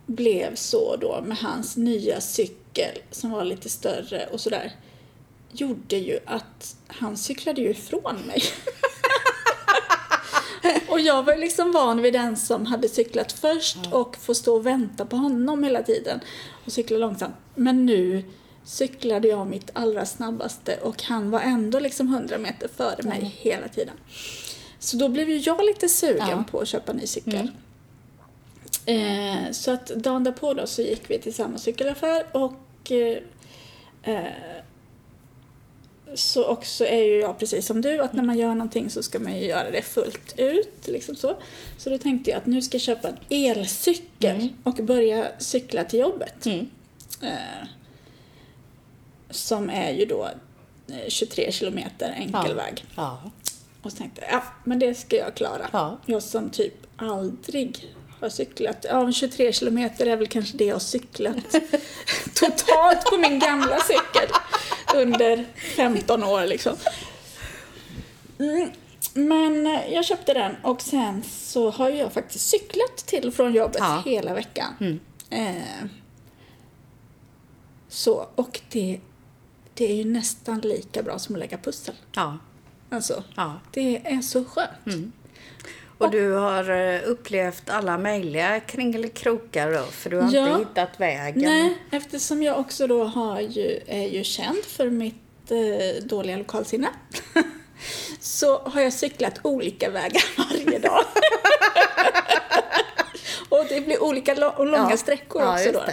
blev 0.06 0.54
så 0.54 0.96
då 0.96 1.22
med 1.26 1.36
hans 1.36 1.76
nya 1.76 2.20
cykel 2.20 2.98
som 3.10 3.30
var 3.30 3.44
lite 3.44 3.68
större 3.68 4.26
och 4.32 4.40
sådär. 4.40 4.72
Gjorde 5.52 5.96
ju 5.96 6.18
att 6.26 6.76
han 6.86 7.16
cyklade 7.16 7.60
ju 7.60 7.70
ifrån 7.70 8.16
mig. 8.26 8.42
och 10.88 11.00
jag 11.00 11.22
var 11.22 11.36
liksom 11.36 11.72
van 11.72 12.02
vid 12.02 12.12
den 12.12 12.36
som 12.36 12.66
hade 12.66 12.88
cyklat 12.88 13.32
först 13.32 13.76
och 13.92 14.16
får 14.16 14.34
stå 14.34 14.54
och 14.56 14.66
vänta 14.66 15.04
på 15.06 15.16
honom 15.16 15.64
hela 15.64 15.82
tiden 15.82 16.20
och 16.66 16.72
cykla 16.72 16.98
långsamt. 16.98 17.34
Men 17.54 17.86
nu 17.86 18.24
cyklade 18.64 19.28
jag 19.28 19.46
mitt 19.46 19.70
allra 19.72 20.06
snabbaste 20.06 20.76
och 20.82 21.02
han 21.02 21.30
var 21.30 21.40
ändå 21.40 21.80
liksom 21.80 22.14
100 22.14 22.38
meter 22.38 22.68
före 22.76 23.02
mig 23.02 23.34
hela 23.38 23.68
tiden. 23.68 23.94
Så 24.78 24.96
då 24.96 25.08
blev 25.08 25.28
ju 25.30 25.36
jag 25.36 25.64
lite 25.64 25.88
sugen 25.88 26.28
Ja. 26.30 26.44
på 26.50 26.60
att 26.60 26.68
köpa 26.68 26.92
ny 26.92 27.06
cykel. 27.06 27.50
Eh, 28.86 29.50
så 29.52 29.70
att 29.70 29.86
dagen 29.86 30.24
därpå 30.24 30.54
då 30.54 30.66
så 30.66 30.82
gick 30.82 31.10
vi 31.10 31.18
till 31.18 31.34
samma 31.34 31.58
cykelaffär 31.58 32.24
och 32.32 32.92
eh, 32.92 33.18
eh, 34.02 34.24
så 36.14 36.44
också 36.44 36.86
är 36.86 37.02
ju 37.02 37.20
jag 37.20 37.38
precis 37.38 37.66
som 37.66 37.80
du 37.80 38.00
att 38.00 38.12
när 38.12 38.22
man 38.22 38.38
gör 38.38 38.54
någonting 38.54 38.90
så 38.90 39.02
ska 39.02 39.18
man 39.18 39.36
ju 39.36 39.46
göra 39.46 39.70
det 39.70 39.82
fullt 39.82 40.34
ut. 40.38 40.86
Liksom 40.88 41.16
så. 41.16 41.36
så 41.78 41.90
då 41.90 41.98
tänkte 41.98 42.30
jag 42.30 42.38
att 42.38 42.46
nu 42.46 42.62
ska 42.62 42.74
jag 42.74 42.82
köpa 42.82 43.08
en 43.08 43.16
elcykel 43.28 44.48
och 44.62 44.74
börja 44.74 45.26
cykla 45.38 45.84
till 45.84 45.98
jobbet. 46.00 46.46
Mm. 46.46 46.70
Eh, 47.22 47.66
som 49.30 49.70
är 49.70 49.92
ju 49.92 50.06
då 50.06 50.28
eh, 50.88 51.08
23 51.08 51.52
kilometer 51.52 52.14
enkel 52.18 52.40
Ja. 52.48 52.54
väg. 52.54 52.84
Ja. 52.96 53.30
Och 53.82 53.90
så 53.92 53.96
tänkte 53.98 54.20
jag, 54.20 54.30
ja 54.32 54.42
men 54.64 54.78
det 54.78 54.94
ska 54.94 55.16
jag 55.16 55.34
klara. 55.34 55.68
Ja. 55.72 55.98
Jag 56.06 56.22
som 56.22 56.50
typ 56.50 56.74
aldrig 56.96 57.94
har 58.20 58.28
cyklat. 58.28 58.86
Ja, 58.88 59.12
23 59.12 59.52
kilometer 59.52 60.06
är 60.06 60.16
väl 60.16 60.26
kanske 60.26 60.56
det 60.56 60.64
jag 60.64 60.74
har 60.74 60.80
cyklat 60.80 61.36
totalt 62.34 63.04
på 63.10 63.16
min 63.16 63.38
gamla 63.38 63.78
cykel 63.78 64.28
under 64.96 65.44
15 65.76 66.24
år 66.24 66.46
liksom. 66.46 66.76
Mm. 68.38 68.70
Men 69.14 69.64
jag 69.90 70.04
köpte 70.04 70.34
den 70.34 70.56
och 70.62 70.82
sen 70.82 71.22
så 71.22 71.70
har 71.70 71.88
jag 71.90 72.12
faktiskt 72.12 72.48
cyklat 72.48 72.96
till 72.96 73.28
och 73.28 73.34
från 73.34 73.54
jobbet 73.54 73.76
Ja. 73.78 74.02
hela 74.04 74.34
veckan. 74.34 74.74
Mm. 74.80 75.00
Eh, 75.30 75.88
så, 77.88 78.26
och 78.34 78.60
det, 78.70 79.00
det 79.74 79.92
är 79.92 79.94
ju 79.94 80.04
nästan 80.04 80.60
lika 80.60 81.02
bra 81.02 81.18
som 81.18 81.34
att 81.34 81.38
lägga 81.38 81.58
pussel. 81.58 81.94
Ja. 82.12 82.38
Alltså, 82.90 83.24
ja. 83.36 83.60
det 83.70 84.06
är 84.06 84.20
så 84.20 84.44
skönt. 84.44 85.14
Och 86.00 86.10
du 86.10 86.32
har 86.32 86.70
eh, 86.70 87.00
upplevt 87.04 87.70
alla 87.70 87.98
möjliga 87.98 88.60
kringelikrokar 88.60 89.72
då, 89.72 89.82
för 89.82 90.10
du 90.10 90.16
har 90.20 90.32
Ja. 90.32 90.48
inte 90.48 90.58
hittat 90.70 91.00
vägen. 91.00 91.42
Nej, 91.50 91.78
eftersom 91.90 92.42
jag 92.42 92.58
också 92.58 92.86
då 92.86 93.04
har 93.04 93.40
ju, 93.40 93.80
är 93.86 94.08
ju 94.08 94.24
känd 94.24 94.64
för 94.64 94.90
mitt 94.90 95.50
eh, 95.50 96.04
dåliga 96.04 96.36
lokalsinne. 96.36 96.88
så 98.20 98.58
har 98.58 98.80
jag 98.80 98.92
cyklat 98.92 99.38
olika 99.42 99.90
vägar 99.90 100.22
varje 100.36 100.78
dag. 100.78 101.04
och 103.48 103.64
det 103.68 103.80
blir 103.80 104.02
olika 104.02 104.48
och 104.50 104.66
långa 104.66 104.90
Ja. 104.90 104.96
sträckor 104.96 105.42
Ja, 105.42 105.54
också 105.54 105.72
då. 105.72 105.84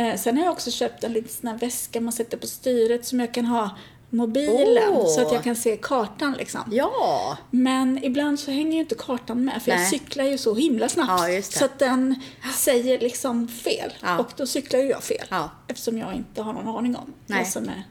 Eh, 0.00 0.16
sen 0.16 0.36
har 0.36 0.44
jag 0.44 0.52
också 0.52 0.70
köpt 0.70 1.04
en 1.04 1.12
liten 1.12 1.28
sån 1.32 1.48
här 1.48 1.58
väska 1.58 2.00
man 2.00 2.12
sätter 2.12 2.36
på 2.36 2.46
styret 2.46 3.06
som 3.06 3.20
jag 3.20 3.34
kan 3.34 3.44
ha 3.44 3.70
mobilen 4.16 4.88
Åh. 4.92 5.06
så 5.08 5.26
att 5.26 5.32
jag 5.32 5.44
kan 5.44 5.56
se 5.56 5.76
kartan 5.76 6.32
liksom. 6.32 6.60
Ja. 6.72 7.38
Men 7.50 8.04
ibland 8.04 8.40
så 8.40 8.50
hänger 8.50 8.72
ju 8.72 8.78
inte 8.80 8.94
kartan 8.94 9.44
med 9.44 9.62
för 9.62 9.70
jag 9.70 9.78
Nej. 9.78 9.90
cyklar 9.90 10.24
ju 10.24 10.38
så 10.38 10.54
himla 10.54 10.88
snabbt. 10.88 11.10
Ja. 11.28 11.42
Så 11.42 11.64
att 11.64 11.78
den 11.78 12.14
säger 12.56 12.98
liksom 13.00 13.48
fel. 13.48 13.92
Ja. 14.02 14.18
Och 14.18 14.28
då 14.36 14.46
cyklar 14.46 14.80
ju 14.80 14.86
jag 14.88 15.02
fel. 15.02 15.26
Ja. 15.30 15.50
Eftersom 15.68 15.98
jag 15.98 16.14
inte 16.14 16.42
har 16.42 16.52
någon 16.52 16.76
aning 16.76 16.96
om 16.96 17.12
Nej. 17.26 17.38
vad 17.38 17.48
som 17.48 17.64
är 17.68 17.82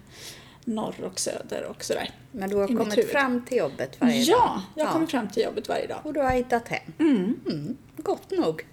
norr 0.66 0.96
och 1.04 1.20
söder 1.20 1.64
och 1.64 1.84
sådär. 1.84 2.10
Men 2.32 2.50
du 2.50 2.56
har 2.56 2.68
kommit 2.68 2.98
huvud. 2.98 3.10
fram 3.12 3.46
till 3.46 3.58
jobbet 3.58 3.98
varje 4.02 4.14
dag? 4.26 4.26
Ja, 4.28 4.62
jag 4.76 4.88
Ja. 4.88 4.92
kommer 4.92 5.08
fram 5.08 5.30
till 5.30 5.44
jobbet 5.44 5.70
varje 5.70 5.88
dag. 5.88 6.00
Och 6.04 6.14
du 6.14 6.20
har 6.22 6.32
hittat 6.32 6.68
hem? 6.68 6.94
Mm. 7.00 7.78
Gott 7.98 8.32
nog. 8.32 8.66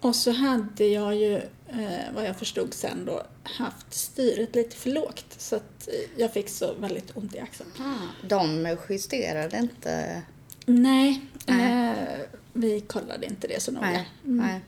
Och 0.00 0.14
så 0.16 0.30
hade 0.30 0.84
jag 0.86 1.14
ju, 1.16 1.40
eh, 1.68 2.14
vad 2.14 2.24
jag 2.26 2.36
förstod 2.36 2.74
sen 2.74 3.04
då, 3.04 3.22
haft 3.42 3.94
styret 3.94 4.54
lite 4.54 4.76
för 4.76 4.90
lågt. 4.90 5.24
Så 5.38 5.56
att 5.56 5.88
eh, 5.88 6.20
jag 6.20 6.32
fick 6.32 6.48
så 6.48 6.74
väldigt 6.74 7.16
ont 7.16 7.34
i 7.34 7.38
axeln. 7.38 7.70
Ah, 7.78 8.26
de 8.28 8.76
justerade 8.88 9.56
inte? 9.58 10.22
Nej, 10.66 11.22
Nej. 11.46 11.90
Eh, 11.90 12.18
vi 12.52 12.80
kollade 12.80 13.26
inte 13.26 13.46
det 13.48 13.62
så 13.62 13.72
noga. 13.72 13.86
Nej. 13.86 14.08
Mm. 14.24 14.46
Nej. 14.46 14.60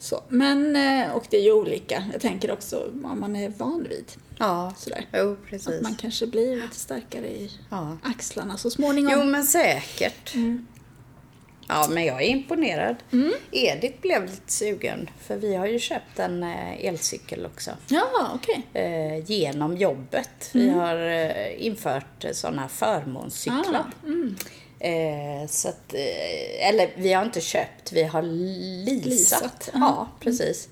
Så, 0.00 0.22
men, 0.28 0.76
eh, 0.76 1.10
och 1.12 1.26
det 1.30 1.36
är 1.36 1.42
ju 1.42 1.52
olika. 1.52 2.04
Jag 2.12 2.20
tänker 2.20 2.50
också 2.50 2.90
vad 2.92 3.16
man 3.16 3.36
är 3.36 3.48
van 3.48 3.86
vid. 3.88 4.04
Ja, 4.38 4.74
Sådär. 4.78 5.06
jo 5.12 5.32
Att 5.32 5.44
precis. 5.46 5.82
man 5.82 5.94
kanske 5.94 6.26
blir 6.26 6.56
lite 6.56 6.76
starkare 6.76 7.28
i 7.28 7.50
Ja. 7.70 7.96
axlarna 8.02 8.56
så 8.56 8.70
småningom. 8.70 9.12
Jo, 9.16 9.24
men 9.24 9.44
säkert. 9.44 10.34
Ja, 11.68 11.86
men 11.88 12.04
jag 12.04 12.22
är 12.22 12.26
imponerad. 12.26 12.96
Edith 13.52 14.00
blev 14.00 14.24
lite 14.24 14.52
sugen, 14.52 15.10
för 15.26 15.36
vi 15.36 15.54
har 15.54 15.66
ju 15.66 15.78
köpt 15.78 16.18
en 16.18 16.42
eh, 16.42 16.84
elcykel 16.84 17.46
också. 17.46 17.70
Ja, 17.88 18.30
okej. 18.34 18.62
Eh, 18.72 19.30
genom 19.30 19.76
jobbet. 19.76 20.50
Vi 20.52 20.68
har 20.68 20.96
eh, 20.96 21.66
infört 21.66 22.24
sådana 22.32 22.68
förmånscyklar. 22.68 23.84
Ah, 24.02 24.06
mm. 24.06 24.36
Eh, 24.80 25.48
så 25.48 25.68
att, 25.68 25.94
eh, 25.94 26.68
eller 26.68 26.90
vi 26.96 27.12
har 27.12 27.24
inte 27.24 27.40
köpt, 27.40 27.92
vi 27.92 28.02
har 28.02 28.22
leasat. 28.22 29.06
Leasat, 29.06 29.70
ja. 29.72 29.78
Ja, 29.80 30.08
precis. 30.20 30.68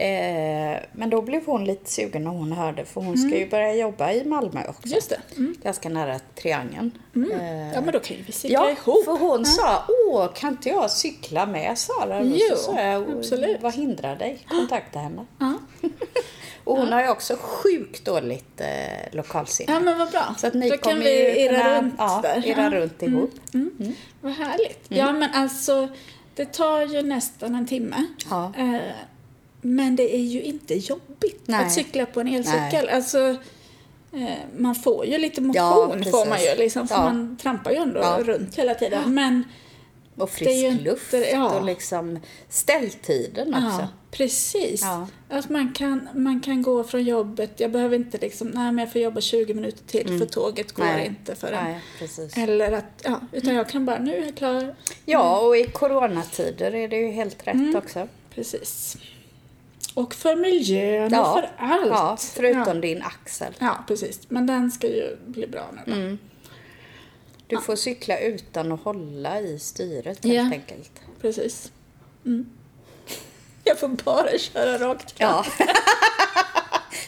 Eh, 0.00 0.76
men 0.92 1.10
då 1.10 1.22
blev 1.22 1.46
hon 1.46 1.64
lite 1.64 1.90
sugen 1.90 2.24
när 2.24 2.30
hon 2.30 2.52
hörde, 2.52 2.84
för 2.84 3.00
hon 3.00 3.18
ska 3.18 3.38
ju 3.38 3.48
börja 3.48 3.74
jobba 3.74 4.12
i 4.12 4.24
Malmö 4.24 4.60
också. 4.68 4.88
Just 4.88 5.10
det. 5.10 5.20
Mm. 5.36 5.56
Ganska 5.62 5.88
nära 5.88 6.18
Triangeln. 6.34 6.90
Eh, 7.14 7.72
Ja, 7.74 7.80
men 7.80 7.92
då 7.92 7.98
kan 8.00 8.16
ju 8.16 8.22
vi 8.22 8.32
cykla 8.32 8.54
Ja, 8.58 8.70
ihop. 8.70 9.04
för 9.04 9.18
hon 9.18 9.46
sa, 9.46 9.84
åh, 10.08 10.32
kan 10.34 10.50
inte 10.50 10.68
jag 10.68 10.90
cykla 10.90 11.46
med 11.46 11.78
Sara? 11.78 12.18
Och 12.18 12.26
Jo, 12.26 12.38
så 12.50 12.56
sa 12.56 12.80
jag, 12.80 13.10
absolut. 13.18 13.62
vad 13.62 13.74
hindrar 13.74 14.16
dig? 14.16 14.38
Kontakta 14.48 14.98
henne. 14.98 15.26
Och 16.64 16.76
hon 16.76 16.92
har 16.92 17.02
ju 17.02 17.08
också 17.08 17.36
sjukt 17.40 18.04
dåligt 18.04 18.60
eh, 18.60 18.66
lokalsinne. 19.16 19.72
ja, 19.72 19.80
men 19.80 19.98
vad 19.98 20.10
bra. 20.10 20.34
Så 20.38 20.46
att 20.46 20.54
ni 20.54 20.70
då 20.70 20.76
kan 20.76 20.98
vi 21.00 21.44
irra 21.44 21.52
kunna 21.62 21.78
runt 21.80 21.94
ja, 21.98 22.20
där. 22.22 22.46
irra 22.46 22.70
runt 22.70 23.02
ihop. 23.02 23.30
Mm. 23.54 23.94
Vad 24.20 24.32
härligt. 24.32 24.84
Ja, 24.88 25.12
men 25.12 25.30
alltså, 25.34 25.88
det 26.34 26.44
tar 26.52 26.82
ju 26.86 27.02
nästan 27.02 27.54
en 27.54 27.66
timme. 27.66 28.06
Ja. 28.30 28.52
Eh, 28.58 28.80
men 29.74 29.96
det 29.96 30.14
är 30.16 30.20
ju 30.22 30.42
inte 30.42 30.74
jobbigt 30.74 31.42
Nej. 31.44 31.64
att 31.64 31.72
cykla 31.72 32.06
på 32.06 32.20
en 32.20 32.28
elcykel. 32.28 32.88
Alltså, 32.88 33.18
eh, 34.12 34.38
man 34.58 34.74
får 34.74 35.06
ju 35.06 35.18
lite 35.18 35.50
Ja, 35.54 35.74
motion 35.74 35.98
precis. 35.98 36.10
får 36.12 36.26
man 36.26 36.42
ju 36.42 36.54
liksom, 36.58 36.88
för 36.88 36.94
Ja. 36.94 37.02
man 37.02 37.36
trampar 37.42 37.70
ju 37.70 37.76
ändå 37.76 38.00
Ja. 38.00 38.18
runt 38.24 38.54
hela 38.58 38.74
tiden. 38.74 39.14
Men 39.14 39.44
Och 40.16 40.30
frisk 40.30 40.50
inte- 40.50 40.84
luft 40.84 41.14
ja. 41.32 41.58
och 41.58 41.64
liksom 41.64 42.18
ställtiden 42.48 43.48
också. 43.54 43.80
Ja, 43.80 43.88
precis. 44.10 44.80
Ja. 44.82 45.08
Att 45.28 45.48
man 45.48 45.72
kan, 45.72 46.08
man 46.14 46.40
kan 46.40 46.62
gå 46.62 46.84
från 46.84 47.04
jobbet, 47.04 47.60
jag 47.60 47.70
behöver 47.70 47.96
inte 47.96 48.18
liksom, 48.18 48.48
nej 48.48 48.72
men 48.72 48.78
jag 48.78 48.92
får 48.92 49.00
jobba 49.00 49.20
20 49.20 49.54
minuter 49.54 49.84
till 49.86 50.18
för 50.18 50.26
tåget 50.26 50.72
går 50.72 50.82
Mm. 50.84 50.96
Nej. 50.96 51.06
inte 51.06 51.34
förrän. 51.34 51.64
Nej, 51.64 51.80
precis. 51.98 52.36
Eller 52.36 52.72
att, 52.72 52.84
ja, 53.04 53.20
utan 53.32 53.54
jag 53.54 53.68
kan 53.68 53.84
bara, 53.86 53.98
nu 53.98 54.14
är 54.16 54.24
jag 54.24 54.36
klar. 54.36 54.74
Ja, 55.04 55.40
och 55.40 55.56
i 55.56 55.64
coronatider 55.64 56.74
är 56.74 56.88
det 56.88 56.96
ju 56.96 57.10
helt 57.10 57.46
rätt 57.46 57.54
Mm. 57.54 57.76
också. 57.76 58.08
Precis. 58.34 58.96
Och 59.96 60.14
för 60.14 60.36
miljön 60.36 61.10
Ja. 61.12 61.20
och 61.32 61.38
för 61.40 61.50
allt. 61.58 61.86
Ja, 61.86 62.16
förutom 62.34 62.62
Ja. 62.66 62.74
din 62.74 63.02
axel. 63.02 63.54
ja, 63.58 63.84
precis. 63.88 64.20
Men 64.30 64.46
den 64.46 64.70
ska 64.70 64.86
ju 64.86 65.16
bli 65.26 65.46
bra 65.46 65.70
nu 65.72 65.82
då. 65.92 65.92
Mm. 66.00 66.18
Du 67.46 67.60
får 67.60 67.76
cykla 67.76 68.18
utan 68.18 68.72
att 68.72 68.80
hålla 68.80 69.40
i 69.40 69.58
styret 69.58 70.24
helt 70.24 70.52
enkelt. 70.52 70.90
Precis. 71.20 71.72
Mm. 72.24 72.46
Jag 73.64 73.78
får 73.80 73.88
bara 73.88 74.38
köra 74.38 74.78
rakt 74.78 75.10
fram. 75.18 75.28
Ja. 75.28 75.44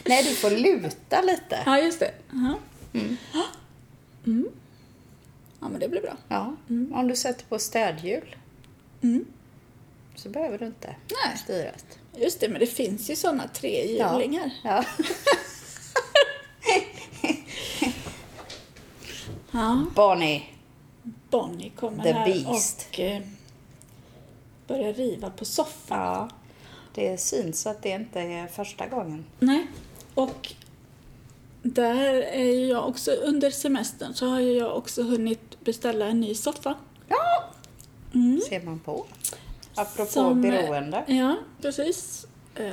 Nej, 0.05 0.23
du 0.23 0.35
får 0.35 0.49
luta 0.51 1.21
lite. 1.21 1.59
Ja, 1.65 1.79
just 1.79 1.99
det. 1.99 2.11
Ja. 2.31 2.59
Mm. 2.93 3.17
Ja, 5.61 5.69
men 5.69 5.79
det 5.79 5.87
blir 5.89 6.01
bra. 6.01 6.17
Ja. 6.27 6.55
Om 6.93 7.07
du 7.07 7.15
sätter 7.15 7.45
på 7.45 7.59
städhjul 7.59 8.35
Mm. 9.01 9.25
så 10.15 10.29
behöver 10.29 10.57
du 10.57 10.65
inte 10.65 10.95
Nej. 11.25 11.37
styret. 11.37 11.98
Just 12.17 12.39
det, 12.39 12.49
men 12.49 12.59
det 12.59 12.67
finns 12.67 13.09
ju 13.09 13.15
sådana 13.15 13.47
trehjulingar. 13.47 14.51
Ja. 14.63 14.85
Ja. 19.51 19.85
Bonnie. 19.95 20.43
Bonnie 21.29 21.69
kommer 21.69 22.03
The 22.03 22.11
här 22.11 22.25
Beast. 22.25 22.87
och 22.89 22.99
eh, 22.99 23.21
börjar 24.67 24.93
riva 24.93 25.29
på 25.29 25.45
soffan. 25.45 25.99
Ja. 25.99 26.29
Det 26.93 27.17
syns 27.21 27.67
att 27.67 27.83
det 27.83 27.89
inte 27.89 28.19
är 28.19 28.47
första 28.47 28.87
gången. 28.87 29.25
Nej. 29.39 29.67
Och 30.13 30.53
där 31.61 32.13
är 32.21 32.65
jag 32.69 32.87
också, 32.89 33.11
under 33.11 33.51
semestern 33.51 34.13
så 34.13 34.27
har 34.27 34.39
jag 34.39 34.77
också 34.77 35.03
hunnit 35.03 35.59
beställa 35.63 36.05
en 36.05 36.19
ny 36.19 36.35
soffa. 36.35 36.75
Ja. 37.07 37.49
Mm. 38.13 38.41
Ser 38.49 38.61
man 38.61 38.79
på. 38.79 39.05
Apropå 39.75 40.11
Som, 40.11 40.43
eh, 40.45 40.51
beroende. 40.51 41.03
Ja, 41.07 41.35
precis. 41.61 42.27
Eh, 42.55 42.65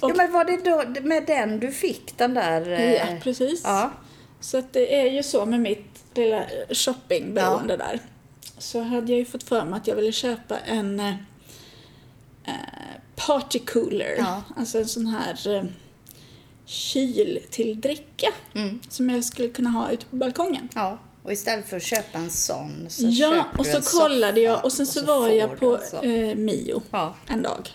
och, 0.00 0.10
Ja, 0.10 0.14
men 0.16 0.32
var 0.32 0.44
det 0.44 0.56
då 0.64 1.00
med 1.02 1.26
den 1.26 1.60
du 1.60 1.72
fick 1.72 2.18
den 2.18 2.34
där... 2.34 2.70
eh, 2.70 2.92
ja, 2.92 3.06
precis. 3.22 3.60
Ja. 3.64 3.90
Så 4.40 4.58
att 4.58 4.72
det 4.72 5.00
är 5.00 5.10
ju 5.10 5.22
så 5.22 5.46
med 5.46 5.60
mitt 5.60 6.04
lilla 6.14 6.44
shoppingberoende 6.70 7.76
där. 7.76 8.00
Så 8.58 8.80
hade 8.80 9.12
jag 9.12 9.18
ju 9.18 9.24
fått 9.24 9.42
för 9.42 9.64
mig 9.64 9.76
att 9.76 9.86
jag 9.86 9.96
ville 9.96 10.12
köpa 10.12 10.58
en 10.58 11.00
eh, 11.00 11.14
eh, 12.44 12.54
party 13.16 13.58
cooler. 13.58 14.14
Ja. 14.18 14.42
Alltså 14.56 14.78
en 14.78 14.88
sån 14.88 15.06
här 15.06 15.56
eh, 15.56 15.64
kyl 16.64 17.38
till 17.50 17.80
dricka. 17.80 18.28
Mm. 18.54 18.80
Som 18.88 19.10
jag 19.10 19.24
skulle 19.24 19.48
kunna 19.48 19.70
ha 19.70 19.90
ute 19.90 20.06
på 20.06 20.16
balkongen. 20.16 20.68
Ja. 20.74 20.98
Och 21.24 21.32
istället 21.32 21.68
för 21.68 21.76
att 21.76 21.82
köpa 21.82 22.18
en 22.18 22.30
sån 22.30 22.86
så 22.88 23.06
Ja, 23.06 23.44
och 23.58 23.66
så 23.66 23.98
kollade 23.98 24.40
jag 24.40 24.64
och 24.64 24.72
sen 24.72 24.86
så, 24.86 25.00
så 25.00 25.06
var 25.06 25.28
jag 25.28 25.58
på 25.60 25.78
eh, 26.02 26.34
Mio 26.36 26.82
Ja. 26.90 27.14
en 27.26 27.42
dag. 27.42 27.68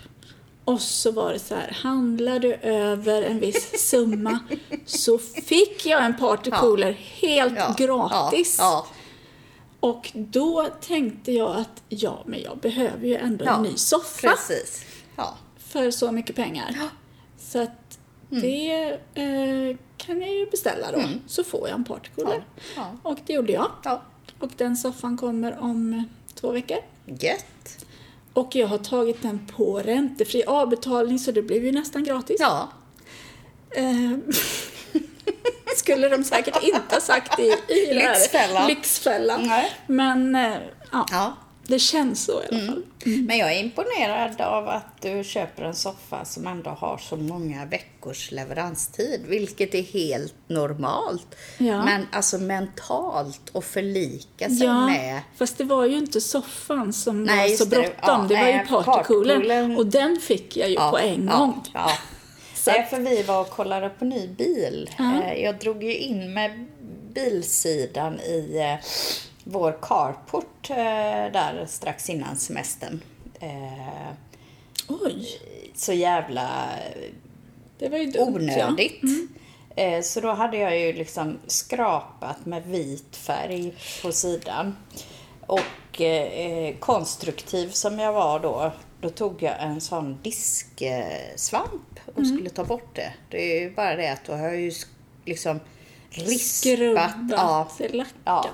Och 0.65 0.81
så 0.81 1.11
var 1.11 1.33
det 1.33 1.39
så 1.39 1.55
här, 1.55 1.77
handlar 1.83 2.39
du 2.39 2.53
över 2.53 3.21
en 3.21 3.39
viss 3.39 3.89
summa 3.89 4.39
så 4.85 5.17
fick 5.17 5.85
jag 5.85 6.05
en 6.05 6.17
partycooler 6.17 6.91
helt 6.91 7.57
Ja, 7.57 7.75
gratis. 7.77 8.55
Ja, 8.59 8.87
Och 9.79 10.11
då 10.13 10.67
tänkte 10.81 11.31
jag 11.31 11.55
att 11.57 11.83
ja, 11.89 12.23
men 12.25 12.41
jag 12.41 12.57
behöver 12.57 13.07
ju 13.07 13.15
ändå 13.15 13.45
Ja, 13.45 13.55
en 13.57 13.63
ny 13.63 13.75
soffa 13.77 14.27
ja, 14.27 14.31
precis. 14.47 14.83
Ja. 15.15 15.37
för 15.57 15.91
så 15.91 16.11
mycket 16.11 16.35
pengar. 16.35 16.75
Så 17.39 17.61
att 17.61 17.99
det 18.29 18.97
eh, 19.13 19.77
kan 19.99 20.21
jag 20.21 20.29
ju 20.29 20.45
beställa 20.45 20.91
då, 20.91 21.03
så 21.27 21.43
får 21.43 21.67
jag 21.67 21.75
en 21.75 21.83
partycooler. 21.83 22.35
Mm. 22.35 22.43
Ja, 22.75 22.97
ja. 23.03 23.09
Och 23.09 23.19
det 23.25 23.33
gjorde 23.33 23.51
jag. 23.51 23.71
ja. 23.83 24.01
Och 24.39 24.49
den 24.57 24.77
soffan 24.77 25.17
kommer 25.17 25.59
om 25.59 26.03
två 26.35 26.51
veckor. 26.51 26.77
Gött. 27.05 27.85
Och 28.33 28.55
jag 28.55 28.67
har 28.67 28.77
tagit 28.77 29.21
den 29.21 29.47
på 29.55 29.79
räntefri 29.79 30.43
avbetalning 30.43 31.19
så 31.19 31.31
det 31.31 31.41
blev 31.41 31.65
ju 31.65 31.71
nästan 31.71 32.03
gratis. 32.03 32.37
Ja. 32.39 32.69
Eh, 33.71 34.17
skulle 35.77 36.09
de 36.09 36.23
säkert 36.23 36.63
inte 36.63 36.95
ha 36.95 37.01
sagt 37.01 37.39
i, 37.39 37.55
i 37.73 37.93
Lyxfällan. 37.93 38.67
Lyxfällan. 38.67 39.51
Men 39.87 40.35
eh, 40.35 40.57
ja, 40.91 41.33
det 41.67 41.79
känns 41.79 42.23
så 42.25 42.41
i 42.43 42.45
alla 42.55 42.67
fall. 42.67 42.83
Men 43.05 43.37
jag 43.37 43.53
är 43.53 43.59
imponerad 43.59 44.41
av 44.41 44.67
att 44.69 45.01
du 45.01 45.23
köper 45.23 45.63
en 45.63 45.75
soffa 45.75 46.25
som 46.25 46.47
ändå 46.47 46.69
har 46.69 46.97
så 46.97 47.15
många 47.15 47.65
veckors 47.65 48.31
leveranstid, 48.31 49.21
vilket 49.27 49.75
är 49.75 49.81
helt 49.83 50.33
normalt. 50.47 51.35
Ja. 51.57 51.85
Men 51.85 52.07
alltså 52.11 52.37
mentalt 52.37 53.49
och 53.51 53.63
förlika 53.63 54.47
sig 54.47 54.63
Ja, 54.63 54.85
med 54.87 55.21
fast 55.37 55.57
det 55.57 55.63
var 55.63 55.85
ju 55.85 55.97
inte 55.97 56.21
soffan 56.21 56.93
som 56.93 57.23
Nej, 57.23 57.49
var 57.49 57.57
så 57.57 57.65
det. 57.65 57.75
bråttom. 57.75 57.93
Ja, 58.01 58.25
det 58.29 58.35
var 58.35 58.43
nej, 58.43 58.53
ju 58.69 58.75
partycoolern- 58.75 59.77
Och 59.77 59.85
den 59.85 60.17
fick 60.21 60.57
jag 60.57 60.69
ju 60.69 60.75
på 60.75 60.97
en 60.97 61.27
ja, 61.31 61.37
gång. 61.37 61.63
Ja. 61.73 61.91
Så 62.55 62.71
Nej, 62.71 62.87
för 62.89 62.99
vi 62.99 63.23
var 63.23 63.41
och 63.41 63.49
kollade 63.49 63.89
på 63.89 64.05
ny 64.05 64.27
bil. 64.27 64.89
Ja. 64.97 65.23
Eh, 65.23 65.43
Jag 65.43 65.59
drog 65.59 65.83
ju 65.83 65.95
in 65.97 66.33
med 66.33 66.65
bilsidan 67.13 68.19
i 68.19 68.57
eh, 68.59 68.85
vår 69.43 69.77
carport 69.81 70.69
eh, 70.69 70.75
där 71.33 71.65
strax 71.67 72.09
innan 72.09 72.37
semestern. 72.37 73.01
Eh, 73.39 74.09
Oj, 74.87 75.27
Så 75.75 75.93
jävla 75.93 76.49
det 77.79 77.89
var 77.89 77.97
ju 77.97 78.05
dumt. 78.05 78.35
onödigt. 78.35 78.99
Ja. 79.01 79.83
Eh, 79.83 80.01
Så 80.01 80.21
då 80.21 80.31
hade 80.31 80.57
jag 80.57 80.79
ju 80.79 80.93
liksom 80.93 81.37
skrapat 81.47 82.45
med 82.45 82.63
vit 82.65 83.15
färg 83.15 83.73
på 84.01 84.11
sidan. 84.11 84.75
Och 85.47 86.01
konstruktiv 86.79 87.69
som 87.69 87.99
jag 87.99 88.13
var 88.13 88.39
då, 88.39 88.71
då 89.01 89.09
tog 89.09 89.43
jag 89.43 89.61
en 89.63 89.81
sån 89.81 90.17
disksvamp 90.23 91.99
och 92.15 92.27
skulle 92.27 92.49
ta 92.49 92.63
bort 92.63 92.95
det. 92.95 93.13
Det 93.29 93.37
är 93.37 93.59
ju 93.61 93.75
bara 93.75 93.95
det 93.95 94.07
att 94.09 94.25
då 94.25 94.33
har 94.33 94.43
jag 94.43 94.61
ju 94.61 94.71
liksom 95.25 95.59
rispat. 96.09 96.41
Skrubbat 96.75 97.15
Ja, 97.31 97.67
sig 97.77 97.89
lacka. 97.89 98.09
Ja. 98.25 98.45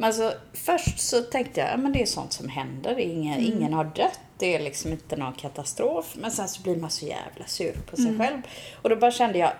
Men 0.00 0.06
alltså, 0.06 0.32
först 0.54 0.98
så 1.00 1.22
tänkte 1.22 1.60
jag, 1.60 1.70
ja, 1.70 1.76
men 1.76 1.92
det 1.92 2.02
är 2.02 2.06
sånt 2.06 2.32
som 2.32 2.48
händer. 2.48 2.94
Det 2.94 3.02
är 3.02 3.08
Ingen, 3.10 3.40
ingen 3.40 3.72
har 3.72 3.84
dött. 3.84 4.20
Det 4.38 4.54
är 4.56 4.60
liksom 4.60 4.92
inte 4.92 5.16
någon 5.16 5.32
katastrof. 5.32 6.14
Men 6.16 6.30
sen 6.30 6.48
så 6.48 6.62
blir 6.62 6.76
man 6.76 6.90
så 6.90 7.06
jävla 7.06 7.46
sur 7.46 7.72
på 7.90 7.96
sig 7.96 8.18
själv. 8.18 8.42
Och 8.82 8.88
då 8.90 8.96
bara 8.96 9.10
kände 9.10 9.38
jag, 9.38 9.52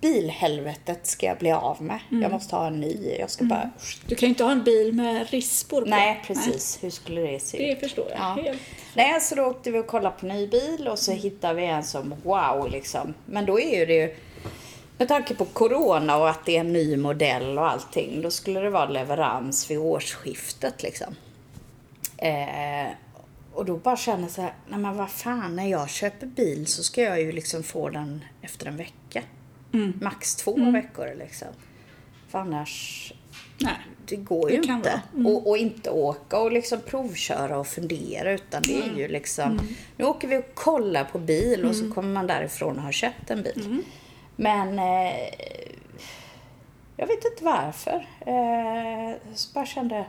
bilhelvetet 0.00 1.06
ska 1.06 1.26
jag 1.26 1.38
bli 1.38 1.52
av 1.52 1.82
med. 1.82 1.98
Jag 2.10 2.30
måste 2.32 2.56
ha 2.56 2.66
en 2.66 2.80
ny. 2.80 3.16
Jag 3.18 3.30
ska 3.30 3.44
bara... 3.44 3.70
Du 4.06 4.14
kan 4.14 4.26
ju 4.26 4.28
inte 4.30 4.44
ha 4.44 4.52
en 4.52 4.64
bil 4.64 4.92
med 4.92 5.30
rispor 5.30 5.80
på. 5.82 5.88
Nej, 5.88 6.22
precis. 6.26 6.78
Hur 6.82 6.90
skulle 6.90 7.20
det 7.20 7.38
se 7.40 7.70
ut? 7.70 7.80
Det 7.80 7.86
förstår 7.86 8.06
jag 8.10 8.18
Ja. 8.18 8.42
helt. 8.42 8.62
Nej, 8.94 9.20
så 9.20 9.34
då 9.34 9.42
åkte 9.42 9.70
vi 9.70 9.78
och 9.78 9.86
kollade 9.86 10.16
på 10.20 10.26
ny 10.26 10.46
bil 10.46 10.88
och 10.88 10.98
så 10.98 11.12
hittade 11.12 11.54
vi 11.54 11.66
en 11.66 11.84
som 11.84 12.14
wow 12.22 12.70
liksom. 12.70 13.14
Men 13.26 13.46
då 13.46 13.60
är 13.60 13.78
ju 13.78 13.86
det 13.86 13.94
ju, 13.94 14.16
med 14.98 15.08
tanke 15.08 15.34
på 15.34 15.44
corona 15.44 16.16
och 16.16 16.30
att 16.30 16.46
det 16.46 16.56
är 16.56 16.60
en 16.60 16.72
ny 16.72 16.96
modell 16.96 17.58
och 17.58 17.70
allting, 17.70 18.22
då 18.22 18.30
skulle 18.30 18.60
det 18.60 18.70
vara 18.70 18.88
leverans 18.88 19.70
vid 19.70 19.78
årsskiftet 19.78 20.82
liksom. 20.82 21.14
Eh, 22.16 22.92
och 23.52 23.64
då 23.64 23.76
bara 23.76 23.96
känner 23.96 24.22
jag 24.22 24.30
så 24.30 24.42
här, 24.42 24.54
nej 24.68 24.78
men 24.78 24.96
vad 24.96 25.10
fan, 25.10 25.56
när 25.56 25.68
jag 25.68 25.90
köper 25.90 26.26
bil 26.26 26.66
så 26.66 26.82
ska 26.82 27.02
jag 27.02 27.20
ju 27.20 27.32
liksom 27.32 27.62
få 27.62 27.88
den 27.88 28.24
efter 28.42 28.66
en 28.66 28.76
vecka. 28.76 29.22
Max 30.00 30.36
två 30.36 30.70
veckor 30.70 31.14
liksom. 31.18 31.48
För 32.28 32.38
annars, 32.38 33.12
Nej. 33.58 33.74
det 34.06 34.16
går 34.16 34.50
ju 34.50 34.60
Det 34.60 34.72
inte. 34.72 35.02
Mm. 35.14 35.26
Och, 35.26 35.48
och 35.50 35.56
inte 35.58 35.90
åka 35.90 36.38
och 36.38 36.52
liksom 36.52 36.80
provköra 36.86 37.58
och 37.58 37.66
fundera 37.66 38.32
utan 38.32 38.62
det 38.62 38.74
Mm. 38.82 38.94
är 38.94 38.98
ju 38.98 39.08
liksom, 39.08 39.60
nu 39.96 40.04
åker 40.04 40.28
vi 40.28 40.36
och 40.36 40.54
kollar 40.54 41.04
på 41.04 41.18
bil 41.18 41.64
och 41.64 41.76
så 41.76 41.92
kommer 41.92 42.08
man 42.12 42.26
därifrån 42.26 42.76
och 42.76 42.82
har 42.82 42.92
köpt 42.92 43.30
en 43.30 43.42
bil. 43.42 43.82
Mm. 44.38 44.76
Men 44.76 44.78
eh, 44.78 45.28
jag 46.96 47.06
vet 47.06 47.24
inte 47.24 47.44
varför. 47.44 48.06
Eh, 48.20 49.34
så 49.34 49.52
bara 49.54 49.66
kände, 49.66 50.06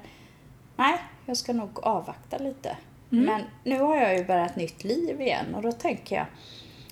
nej, 0.76 0.98
jag 1.26 1.38
ska 1.38 1.54
nog 1.54 1.80
avvakta 1.80 2.38
lite. 2.38 2.78
Mm. 3.12 3.26
Men 3.26 3.42
nu 3.64 3.80
har 3.80 3.96
jag 3.96 4.18
ju 4.18 4.26
börjat 4.26 4.56
nytt 4.56 4.84
liv 4.84 5.22
igen 5.22 5.56
och 5.56 5.62
då 5.62 5.72
tänker 5.72 6.16
jag, 6.16 6.26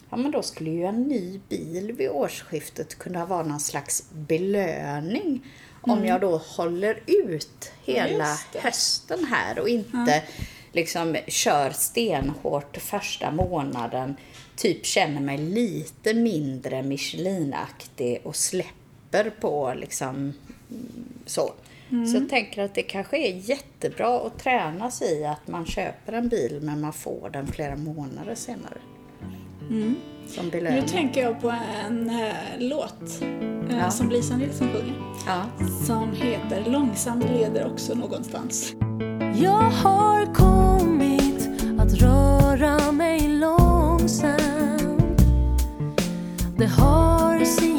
ja 0.09 0.17
men 0.17 0.31
då 0.31 0.41
skulle 0.41 0.69
ju 0.69 0.85
en 0.85 1.03
ny 1.03 1.39
bil 1.49 1.91
vid 1.91 2.09
årsskiftet 2.09 2.97
kunna 2.97 3.25
vara 3.25 3.43
någon 3.43 3.59
slags 3.59 4.09
belöning. 4.11 5.45
Om 5.81 6.05
jag 6.05 6.21
då 6.21 6.37
håller 6.37 6.99
ut 7.07 7.71
hela 7.83 8.25
Mm. 8.25 8.63
Hösten 8.63 9.25
här 9.25 9.59
och 9.59 9.69
inte 9.69 10.23
liksom 10.71 11.17
kör 11.27 11.69
stenhårt 11.69 12.77
första 12.77 13.31
månaden. 13.31 14.15
Typ 14.55 14.85
känner 14.85 15.21
mig 15.21 15.37
lite 15.37 16.13
mindre 16.13 16.83
Michelin-aktig 16.83 18.21
och 18.23 18.35
släpper 18.35 19.29
på 19.41 19.73
liksom 19.75 20.15
mm, 20.15 20.33
så. 21.25 21.53
Så 21.89 22.17
jag 22.17 22.29
tänker 22.29 22.63
att 22.63 22.75
det 22.75 22.81
kanske 22.83 23.17
är 23.17 23.49
jättebra 23.49 24.19
att 24.19 24.39
träna 24.39 24.91
sig 24.91 25.19
i 25.19 25.25
att 25.25 25.47
man 25.47 25.65
köper 25.65 26.13
en 26.13 26.27
bil 26.29 26.59
men 26.61 26.81
man 26.81 26.93
får 26.93 27.29
den 27.33 27.47
flera 27.47 27.75
månader 27.75 28.35
senare. 28.35 28.77
Som 30.27 30.47
Nu 30.47 30.81
tänker 30.87 31.21
jag 31.21 31.41
på 31.41 31.53
en 31.85 32.09
eh, 32.09 32.33
låt 32.59 33.21
eh, 33.21 33.77
Ja. 33.77 33.91
som 33.91 34.09
Lisa 34.09 34.37
Nilsson 34.37 34.69
sjunger. 34.73 34.95
Ja. 35.27 35.65
Som 35.85 36.11
heter 36.11 36.71
Långsamt 36.71 37.25
leder 37.29 37.71
också 37.71 37.93
någonstans. 37.93 38.73
Jag 39.35 39.51
har 39.51 40.33
kommit 40.33 41.49
att 41.79 41.93
röra 41.93 42.91
mig 42.91 43.27
långsamt 44.03 45.21
Det 46.57 46.65
har 46.65 47.45
sin 47.45 47.72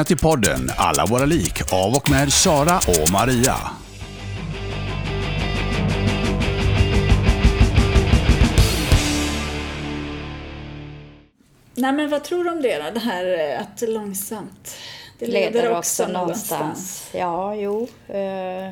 lyssnar 0.00 0.04
till 0.04 0.18
podden 0.18 0.70
Alla 0.76 1.06
våra 1.06 1.24
lik 1.24 1.72
av 1.72 1.94
och 1.94 2.10
med 2.10 2.32
Sara 2.32 2.76
och 2.78 3.10
Maria. 3.12 3.56
Nej 11.74 11.92
men 11.92 12.10
vad 12.10 12.24
tror 12.24 12.44
du 12.44 12.50
om 12.50 12.62
det 12.62 12.78
då? 12.82 12.90
Det 12.94 13.00
här 13.00 13.50
eh, 13.54 13.60
att 13.60 13.82
långsamt, 13.88 14.76
det 15.18 15.26
Leder 15.26 15.76
också 15.76 16.08
någonstans. 16.08 17.10
Ja, 17.14 17.54
jo. 17.54 17.82
Eh, 18.06 18.70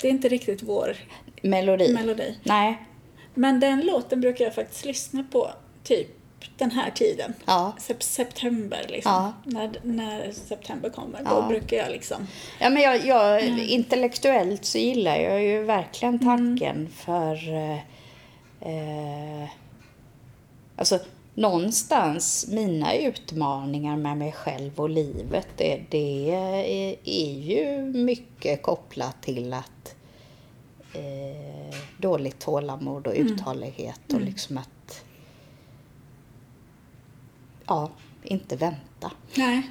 Det 0.00 0.08
är 0.08 0.10
inte 0.10 0.28
riktigt 0.28 0.62
vår 0.62 0.96
melodi. 1.42 1.92
melodi. 1.92 2.38
Nej. 2.42 2.86
Men 3.34 3.60
den 3.60 3.80
låten 3.80 4.20
brukar 4.20 4.44
jag 4.44 4.54
faktiskt 4.54 4.84
lyssna 4.84 5.24
på 5.32 5.50
typ 5.84 6.19
den 6.56 6.70
här 6.70 6.90
tiden. 6.90 7.34
Ja. 7.44 7.72
Sep- 7.78 8.02
September 8.02 8.86
liksom. 8.88 9.12
Ja. 9.12 9.32
När, 9.44 9.70
när 9.82 10.32
september 10.32 10.90
kommer. 10.90 11.20
Ja. 11.24 11.30
Då 11.40 11.48
brukar 11.48 11.76
jag 11.76 11.90
liksom... 11.90 12.26
Ja, 12.60 12.70
men 12.70 12.82
jag, 12.82 13.06
jag, 13.06 13.48
Intellektuellt 13.58 14.64
så 14.64 14.78
gillar 14.78 15.16
jag 15.16 15.42
ju 15.42 15.62
verkligen 15.62 16.14
Mm. 16.14 16.26
tanken 16.26 16.88
för... 16.88 17.48
Eh, 17.54 17.78
eh, 18.60 19.48
alltså, 20.76 20.98
någonstans, 21.34 22.46
mina 22.50 22.94
utmaningar 22.94 23.96
med 23.96 24.16
mig 24.16 24.32
själv 24.32 24.80
och 24.80 24.90
livet, 24.90 25.48
det, 25.56 25.80
det 25.90 26.30
är, 26.30 26.96
är 27.04 27.32
ju 27.40 27.82
mycket 27.82 28.62
kopplat 28.62 29.22
till 29.22 29.52
att 29.52 29.94
eh, 30.94 31.76
dåligt 31.98 32.38
tålamod 32.38 33.06
och 33.06 33.16
Mm. 33.16 33.32
uthållighet 33.32 34.00
och 34.14 34.20
liksom 34.20 34.58
att 34.58 35.04
ja, 37.70 37.90
inte 38.22 38.56
vänta. 38.56 39.10
Nej. 39.34 39.70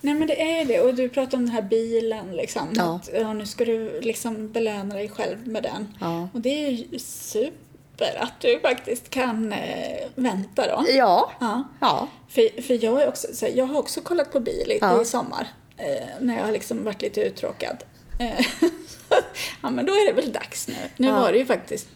Nej 0.00 0.14
men 0.14 0.28
det 0.28 0.42
är 0.60 0.64
det. 0.64 0.80
Och 0.80 0.94
du 0.94 1.08
pratar 1.08 1.38
om 1.38 1.44
den 1.44 1.54
här 1.54 1.62
bilen 1.62 2.36
liksom. 2.36 2.68
Ja. 2.74 2.94
Att, 2.96 3.10
ja, 3.14 3.32
nu 3.32 3.46
ska 3.46 3.64
du 3.64 4.00
liksom 4.00 4.52
belöna 4.52 4.94
dig 4.94 5.08
själv 5.08 5.48
med 5.48 5.62
den. 5.62 5.96
Ja. 6.00 6.28
Och 6.32 6.40
det 6.40 6.66
är 6.66 6.70
ju 6.70 6.98
super 6.98 8.16
att 8.22 8.40
du 8.40 8.60
faktiskt 8.60 9.10
kan 9.10 9.52
eh, 9.52 10.08
vänta 10.14 10.66
då. 10.66 10.84
Ja. 10.90 11.30
Ja. 11.40 11.64
Ja. 11.80 12.08
För, 12.28 12.62
för 12.62 12.84
jag, 12.84 13.02
är 13.02 13.08
också, 13.08 13.28
så 13.34 13.46
här, 13.46 13.52
jag 13.52 13.66
har 13.66 13.78
också 13.78 14.00
kollat 14.00 14.32
på 14.32 14.40
bil 14.40 14.72
i, 14.72 14.78
Ja. 14.80 15.02
i 15.02 15.04
sommar. 15.04 15.48
Eh, 15.76 16.06
när 16.20 16.36
jag 16.36 16.44
har 16.44 16.52
liksom 16.52 16.84
varit 16.84 17.02
lite 17.02 17.20
uttråkad. 17.20 17.76
Eh, 18.18 18.46
ja 19.62 19.70
men 19.70 19.86
då 19.86 19.92
är 19.92 20.06
det 20.06 20.12
väl 20.22 20.32
dags 20.32 20.68
nu. 20.68 20.74
Nu 20.96 21.12
var 21.12 21.32
det 21.32 21.38
ju 21.38 21.46
faktiskt 21.46 21.88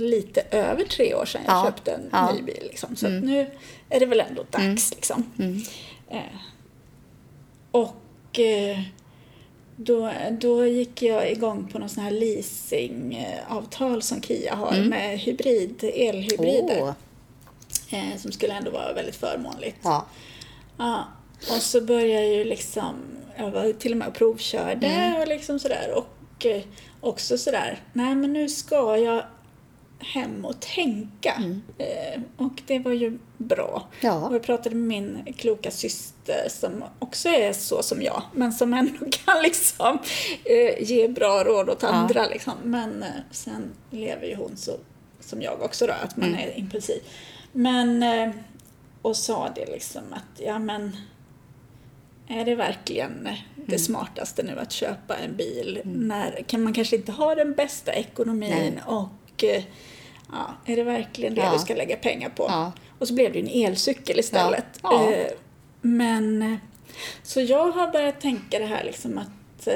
lite 0.00 0.40
över 0.50 0.84
tre 0.84 1.14
år 1.14 1.24
sedan 1.24 1.40
jag 1.46 1.54
Ja. 1.56 1.64
köpte 1.64 1.92
en 1.92 2.08
Ja. 2.12 2.18
Mm. 2.18 2.36
ny 2.36 2.42
bil. 2.42 2.62
Liksom. 2.70 2.96
Så 2.96 3.06
att 3.06 3.12
nu 3.24 3.46
är 3.88 4.00
det 4.00 4.06
väl 4.06 4.20
ändå 4.20 4.44
dags 4.50 4.90
liksom. 4.94 5.32
Eh, 6.10 6.20
och 7.70 8.38
eh, 8.38 8.78
då, 9.76 10.12
då 10.30 10.66
gick 10.66 11.02
jag 11.02 11.30
igång 11.32 11.68
på 11.72 11.78
någon 11.78 11.88
sån 11.88 12.04
här 12.04 12.10
leasingavtal 12.10 14.02
som 14.02 14.22
Kia 14.22 14.54
har 14.54 14.84
med 14.84 15.18
hybrid, 15.18 15.84
elhybrider. 15.94 16.76
Mm. 16.80 16.82
Åh. 16.82 16.94
Eh, 17.90 18.16
som 18.18 18.32
skulle 18.32 18.52
ändå 18.54 18.70
vara 18.70 18.92
väldigt 18.92 19.16
förmånligt. 19.16 19.76
Ja. 19.82 20.06
Ja, 20.78 21.04
och 21.38 21.62
så 21.62 21.80
började 21.80 22.24
jag 22.26 22.34
ju 22.34 22.44
liksom, 22.44 22.94
jag 23.36 23.50
var 23.50 23.72
till 23.72 23.92
och 23.92 23.98
med 23.98 24.08
och 24.08 24.14
provkörde 24.14 24.86
Mm. 24.86 25.20
och 25.20 25.28
liksom 25.28 25.58
sådär. 25.58 25.92
Och 25.96 26.46
eh, 26.46 26.62
också 27.00 27.38
sådär, 27.38 27.82
nej 27.92 28.14
men 28.14 28.32
nu 28.32 28.48
ska 28.48 28.96
jag 28.96 29.24
hem 30.00 30.44
och 30.44 30.60
tänka. 30.60 31.42
Eh, 31.78 32.20
och 32.36 32.62
det 32.66 32.78
var 32.78 32.92
ju 32.92 33.18
bra. 33.38 33.88
Mm. 34.00 34.14
Ja. 34.14 34.28
Och 34.28 34.34
jag 34.34 34.42
pratade 34.42 34.74
med 34.76 34.88
min 35.02 35.34
kloka 35.36 35.70
syster 35.70 36.48
som 36.48 36.84
också 36.98 37.28
är 37.28 37.52
så 37.52 37.82
som 37.82 38.02
jag, 38.02 38.22
men 38.34 38.52
som 38.52 38.74
ändå 38.74 39.06
kan 39.24 39.42
liksom 39.42 39.98
eh, 40.44 40.82
ge 40.82 41.08
bra 41.08 41.44
råd 41.44 41.70
åt 41.70 41.84
andra. 41.84 42.26
Liksom. 42.26 42.52
Men 42.64 43.02
eh, 43.02 43.08
sen 43.30 43.70
lever 43.90 44.26
ju 44.26 44.34
hon 44.34 44.56
så 44.56 44.72
som 45.20 45.42
jag 45.42 45.62
också 45.62 45.86
då, 45.86 45.92
att 45.92 46.16
man 46.16 46.28
Mm. 46.28 46.40
är 46.40 46.58
impulsiv. 46.58 47.02
Men, 47.52 48.04
och 49.02 49.16
sa 49.16 49.48
det 49.54 49.66
liksom 49.66 50.02
att, 50.12 50.40
ja 50.40 50.58
men 50.58 50.96
är 52.28 52.44
det 52.44 52.54
verkligen 52.54 53.28
det 53.54 53.62
Mm. 53.74 53.78
smartaste 53.78 54.42
nu 54.42 54.58
att 54.58 54.72
köpa 54.72 55.16
en 55.16 55.36
bil 55.36 55.80
när 55.84 56.42
kan 56.46 56.62
man 56.62 56.72
kanske 56.72 56.96
inte 56.96 57.12
ha 57.12 57.34
den 57.34 57.54
bästa 57.54 57.92
ekonomin 57.92 58.50
Nej. 58.50 58.82
och 58.86 59.08
eh, 59.44 59.62
ja, 60.32 60.54
är 60.66 60.76
det 60.76 60.82
verkligen 60.84 61.34
det 61.34 61.40
Ja. 61.40 61.52
du 61.52 61.58
ska 61.58 61.74
lägga 61.74 61.96
pengar 61.96 62.28
på? 62.28 62.44
Ja. 62.48 62.72
Och 62.98 63.08
så 63.08 63.14
blev 63.14 63.32
det 63.32 63.38
en 63.40 63.48
elcykel 63.66 64.18
istället. 64.18 64.64
Ja. 64.82 65.12
Eh, 65.12 65.26
Men 65.80 66.42
eh, 66.42 66.54
så 67.22 67.40
jag 67.40 67.70
har 67.72 67.92
börjat 67.92 68.20
tänka 68.20 68.58
det 68.58 68.66
här 68.66 68.84
liksom 68.84 69.18
att 69.18 69.68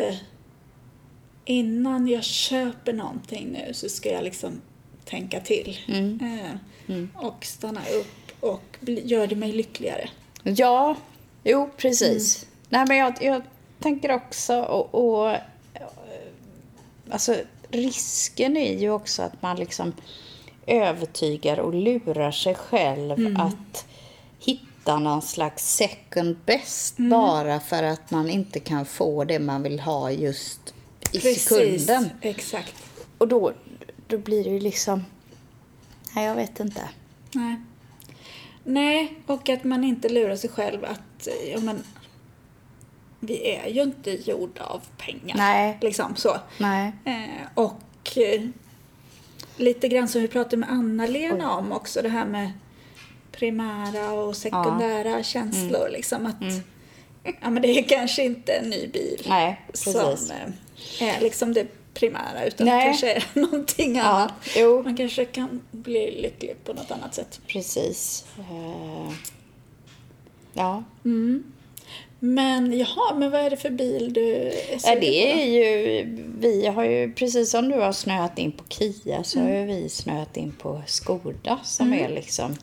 innan 1.45 2.09
jag 2.09 2.25
köper 2.25 2.93
någonting 2.93 3.49
nu 3.53 3.75
så 3.75 3.89
ska 3.89 4.13
jag 4.13 4.25
liksom 4.25 4.61
tänka 5.05 5.41
till. 5.41 5.79
Mm. 5.89 6.19
Eh, 6.89 7.25
Och 7.27 7.45
stanna 7.45 7.81
upp 8.01 8.43
och 8.45 8.63
gör 8.87 9.27
det 9.27 9.37
mig 9.37 9.53
lyckligare. 9.53 10.09
Ja, 10.43 10.97
jo 11.45 11.71
precis. 11.77 12.47
Nej, 12.69 12.85
men 12.89 12.97
jag, 12.97 13.15
jag 13.21 13.43
tänker 13.81 14.13
också 14.13 14.61
och, 14.63 14.95
och 14.95 15.37
alltså 17.11 17.37
risken 17.75 18.57
är 18.57 18.79
ju 18.79 18.91
också 18.91 19.23
att 19.23 19.43
man 19.43 19.57
liksom 19.57 19.93
övertygar 20.67 21.59
och 21.59 21.75
lurar 21.75 22.31
sig 22.31 22.55
själv 22.55 23.37
att 23.39 23.87
hitta 24.39 24.99
någon 24.99 25.23
slags 25.23 25.77
second 25.77 26.37
best 26.47 26.97
bara 26.97 27.61
för 27.61 27.83
att 27.83 28.11
man 28.11 28.31
inte 28.31 28.61
kan 28.61 28.87
få 28.87 29.25
det 29.25 29.39
man 29.39 29.63
vill 29.63 29.81
ha 29.81 30.11
just 30.11 30.75
i 31.13 31.21
sekunden. 31.21 32.11
Exakt. 32.21 32.75
Och 33.19 33.29
då, 33.29 33.53
då 34.07 34.19
blir 34.19 34.45
det 34.45 34.51
ju 34.51 34.61
liksom, 34.61 35.05
nej 36.15 36.27
jag 36.27 36.35
vet 36.35 36.61
inte. 36.61 36.89
Nej. 37.33 37.57
Nej, 38.65 39.15
och 39.27 39.49
att 39.49 39.65
man 39.65 39.85
inte 39.85 40.09
lurar 40.09 40.37
sig 40.37 40.51
själv 40.51 40.85
att 40.85 41.29
ja, 41.53 41.61
men, 41.61 41.83
vi 43.27 43.51
är 43.57 43.69
ju 43.69 43.83
inte 43.83 44.31
gjorda 44.31 44.65
av 44.65 44.83
pengar. 44.97 45.37
Nej. 45.37 45.79
Liksom 45.81 46.17
så. 46.17 46.37
Nej. 46.59 46.93
Eh, 47.05 47.47
och 47.55 48.19
eh, 48.19 48.43
lite 49.57 49.89
grann 49.89 50.09
som 50.09 50.23
vi 50.23 50.29
pratade 50.29 50.57
med 50.57 50.71
Anna-Lena 50.71 51.53
om 51.53 51.73
också, 51.73 52.03
det 52.03 52.09
här 52.09 52.27
med 52.27 52.53
primära 53.33 54.13
och 54.13 54.37
sekundära 54.37 55.23
känslor. 55.23 55.89
Liksom 55.93 56.27
att 56.27 56.65
ja, 57.41 57.51
men 57.51 57.63
det 57.63 57.79
är 57.79 57.83
kanske 57.83 58.25
inte 58.25 58.53
en 58.53 58.71
ny 58.71 58.87
bil 58.87 59.27
Nej, 59.29 59.61
som 59.75 60.17
eh, 61.01 61.09
är 61.09 61.21
liksom 61.21 61.53
det 61.55 61.67
primära 61.95 62.45
utan 62.45 62.67
Nej. 62.67 62.79
det 62.79 62.85
kanske 62.85 63.13
är 63.13 63.25
någonting 63.41 63.99
annat. 63.99 64.33
jo. 64.57 64.83
Man 64.83 64.97
kanske 64.97 65.25
kan 65.25 65.61
bli 65.71 66.21
lycklig 66.23 66.57
på 66.65 66.73
något 66.73 66.91
annat 66.91 67.15
sätt. 67.15 67.41
Precis. 67.47 68.25
Eh, 68.39 69.13
ja. 70.53 70.85
Men 72.25 72.79
jaha, 72.79 73.15
men 73.15 73.31
vad 73.31 73.41
är 73.41 73.51
det 73.51 73.57
för 73.57 73.71
bil 73.71 74.13
du 74.13 74.35
är 74.35 74.53
Ja, 74.85 74.97
det 75.01 75.33
är 75.33 75.47
ju, 75.47 76.05
vi 76.39 76.67
har 76.67 76.85
ju, 76.85 77.13
precis 77.13 77.51
som 77.51 77.69
du 77.69 77.81
har 77.81 77.93
snöat 77.93 78.39
in 78.39 78.53
på 78.53 78.65
Kia 78.69 79.25
så 79.25 79.41
har 79.41 79.51
ju 79.51 79.65
vi 79.65 79.89
snöat 79.89 80.37
in 80.37 80.53
på 80.53 80.83
Skoda 80.87 81.59
som 81.65 81.93
är 81.93 82.09
liksom 82.09 82.57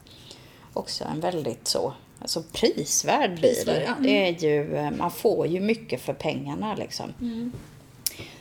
också 0.74 1.03
en 1.03 1.20
väldigt 1.20 1.68
så, 1.68 1.93
alltså 2.20 2.43
prisvärd 2.51 3.32
bil. 3.32 3.41
Prisvärd, 3.41 3.84
ja. 3.88 3.95
Det 3.99 4.28
är 4.28 4.43
ju, 4.43 4.76
eh, 4.76 4.91
man 4.91 5.12
får 5.12 5.47
ju 5.47 5.59
mycket 5.59 6.01
för 6.01 6.14
pengarna 6.14 6.76
liksom. 6.76 7.14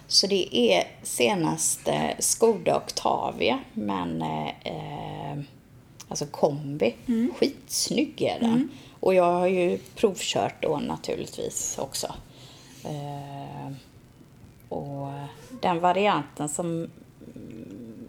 Så 0.07 0.27
det 0.27 0.57
är 0.57 0.85
senaste 1.03 2.17
Skoda 2.19 2.77
Octavia, 2.77 3.59
men 3.73 4.23
eh, 4.23 4.49
eh, 4.49 5.39
alltså 6.09 6.27
kombi. 6.27 6.95
Skitsnygg 7.39 8.23
är 8.23 8.41
den. 8.41 8.69
Och 9.01 9.15
jag 9.15 9.33
har 9.33 9.47
ju 9.47 9.79
provkört 9.79 10.63
då 10.63 10.77
naturligtvis 10.77 11.79
också. 11.79 12.15
Eh, 12.85 13.73
och 14.69 15.09
den 15.63 15.81
varianten 15.81 16.49
som 16.49 16.91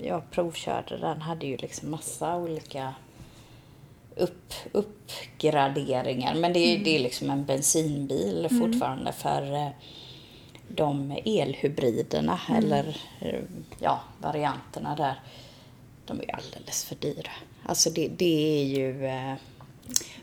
jag 0.01 0.31
provkörde 0.31 0.97
den 0.97 1.21
hade 1.21 1.45
ju 1.45 1.57
liksom 1.57 1.91
massa 1.91 2.35
olika 2.35 2.93
upp, 4.15 4.53
uppgraderingar. 4.71 6.35
Men 6.35 6.53
det 6.53 6.59
är, 6.59 6.79
det 6.83 6.95
är 6.95 6.99
liksom 6.99 7.29
en 7.29 7.45
bensinbil 7.45 8.47
fortfarande 8.49 9.11
för 9.11 9.53
eh, 9.53 9.69
de 10.67 11.17
elhybriderna 11.25 12.39
eller 12.57 12.97
eh, 13.19 13.39
ja, 13.79 14.01
varianterna 14.21 14.95
där. 14.95 15.19
De 16.05 16.19
är 16.19 16.35
alldeles 16.35 16.85
för 16.85 16.95
dyra. 16.95 17.31
Alltså 17.65 17.89
det, 17.89 18.07
det 18.07 18.59
är 18.59 18.65
ju... 18.65 19.09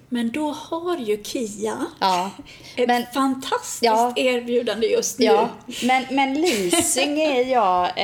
Men 0.08 0.30
då 0.30 0.50
har 0.50 0.96
ju 0.96 1.22
Kia 1.24 1.86
ja, 2.00 2.30
ett 2.76 2.86
men, 2.88 3.04
fantastiskt 3.14 3.82
Ja. 3.82 4.12
erbjudande 4.16 4.86
just 4.86 5.18
nu. 5.18 5.24
ja, 5.24 5.48
men, 5.84 6.04
men 6.10 6.34
leasing 6.40 7.20
är 7.20 7.44
jag... 7.52 7.84
Eh, 7.88 7.94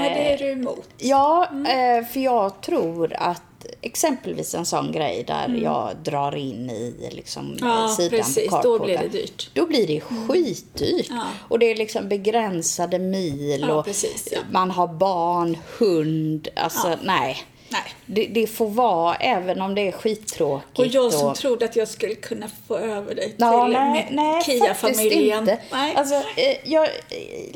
Nej, 0.00 0.10
det 0.14 0.32
är 0.32 0.38
du 0.38 0.52
emot. 0.52 0.88
Ja, 0.98 1.44
eh, 1.52 2.06
för 2.06 2.20
jag 2.20 2.60
tror 2.60 3.12
att 3.18 3.42
exempelvis 3.80 4.54
en 4.54 4.66
sån 4.66 4.92
grej 4.92 5.24
där 5.26 5.60
jag 5.62 5.96
drar 6.04 6.36
in 6.36 6.70
i 6.70 7.08
liksom 7.12 7.46
Mm. 7.46 7.68
Ja, 7.68 7.88
sidan 7.88 8.10
precis. 8.18 8.50
på 8.50 8.60
Då 8.62 8.78
blir 8.78 8.98
det 8.98 9.08
dyrt. 9.08 9.50
Då 9.54 9.66
blir 9.66 9.86
det 9.86 10.00
skitdyrt. 10.00 11.06
Ja. 11.10 11.22
Och 11.48 11.58
det 11.58 11.66
är 11.70 11.76
liksom 11.76 12.08
begränsade 12.08 12.98
mil 12.98 13.64
Ja, 13.68 13.74
och 13.74 13.84
precis, 13.84 14.32
man 14.50 14.70
har 14.70 14.86
barn, 14.88 15.56
hund. 15.78 16.48
Alltså 16.56 16.96
nej. 17.02 17.36
Nej. 17.72 17.82
Det, 18.06 18.26
det 18.26 18.46
får 18.46 18.68
vara, 18.68 19.14
även 19.14 19.60
om 19.60 19.74
det 19.74 19.88
är 19.88 19.92
skittråkigt. 19.92 20.78
Och 20.78 20.86
jag 20.86 21.12
som 21.12 21.34
trodde 21.34 21.64
att 21.64 21.76
jag 21.76 21.88
skulle 21.88 22.14
kunna 22.14 22.46
få 22.66 22.76
över 22.76 23.14
dig 23.14 23.34
Ja, 23.38 23.64
till 23.64 23.72
nej, 23.72 23.92
med 23.92 24.08
nej 24.10 24.34
faktiskt 24.34 24.62
Kia-familjen. 25.00 25.38
inte. 25.38 25.58
Nej. 25.72 25.94
Alltså, 25.96 26.14
eh, 26.14 26.56
jag, 26.72 26.84
eh, 26.84 26.90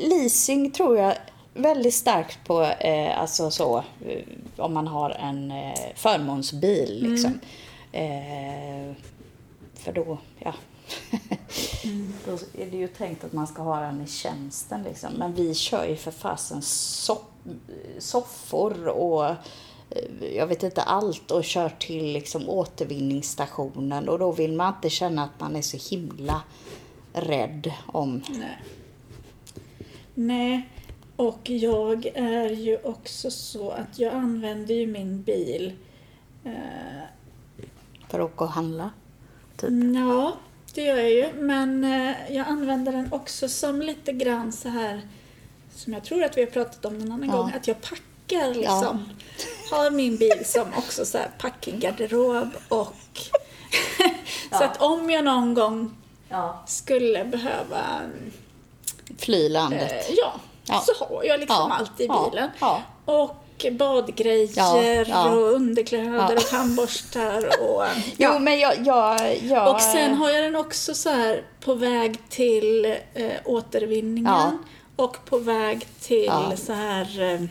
leasing 0.09 0.71
tror 0.71 0.97
jag 0.97 1.13
väldigt 1.53 1.93
starkt 1.93 2.39
på, 2.45 2.61
eh, 2.63 3.19
alltså 3.21 3.51
så, 3.51 3.77
eh, 3.77 4.21
om 4.57 4.73
man 4.73 4.87
har 4.87 5.09
en 5.09 5.51
eh, 5.51 5.73
förmånsbil 5.95 6.99
Mm. 6.99 7.11
liksom. 7.11 7.39
Eh, 7.91 8.93
för 9.83 9.91
då, 9.93 10.17
ja. 10.39 10.53
Då 12.25 12.31
är 12.61 12.65
det 12.71 12.77
ju 12.77 12.87
tänkt 12.87 13.23
att 13.23 13.33
man 13.33 13.47
ska 13.47 13.61
ha 13.61 13.79
den 13.79 14.01
i 14.01 14.07
tjänsten 14.07 14.83
liksom. 14.83 15.09
Men 15.17 15.33
vi 15.35 15.53
kör 15.55 15.85
ju 15.87 15.95
för 15.95 16.11
fasen 16.11 16.61
soff- 16.61 17.57
soffor 17.99 18.87
och 18.87 19.25
eh, 19.25 19.35
jag 20.35 20.47
vet 20.47 20.63
inte 20.63 20.81
allt 20.81 21.31
och 21.31 21.43
kör 21.43 21.69
till 21.69 22.05
liksom 22.13 22.49
återvinningsstationen 22.49 24.09
och 24.09 24.19
då 24.19 24.31
vill 24.31 24.53
man 24.53 24.73
inte 24.75 24.89
känna 24.89 25.23
att 25.23 25.39
man 25.39 25.55
är 25.55 25.61
så 25.61 25.95
himla 25.95 26.41
rädd 27.13 27.71
om... 27.85 28.23
Nej. 28.29 28.57
Nej, 30.13 30.69
och 31.15 31.49
jag 31.49 32.05
är 32.15 32.49
ju 32.49 32.77
också 32.83 33.31
så 33.31 33.69
att 33.69 33.99
jag 33.99 34.13
använder 34.13 34.75
ju 34.75 34.87
min 34.87 35.23
bil. 35.23 35.73
Eh, 36.43 36.51
För 38.09 38.19
att 38.19 38.25
åka 38.33 38.43
och 38.43 38.49
handla. 38.49 38.89
Typ. 39.57 39.69
ja, 39.95 40.37
det 40.73 40.81
gör 40.81 40.97
jag 40.97 41.11
ju. 41.11 41.33
Men 41.33 41.83
eh, 41.83 42.15
jag 42.35 42.47
använder 42.47 42.91
den 42.91 43.13
också 43.13 43.49
som 43.49 43.81
lite 43.81 44.11
grann 44.11 44.51
så 44.51 44.69
här 44.69 45.01
som 45.71 45.93
jag 45.93 46.03
tror 46.03 46.23
att 46.23 46.37
vi 46.37 46.41
har 46.41 46.51
pratat 46.51 46.85
om 46.85 46.97
någon 46.99 47.11
annan 47.11 47.29
Ja. 47.29 47.37
gång, 47.37 47.51
att 47.55 47.67
jag 47.67 47.81
packar 47.81 48.03
liksom. 48.31 49.09
Har 49.71 49.91
min 49.91 50.17
bil 50.17 50.45
som 50.45 50.65
också 50.77 51.05
så 51.05 51.17
här 51.17 51.29
packgarderob 51.37 52.49
och 52.67 52.93
så 54.51 54.63
att 54.63 54.81
om 54.81 55.09
jag 55.09 55.25
någon 55.25 55.53
gång 55.53 55.95
Ja. 56.29 56.63
skulle 56.67 57.25
behöva 57.25 57.81
Fly 59.19 59.49
landet. 59.49 59.91
Eh, 60.09 60.15
ja, 60.17 60.33
Ja. 60.65 60.83
så 60.85 61.05
har 61.05 61.23
jag 61.23 61.39
liksom 61.39 61.55
Ja, 61.69 61.75
allt 61.79 61.99
i 61.99 62.05
ja, 62.05 62.29
bilen. 62.31 62.49
ja. 62.59 62.81
Och 63.05 63.65
badgrejer 63.71 64.49
Ja, 64.55 64.83
ja. 65.07 65.29
och 65.29 65.53
underkläder 65.53 66.11
Ja. 66.13 66.33
och 66.35 66.45
tandborstar 66.47 67.49
och... 67.61 67.83
Jo, 68.17 68.39
men 68.39 68.59
jag... 68.59 68.73
jag, 68.85 69.37
jag 69.43 69.75
Och 69.75 69.81
sen 69.81 70.13
har 70.13 70.29
jag 70.29 70.43
den 70.43 70.55
också 70.55 70.93
så 70.93 71.09
här 71.09 71.43
på 71.59 71.73
väg 71.73 72.29
till 72.29 72.85
eh, 73.13 73.31
återvinningen 73.45 74.33
Ja. 74.33 74.51
och 74.95 75.25
på 75.25 75.37
väg 75.37 75.87
till 76.01 76.25
Ja. 76.25 76.51
så 76.57 76.73
här 76.73 77.21
eh, 77.33 77.41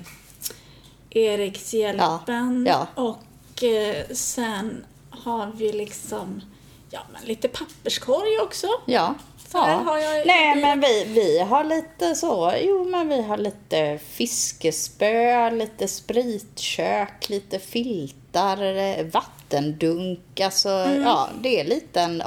Erikshjälpen 1.10 2.66
Ja, 2.68 2.86
och 2.94 3.64
eh, 3.64 4.06
sen 4.10 4.84
har 5.10 5.52
vi 5.56 5.72
liksom 5.72 6.42
ja, 6.90 7.00
men 7.12 7.24
lite 7.24 7.48
papperskorg 7.48 8.38
också. 8.42 8.66
Ja. 8.86 9.14
I 9.54 10.26
Nej, 10.26 10.56
men 10.62 10.80
vi, 10.80 11.04
vi 11.04 11.38
har 11.38 11.64
lite 11.64 12.14
så, 12.14 12.52
jo 12.60 12.84
men 12.84 13.08
vi 13.08 13.22
har 13.22 13.36
lite 13.36 13.98
fiskespö, 13.98 15.50
lite 15.50 15.88
spritkök, 15.88 17.28
lite 17.28 17.58
filtar, 17.58 18.62
eh, 18.62 19.04
vattendunk, 19.04 20.40
alltså 20.40 20.68
ja, 21.04 21.28
det 21.42 21.60
är 21.60 21.64
lite 21.64 22.00
en 22.00 22.22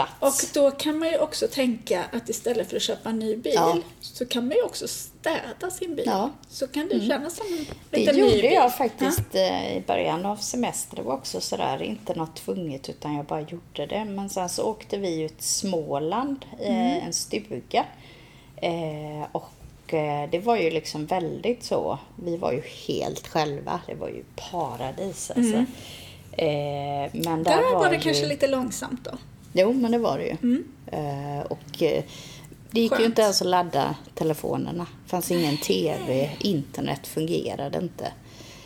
avstjälpningsplats. 0.00 0.42
Och 0.42 0.62
då 0.62 0.70
kan 0.70 0.98
man 0.98 1.08
ju 1.08 1.18
också 1.18 1.46
tänka 1.48 2.04
att 2.12 2.28
istället 2.28 2.68
för 2.68 2.76
att 2.76 2.82
köpa 2.82 3.08
en 3.10 3.18
ny 3.18 3.36
bil 3.36 3.52
Ja. 3.54 3.76
så 4.00 4.26
kan 4.26 4.48
man 4.48 4.56
ju 4.56 4.62
också 4.62 4.88
städa 4.88 5.70
sin 5.72 5.94
bil. 5.96 6.04
Ja. 6.06 6.30
Så 6.48 6.66
kan 6.68 6.88
det 6.88 7.00
kännas 7.08 7.36
som 7.36 7.46
en 7.46 7.66
Det 7.90 7.96
liten 7.98 8.14
ny 8.16 8.20
gjorde 8.20 8.32
bil. 8.42 8.52
jag 8.52 8.76
faktiskt 8.76 9.34
eh, 9.34 9.76
i 9.76 9.82
början 9.86 10.26
av 10.26 10.36
semestern. 10.36 10.96
Det 10.96 11.02
var 11.02 11.14
också 11.14 11.40
sådär, 11.40 11.82
inte 11.82 12.14
något 12.14 12.36
tvunget 12.36 12.88
utan 12.88 13.14
jag 13.14 13.24
bara 13.24 13.40
gjorde 13.40 13.86
det. 13.86 14.04
Men 14.04 14.28
sen 14.30 14.48
så 14.48 14.62
åkte 14.64 14.96
vi 14.96 15.20
ut 15.20 15.42
Småland, 15.42 16.44
eh, 16.60 17.06
en 17.06 17.12
stuga. 17.12 17.84
Eh, 18.56 19.26
och 19.32 19.50
det 20.30 20.40
var 20.44 20.56
ju 20.56 20.70
liksom 20.70 21.06
väldigt 21.06 21.64
så, 21.64 21.98
vi 22.24 22.36
var 22.36 22.52
ju 22.52 22.62
helt 22.88 23.28
själva. 23.28 23.80
Det 23.86 23.94
var 23.94 24.08
ju 24.08 24.24
paradis 24.50 25.30
alltså. 25.36 25.56
Eh, 26.32 27.10
men 27.12 27.42
där, 27.42 27.56
Där 27.56 27.74
var 27.74 27.88
det 27.90 27.96
ju... 27.96 28.02
kanske 28.02 28.26
lite 28.26 28.46
långsamt 28.46 29.04
då. 29.04 29.10
Jo, 29.56 29.72
men 29.72 29.92
det 29.92 29.98
var 29.98 30.18
det 30.18 30.24
ju. 30.24 30.64
Eh, 30.86 31.40
och 31.48 31.82
eh, 31.82 32.04
det 32.70 32.80
gick 32.80 32.90
ju 32.92 32.96
Skönt. 32.96 33.06
inte 33.08 33.22
ens 33.22 33.42
att 33.42 33.48
ladda 33.48 33.94
telefonerna. 34.14 34.86
Det 35.04 35.10
fanns 35.10 35.30
ingen 35.30 35.56
TV, 35.56 36.30
internet 36.40 37.06
fungerade 37.06 37.78
inte. 37.78 38.04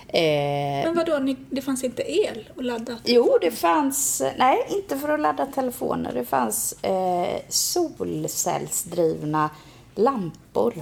Eh, 0.09 0.85
Men 0.87 0.97
vadå, 0.97 1.19
ni, 1.19 1.37
det 1.51 1.63
fanns 1.63 1.85
inte 1.85 2.03
el 2.13 2.49
att 2.57 2.65
ladda? 2.65 2.97
Jo, 3.05 3.39
det 3.41 3.51
fanns, 3.51 4.23
nej 4.39 4.67
inte 4.69 4.99
för 4.99 5.09
att 5.09 5.21
ladda 5.21 5.47
telefoner, 5.47 6.13
det 6.13 6.25
fanns 6.25 6.73
eh, 6.73 7.41
solcellsdrivna 7.49 9.51
lampor. 9.95 10.75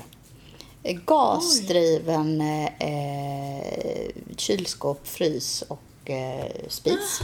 Eh, 0.83 0.97
Gasdriven 1.07 2.41
eh, 2.41 4.11
kylskåp, 4.37 5.07
frys 5.09 5.63
och 5.63 5.81
eh, 6.11 6.69
spis. 6.69 7.21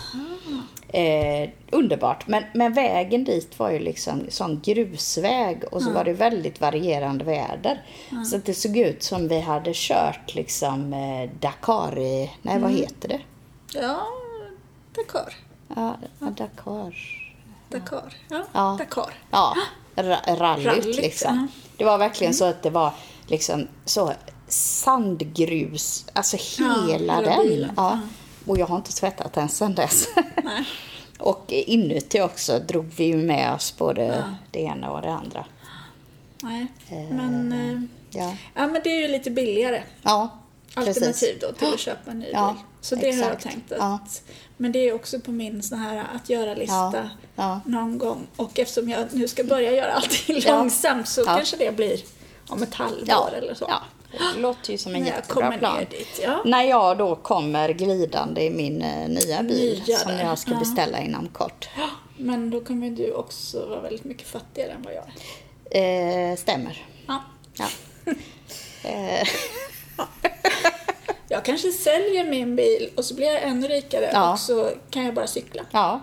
Eh, 0.89 1.51
underbart, 1.71 2.27
men, 2.27 2.45
men 2.55 2.73
vägen 2.73 3.25
dit 3.25 3.59
var 3.59 3.71
ju 3.71 3.79
liksom 3.79 4.27
sån 4.29 4.61
grusväg 4.65 5.65
och 5.71 5.83
så 5.83 5.91
var 5.91 6.05
det 6.05 6.13
väldigt 6.13 6.61
varierande 6.61 7.25
väder. 7.25 7.83
Så 8.31 8.37
att 8.37 8.45
det 8.45 8.55
såg 8.55 8.77
ut 8.77 9.03
som 9.03 9.29
vi 9.29 9.41
hade 9.41 9.71
kört 9.75 10.35
liksom 10.35 10.93
eh, 10.93 11.31
Dakar 11.41 11.99
i, 11.99 12.31
nej 12.43 12.59
vad 12.59 12.71
heter 12.73 13.09
det? 13.09 13.21
Ja, 13.75 14.07
Dakar. 14.97 15.35
Ja, 15.77 15.97
ja, 16.21 16.27
Dakar. 16.27 16.95
Dakar. 17.69 18.15
Ja, 18.31 18.43
Ja. 18.53 18.77
Dakar. 18.79 19.15
Ja, 19.31 19.55
ra- 19.97 20.37
rallyt 20.37 20.67
Rallyt, 20.67 20.97
liksom. 20.97 21.37
ja. 21.37 21.47
Det 21.77 21.85
var 21.85 21.99
verkligen 21.99 22.35
så 22.35 22.45
att 22.45 22.63
det 22.63 22.71
var 22.71 22.93
liksom 23.27 23.69
så 23.85 24.13
sandgrus, 24.49 26.07
alltså 26.13 26.37
hela 26.59 26.93
hela 26.93 27.21
den. 27.21 27.73
Ja. 27.77 27.99
Och 28.47 28.59
jag 28.59 28.67
har 28.67 28.77
inte 28.77 28.93
tvättat 28.93 29.33
den 29.33 29.49
sedan 29.49 29.75
dess. 29.75 30.09
Nej. 30.45 30.65
och 31.19 31.45
inuti 31.49 32.21
också 32.21 32.59
drog 32.59 32.85
vi 32.97 33.05
ju 33.05 33.17
med 33.17 33.55
oss 33.55 33.75
både 33.79 34.25
det 34.51 34.61
ena 34.61 34.91
och 34.91 35.03
det 35.03 35.13
andra. 35.13 35.45
Nej, 36.43 36.67
men, 37.11 37.53
eh, 37.53 37.83
Ja, 38.15 38.37
ja, 38.55 38.67
men 38.67 38.81
det 38.85 38.91
är 38.91 39.01
ju 39.03 39.09
lite 39.09 39.31
billigare 39.31 39.83
ja 40.03 40.39
precis. 40.75 40.89
alternativ 40.97 41.39
då 41.41 41.53
till 41.53 41.75
att 41.75 41.81
köpa 41.81 42.11
en 42.11 42.19
ny 42.19 42.31
Ja, 42.33 42.53
bil. 42.53 42.63
Så 42.81 42.95
det 42.95 43.11
har 43.11 43.19
jag 43.19 43.27
exakt. 43.33 43.43
tänkt 43.43 43.73
att, 43.73 43.79
Ja. 43.79 43.99
Men 44.57 44.73
det 44.73 44.79
är 44.89 44.95
också 44.95 45.21
på 45.21 45.31
min 45.31 45.63
sån 45.63 45.79
här 45.79 46.07
att 46.15 46.31
göra-lista 46.31 46.93
Ja, 46.95 47.09
ja. 47.37 47.61
någon 47.65 47.99
gång. 47.99 48.27
Och 48.37 48.59
eftersom 48.59 48.89
jag 48.89 49.07
nu 49.13 49.29
ska 49.29 49.45
börja 49.45 49.73
göra 49.73 49.93
allting 49.93 50.41
Ja. 50.47 50.57
långsamt 50.59 51.09
så 51.09 51.21
Ja. 51.21 51.25
kanske 51.37 51.57
det 51.57 51.77
blir 51.77 52.01
om 52.49 52.63
ett 52.63 52.75
halvår 52.75 53.05
Ja, 53.07 53.31
eller 53.37 53.55
så. 53.55 53.65
ja. 53.69 53.83
Det 54.13 54.19
låter 54.41 54.73
ju 54.73 54.79
som 54.79 54.95
en 54.95 55.07
jättebra 55.07 55.35
kommer 55.47 55.59
plan. 55.59 55.77
ner 55.77 55.87
dit, 55.91 56.21
ja. 56.23 56.43
När 56.45 56.63
jag 56.63 56.99
då 56.99 57.17
kommer 57.17 57.69
glidande 57.69 58.43
i 58.43 58.51
min 58.51 58.83
eh, 58.83 59.09
nya 59.09 59.43
bil 59.43 59.83
Nya 59.87 59.97
som 59.99 60.13
jag 60.13 60.39
ska 60.39 60.51
ja. 60.53 60.59
beställa 60.59 61.01
inom 61.01 61.29
kort. 61.29 61.69
Men 62.17 62.51
då 62.51 62.61
kommer 62.61 62.91
du 62.91 63.13
också 63.13 63.67
vara 63.67 63.81
väldigt 63.81 64.05
mycket 64.05 64.27
fattigare 64.29 64.71
än 64.71 64.83
vad 64.83 64.95
jag 64.95 65.05
är. 65.71 66.31
Eh, 66.31 66.37
stämmer. 66.37 66.87
Ja. 67.07 67.23
Ja. 67.55 67.67
eh, 68.91 69.29
Jag 71.29 71.45
kanske 71.45 71.73
säljer 71.73 72.25
min 72.25 72.57
bil 72.57 72.91
och 72.97 73.05
så 73.05 73.15
blir 73.15 73.27
jag 73.27 73.43
ännu 73.43 73.69
rikare 73.69 74.11
Ja. 74.13 74.33
och 74.33 74.39
så 74.39 74.71
kan 74.91 75.05
jag 75.05 75.15
bara 75.15 75.27
cykla. 75.27 75.63
ja. 75.71 76.01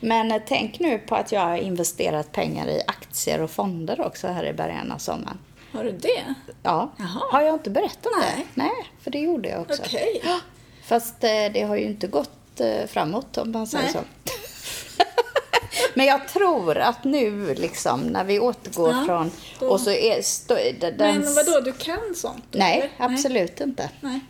Men 0.00 0.32
eh, 0.32 0.42
tänk 0.46 0.80
nu 0.80 0.98
på 0.98 1.14
att 1.14 1.32
jag 1.32 1.40
har 1.40 1.56
investerat 1.56 2.32
pengar 2.32 2.68
i 2.68 2.82
aktier 2.86 3.40
och 3.42 3.50
fonder 3.50 4.00
också 4.06 4.28
här 4.28 4.44
i 4.44 4.52
början 4.52 4.92
av 4.92 4.98
sommaren. 4.98 5.38
Har 5.72 5.84
du 5.84 5.92
det? 5.92 6.34
Ja. 6.62 6.92
Jaha. 6.98 7.22
Har 7.30 7.42
jag 7.42 7.54
inte 7.54 7.70
berättat 7.70 8.12
Nej. 8.20 8.46
det? 8.54 8.62
Nej, 8.62 8.90
för 9.00 9.10
det 9.10 9.18
gjorde 9.18 9.48
jag 9.48 9.60
också. 9.60 9.82
Okej. 9.86 10.20
Ja. 10.24 10.40
Fast 10.84 11.24
eh, 11.24 11.30
det 11.54 11.62
har 11.68 11.76
ju 11.76 11.84
inte 11.84 12.06
gått 12.06 12.60
eh, 12.60 12.86
framåt 12.86 13.38
om 13.38 13.52
man 13.52 13.66
säger 13.66 13.84
Nej. 13.84 13.92
så. 13.92 14.00
Men 15.94 16.06
jag 16.06 16.28
tror 16.28 16.78
att 16.78 17.04
nu 17.04 17.54
liksom 17.54 18.00
när 18.00 18.24
vi 18.24 18.40
återgår 18.40 18.90
Ja, 18.92 19.04
från 19.06 19.30
då- 19.60 19.66
och 19.68 19.80
så 19.80 19.90
är 19.90 20.22
stå, 20.22 20.54
den, 20.80 20.94
Men 20.96 21.34
vadå, 21.34 21.60
du 21.60 21.72
kan 21.72 22.14
sånt? 22.14 22.44
Nej, 22.50 22.78
eller? 22.98 23.12
absolut 23.14 23.60
inte. 23.60 23.90
Nej, 24.00 24.20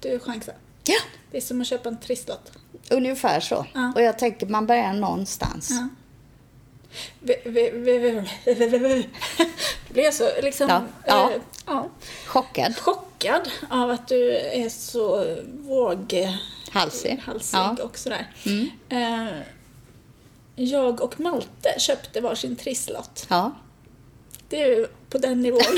du 0.00 0.18
chansar. 0.18 0.54
Ja, 0.84 0.98
Det 1.30 1.36
är 1.36 1.40
som 1.40 1.60
att 1.60 1.66
köpa 1.66 1.88
en 1.88 2.00
trisslott. 2.00 2.52
ungefär 2.90 3.40
så. 3.40 3.66
Ja. 3.74 3.92
Och 3.94 4.02
jag 4.02 4.18
tänker 4.18 4.46
man 4.46 4.66
börjar 4.66 4.92
någonstans. 4.92 5.70
Ja. 5.70 5.88
Blev 9.88 10.10
så 10.12 10.28
liksom, 10.42 10.68
Ja, 10.68 10.82
ja. 11.06 11.30
eh, 11.30 11.40
ja, 11.66 11.88
Chockad. 12.26 12.76
chockad 12.78 13.50
av 13.70 13.90
att 13.90 14.08
du 14.08 14.30
är 14.36 14.68
så 14.68 15.36
våghalsig 15.46 16.38
Halsig. 16.72 17.18
Ja. 17.58 17.76
och 17.82 17.98
sådär. 17.98 18.26
Eh, 18.88 19.26
jag 20.56 21.00
och 21.00 21.20
Malte 21.20 21.74
köpte 21.78 22.20
varsin 22.20 22.56
trisslott. 22.56 23.26
Ja. 23.30 23.52
Det 24.48 24.62
är 24.62 24.66
ju 24.66 24.86
på 25.10 25.18
den 25.18 25.40
nivån. 25.42 25.60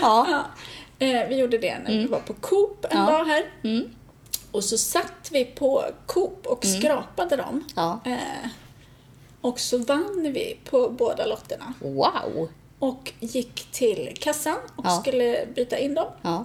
Ja. 0.00 0.44
Eh, 0.98 1.28
vi 1.28 1.36
gjorde 1.36 1.58
det 1.58 1.78
när 1.78 1.90
vi 1.90 2.06
var 2.06 2.20
på 2.20 2.32
Coop 2.34 2.84
en 2.90 2.98
Ja. 2.98 3.06
dag 3.10 3.24
här. 3.24 3.44
Och 4.54 4.64
så 4.64 4.78
satt 4.78 5.28
vi 5.32 5.44
på 5.44 5.84
Coop 6.06 6.46
och 6.46 6.64
skrapade 6.66 7.36
dem. 7.36 7.64
Ja. 7.76 8.00
Eh, 8.04 8.48
och 9.40 9.60
så 9.60 9.78
vann 9.78 10.30
vi 10.34 10.58
på 10.70 10.88
båda 10.88 11.26
lotterna. 11.26 11.74
Wow. 11.80 12.48
Och 12.78 13.12
gick 13.20 13.66
till 13.72 14.14
kassan 14.20 14.56
och 14.76 14.84
Ja. 14.86 15.00
skulle 15.00 15.46
byta 15.54 15.78
in 15.78 15.94
dem. 15.94 16.06
Ja. 16.22 16.44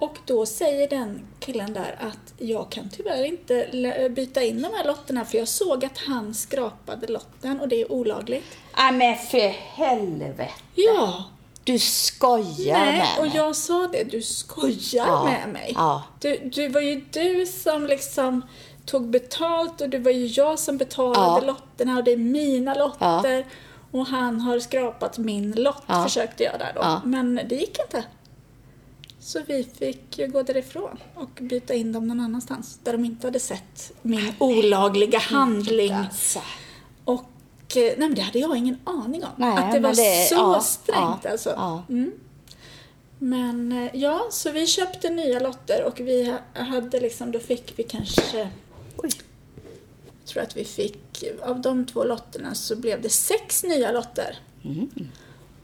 Och 0.00 0.16
då 0.26 0.46
säger 0.46 0.88
den 0.88 1.20
killen 1.40 1.72
där 1.72 1.96
att 2.00 2.34
jag 2.38 2.70
kan 2.70 2.90
tyvärr 2.90 3.24
inte 3.24 3.68
byta 4.16 4.42
in 4.42 4.62
de 4.62 4.68
här 4.74 4.84
lotterna 4.84 5.24
för 5.24 5.38
jag 5.38 5.48
såg 5.48 5.84
att 5.84 5.98
han 5.98 6.34
skrapade 6.34 7.06
lotten 7.06 7.60
och 7.60 7.68
det 7.68 7.80
är 7.80 7.92
olagligt. 7.92 8.58
Nej 8.76 8.92
men 8.92 9.16
för 9.16 9.48
helvete. 9.48 10.48
Ja! 10.74 11.24
Du 11.64 11.78
skojar 11.78 12.78
Nej, 12.78 12.98
med 12.98 13.18
och 13.18 13.26
mig. 13.26 13.36
jag 13.36 13.56
sa 13.56 13.88
det, 13.92 14.04
du 14.04 14.22
skojar 14.22 15.06
Ja, 15.06 15.24
med 15.24 15.48
mig. 15.52 15.72
ja. 15.76 16.02
Du, 16.20 16.38
du 16.54 16.68
var 16.68 16.80
ju 16.80 17.04
du 17.10 17.46
som 17.46 17.86
liksom 17.86 18.42
tog 18.86 19.08
betalt 19.10 19.80
och 19.80 19.88
det 19.88 19.98
var 19.98 20.10
ju 20.10 20.26
jag 20.26 20.58
som 20.58 20.76
betalade 20.78 21.46
Ja. 21.46 21.52
lotterna 21.52 21.98
och 21.98 22.04
det 22.04 22.12
är 22.12 22.16
mina 22.16 22.74
lotter. 22.74 23.46
Och 23.90 24.06
han 24.06 24.40
har 24.40 24.58
skrapat 24.58 25.18
min 25.18 25.50
lott, 25.52 25.82
försökte 26.04 26.42
jag 26.44 26.58
där 26.58 26.72
då. 26.74 27.00
Men 27.08 27.34
det 27.48 27.54
gick 27.54 27.78
inte. 27.78 28.04
Så 29.20 29.40
vi 29.46 29.64
fick 29.78 30.18
ju 30.18 30.26
gå 30.26 30.42
därifrån 30.42 30.98
och 31.14 31.30
byta 31.40 31.74
in 31.74 31.92
dem 31.92 32.08
någon 32.08 32.20
annanstans 32.20 32.78
där 32.82 32.92
de 32.92 33.04
inte 33.04 33.26
hade 33.26 33.40
sett 33.40 33.92
min 34.02 34.32
olagliga 34.38 35.18
handling. 35.18 35.92
Alltså. 35.92 36.40
Eh, 37.68 37.82
nej, 37.82 37.94
men 37.98 38.14
det 38.14 38.20
hade 38.20 38.38
jag 38.38 38.56
ingen 38.56 38.78
aning 38.84 39.24
om. 39.24 39.30
Nej, 39.36 39.56
att 39.58 39.72
det 39.72 39.80
var 39.80 39.90
det- 39.94 40.28
så 40.28 40.34
ja, 40.34 40.60
strängt 40.60 41.20
ja, 41.24 41.30
alltså. 41.30 41.50
ja. 41.50 41.82
Mm. 41.88 42.12
Men 43.18 43.72
eh, 43.72 43.90
ja, 43.94 44.26
så 44.30 44.50
vi 44.50 44.66
köpte 44.66 45.10
nya 45.10 45.40
lotter 45.40 45.84
och 45.84 46.00
vi 46.00 46.24
ha- 46.54 46.62
hade 46.64 47.00
liksom, 47.00 47.32
då 47.32 47.38
fick 47.38 47.72
vi 47.78 47.82
kanske 47.82 48.48
Oj. 48.96 49.10
jag 50.24 50.26
tror 50.28 50.42
att 50.42 50.56
vi 50.56 50.64
fick, 50.64 51.24
av 51.42 51.60
de 51.60 51.86
två 51.86 52.04
lotterna 52.04 52.54
så 52.54 52.76
blev 52.76 53.02
det 53.02 53.08
sex 53.08 53.62
nya 53.64 53.92
lotter. 53.92 54.38
Mm. 54.64 54.90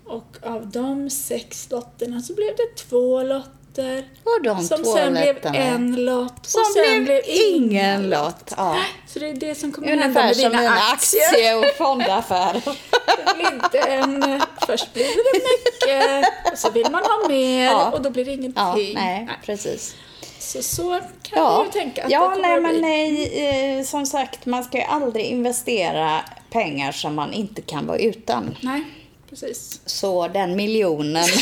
Och 0.05 0.36
av 0.42 0.66
de 0.70 1.11
sex 1.11 1.68
lotterna 1.70 2.22
så 2.22 2.34
blev 2.34 2.57
det 2.57 2.76
två 2.76 3.22
lotter. 3.22 3.51
Och 4.25 4.43
de 4.45 4.62
som 4.64 4.85
sen 4.85 5.12
blev 5.12 5.47
en 5.55 6.05
lott. 6.05 6.47
Som 6.47 6.61
och 6.61 6.66
sen 6.66 7.05
blev 7.05 7.21
ingen 7.27 8.11
lott. 8.11 8.53
Ja. 8.57 8.77
Så 9.07 9.18
det 9.18 9.29
är 9.31 9.35
det 9.35 9.55
som 9.55 9.73
kommer 9.73 9.89
hända 9.89 10.05
Ungefär 10.05 10.27
med 10.27 10.37
som 10.37 10.51
dina 10.51 10.62
mina 10.62 10.75
aktier. 10.93 11.23
aktie 11.29 11.55
och 11.57 11.64
fondaffärer. 11.79 12.62
Det 13.27 13.35
blir 13.35 13.53
inte 13.53 13.79
en, 13.79 14.23
eh, 14.23 14.43
först 14.66 14.93
blir 14.95 15.05
det 15.05 15.41
mycket, 15.41 16.29
och 16.53 16.59
så 16.59 16.71
vill 16.71 16.91
man 16.91 17.03
ha 17.05 17.29
mer 17.29 17.64
Ja. 17.64 17.91
och 17.91 18.03
då 18.03 18.11
blir 18.11 18.25
det 18.25 18.33
ingenting. 18.33 18.62
Ja, 18.64 18.75
nej, 18.95 19.29
precis. 19.45 19.95
Så, 20.39 20.62
så 20.62 20.91
kan 21.23 21.39
Ja, 21.39 21.57
man 21.57 21.66
ju 21.66 21.73
tänka 21.73 22.05
att 22.05 22.11
ja 22.11 22.33
det 22.37 22.43
nej 22.43 22.61
men 22.61 22.81
nej, 22.81 23.79
eh, 23.79 23.85
som 23.85 24.07
sagt, 24.07 24.47
man 24.47 24.64
ska 24.64 24.79
ju 24.79 24.85
aldrig 24.85 25.25
investera 25.27 26.21
pengar 26.51 26.93
som 26.93 27.14
man 27.14 27.33
inte 27.33 27.62
kan 27.62 27.87
vara 27.87 27.99
utan. 27.99 28.57
Nej, 28.61 28.85
precis. 29.31 29.81
Så 29.87 30.29
den 30.29 30.57
miljonen, 30.57 31.25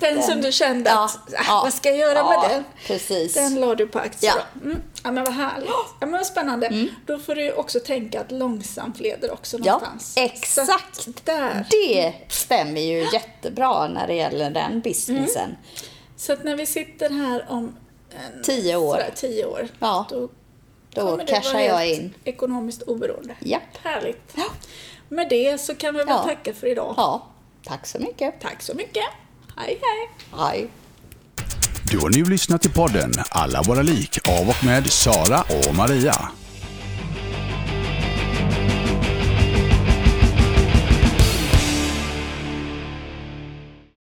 Den, 0.00 0.22
som 0.22 0.40
du 0.40 0.52
kände 0.52 0.90
Ja, 0.90 1.04
att, 1.04 1.32
äh, 1.32 1.40
ja, 1.48 1.60
vad 1.64 1.72
ska 1.74 1.88
jag 1.88 1.98
göra 1.98 2.18
ja, 2.18 2.40
med 2.40 2.50
den? 2.50 2.64
precis. 2.86 3.34
Den 3.34 3.54
la 3.60 3.74
du 3.74 3.86
på 3.86 3.98
aktier 3.98 4.32
Ja. 4.36 4.60
Mm. 4.64 4.82
Ja 5.04 5.10
men 5.12 5.24
vad 5.24 5.34
härligt. 5.34 5.68
Ja 5.68 6.06
men 6.06 6.12
vad 6.12 6.26
spännande. 6.26 6.88
Då 7.06 7.18
får 7.18 7.34
du 7.34 7.52
också 7.52 7.80
tänka 7.80 8.20
att 8.20 8.30
långsamt 8.32 9.00
leder 9.00 9.32
också 9.32 9.58
Ja, 9.58 9.72
någonstans. 9.72 10.12
exakt. 10.16 10.96
Så 10.96 11.10
att 11.10 11.24
där. 11.26 11.66
Det 11.70 12.14
stämmer 12.28 12.80
ju 12.80 13.06
jättebra 13.12 13.88
när 13.88 14.06
det 14.06 14.14
gäller 14.14 14.50
den 14.50 14.80
businessen. 14.80 15.56
Så 16.16 16.32
att 16.32 16.44
när 16.44 16.56
vi 16.56 16.66
sitter 16.66 17.10
här 17.10 17.46
om 17.48 17.76
en, 18.10 18.42
Tio 18.42 18.76
år. 18.76 18.92
sådär, 18.94 19.10
tio 19.14 19.44
år 19.44 19.68
Ja, 19.78 20.06
då, 20.10 20.28
Då 20.94 21.00
kommer 21.10 21.26
cashar 21.26 21.52
vara 21.52 21.62
jag 21.64 21.88
in. 21.90 22.14
ekonomiskt 22.24 22.82
oberoende. 22.82 23.34
Japp. 23.40 23.62
Härligt. 23.82 24.36
Med 25.08 25.28
det 25.28 25.60
så 25.60 25.74
kan 25.74 25.94
vi 25.94 25.98
väl 25.98 26.08
Ja. 26.08 26.22
tacka 26.24 26.54
för 26.54 26.66
idag. 26.66 26.94
Ja, 26.96 27.26
tack 27.64 27.86
så 27.86 27.98
mycket. 27.98 28.40
Tack 28.40 28.62
så 28.62 28.74
mycket. 28.74 29.04
Hej 29.60 29.78
hej. 29.82 30.08
Hej. 30.40 30.70
Du 31.90 31.98
har 31.98 32.10
nu 32.10 32.24
lyssnat 32.24 32.62
till 32.62 32.72
podden 32.72 33.12
Alla 33.30 33.62
våra 33.62 33.82
lik 33.82 34.18
av 34.28 34.48
och 34.48 34.64
med 34.64 34.86
Sara 34.86 35.40
och 35.40 35.74
Maria. 35.74 36.28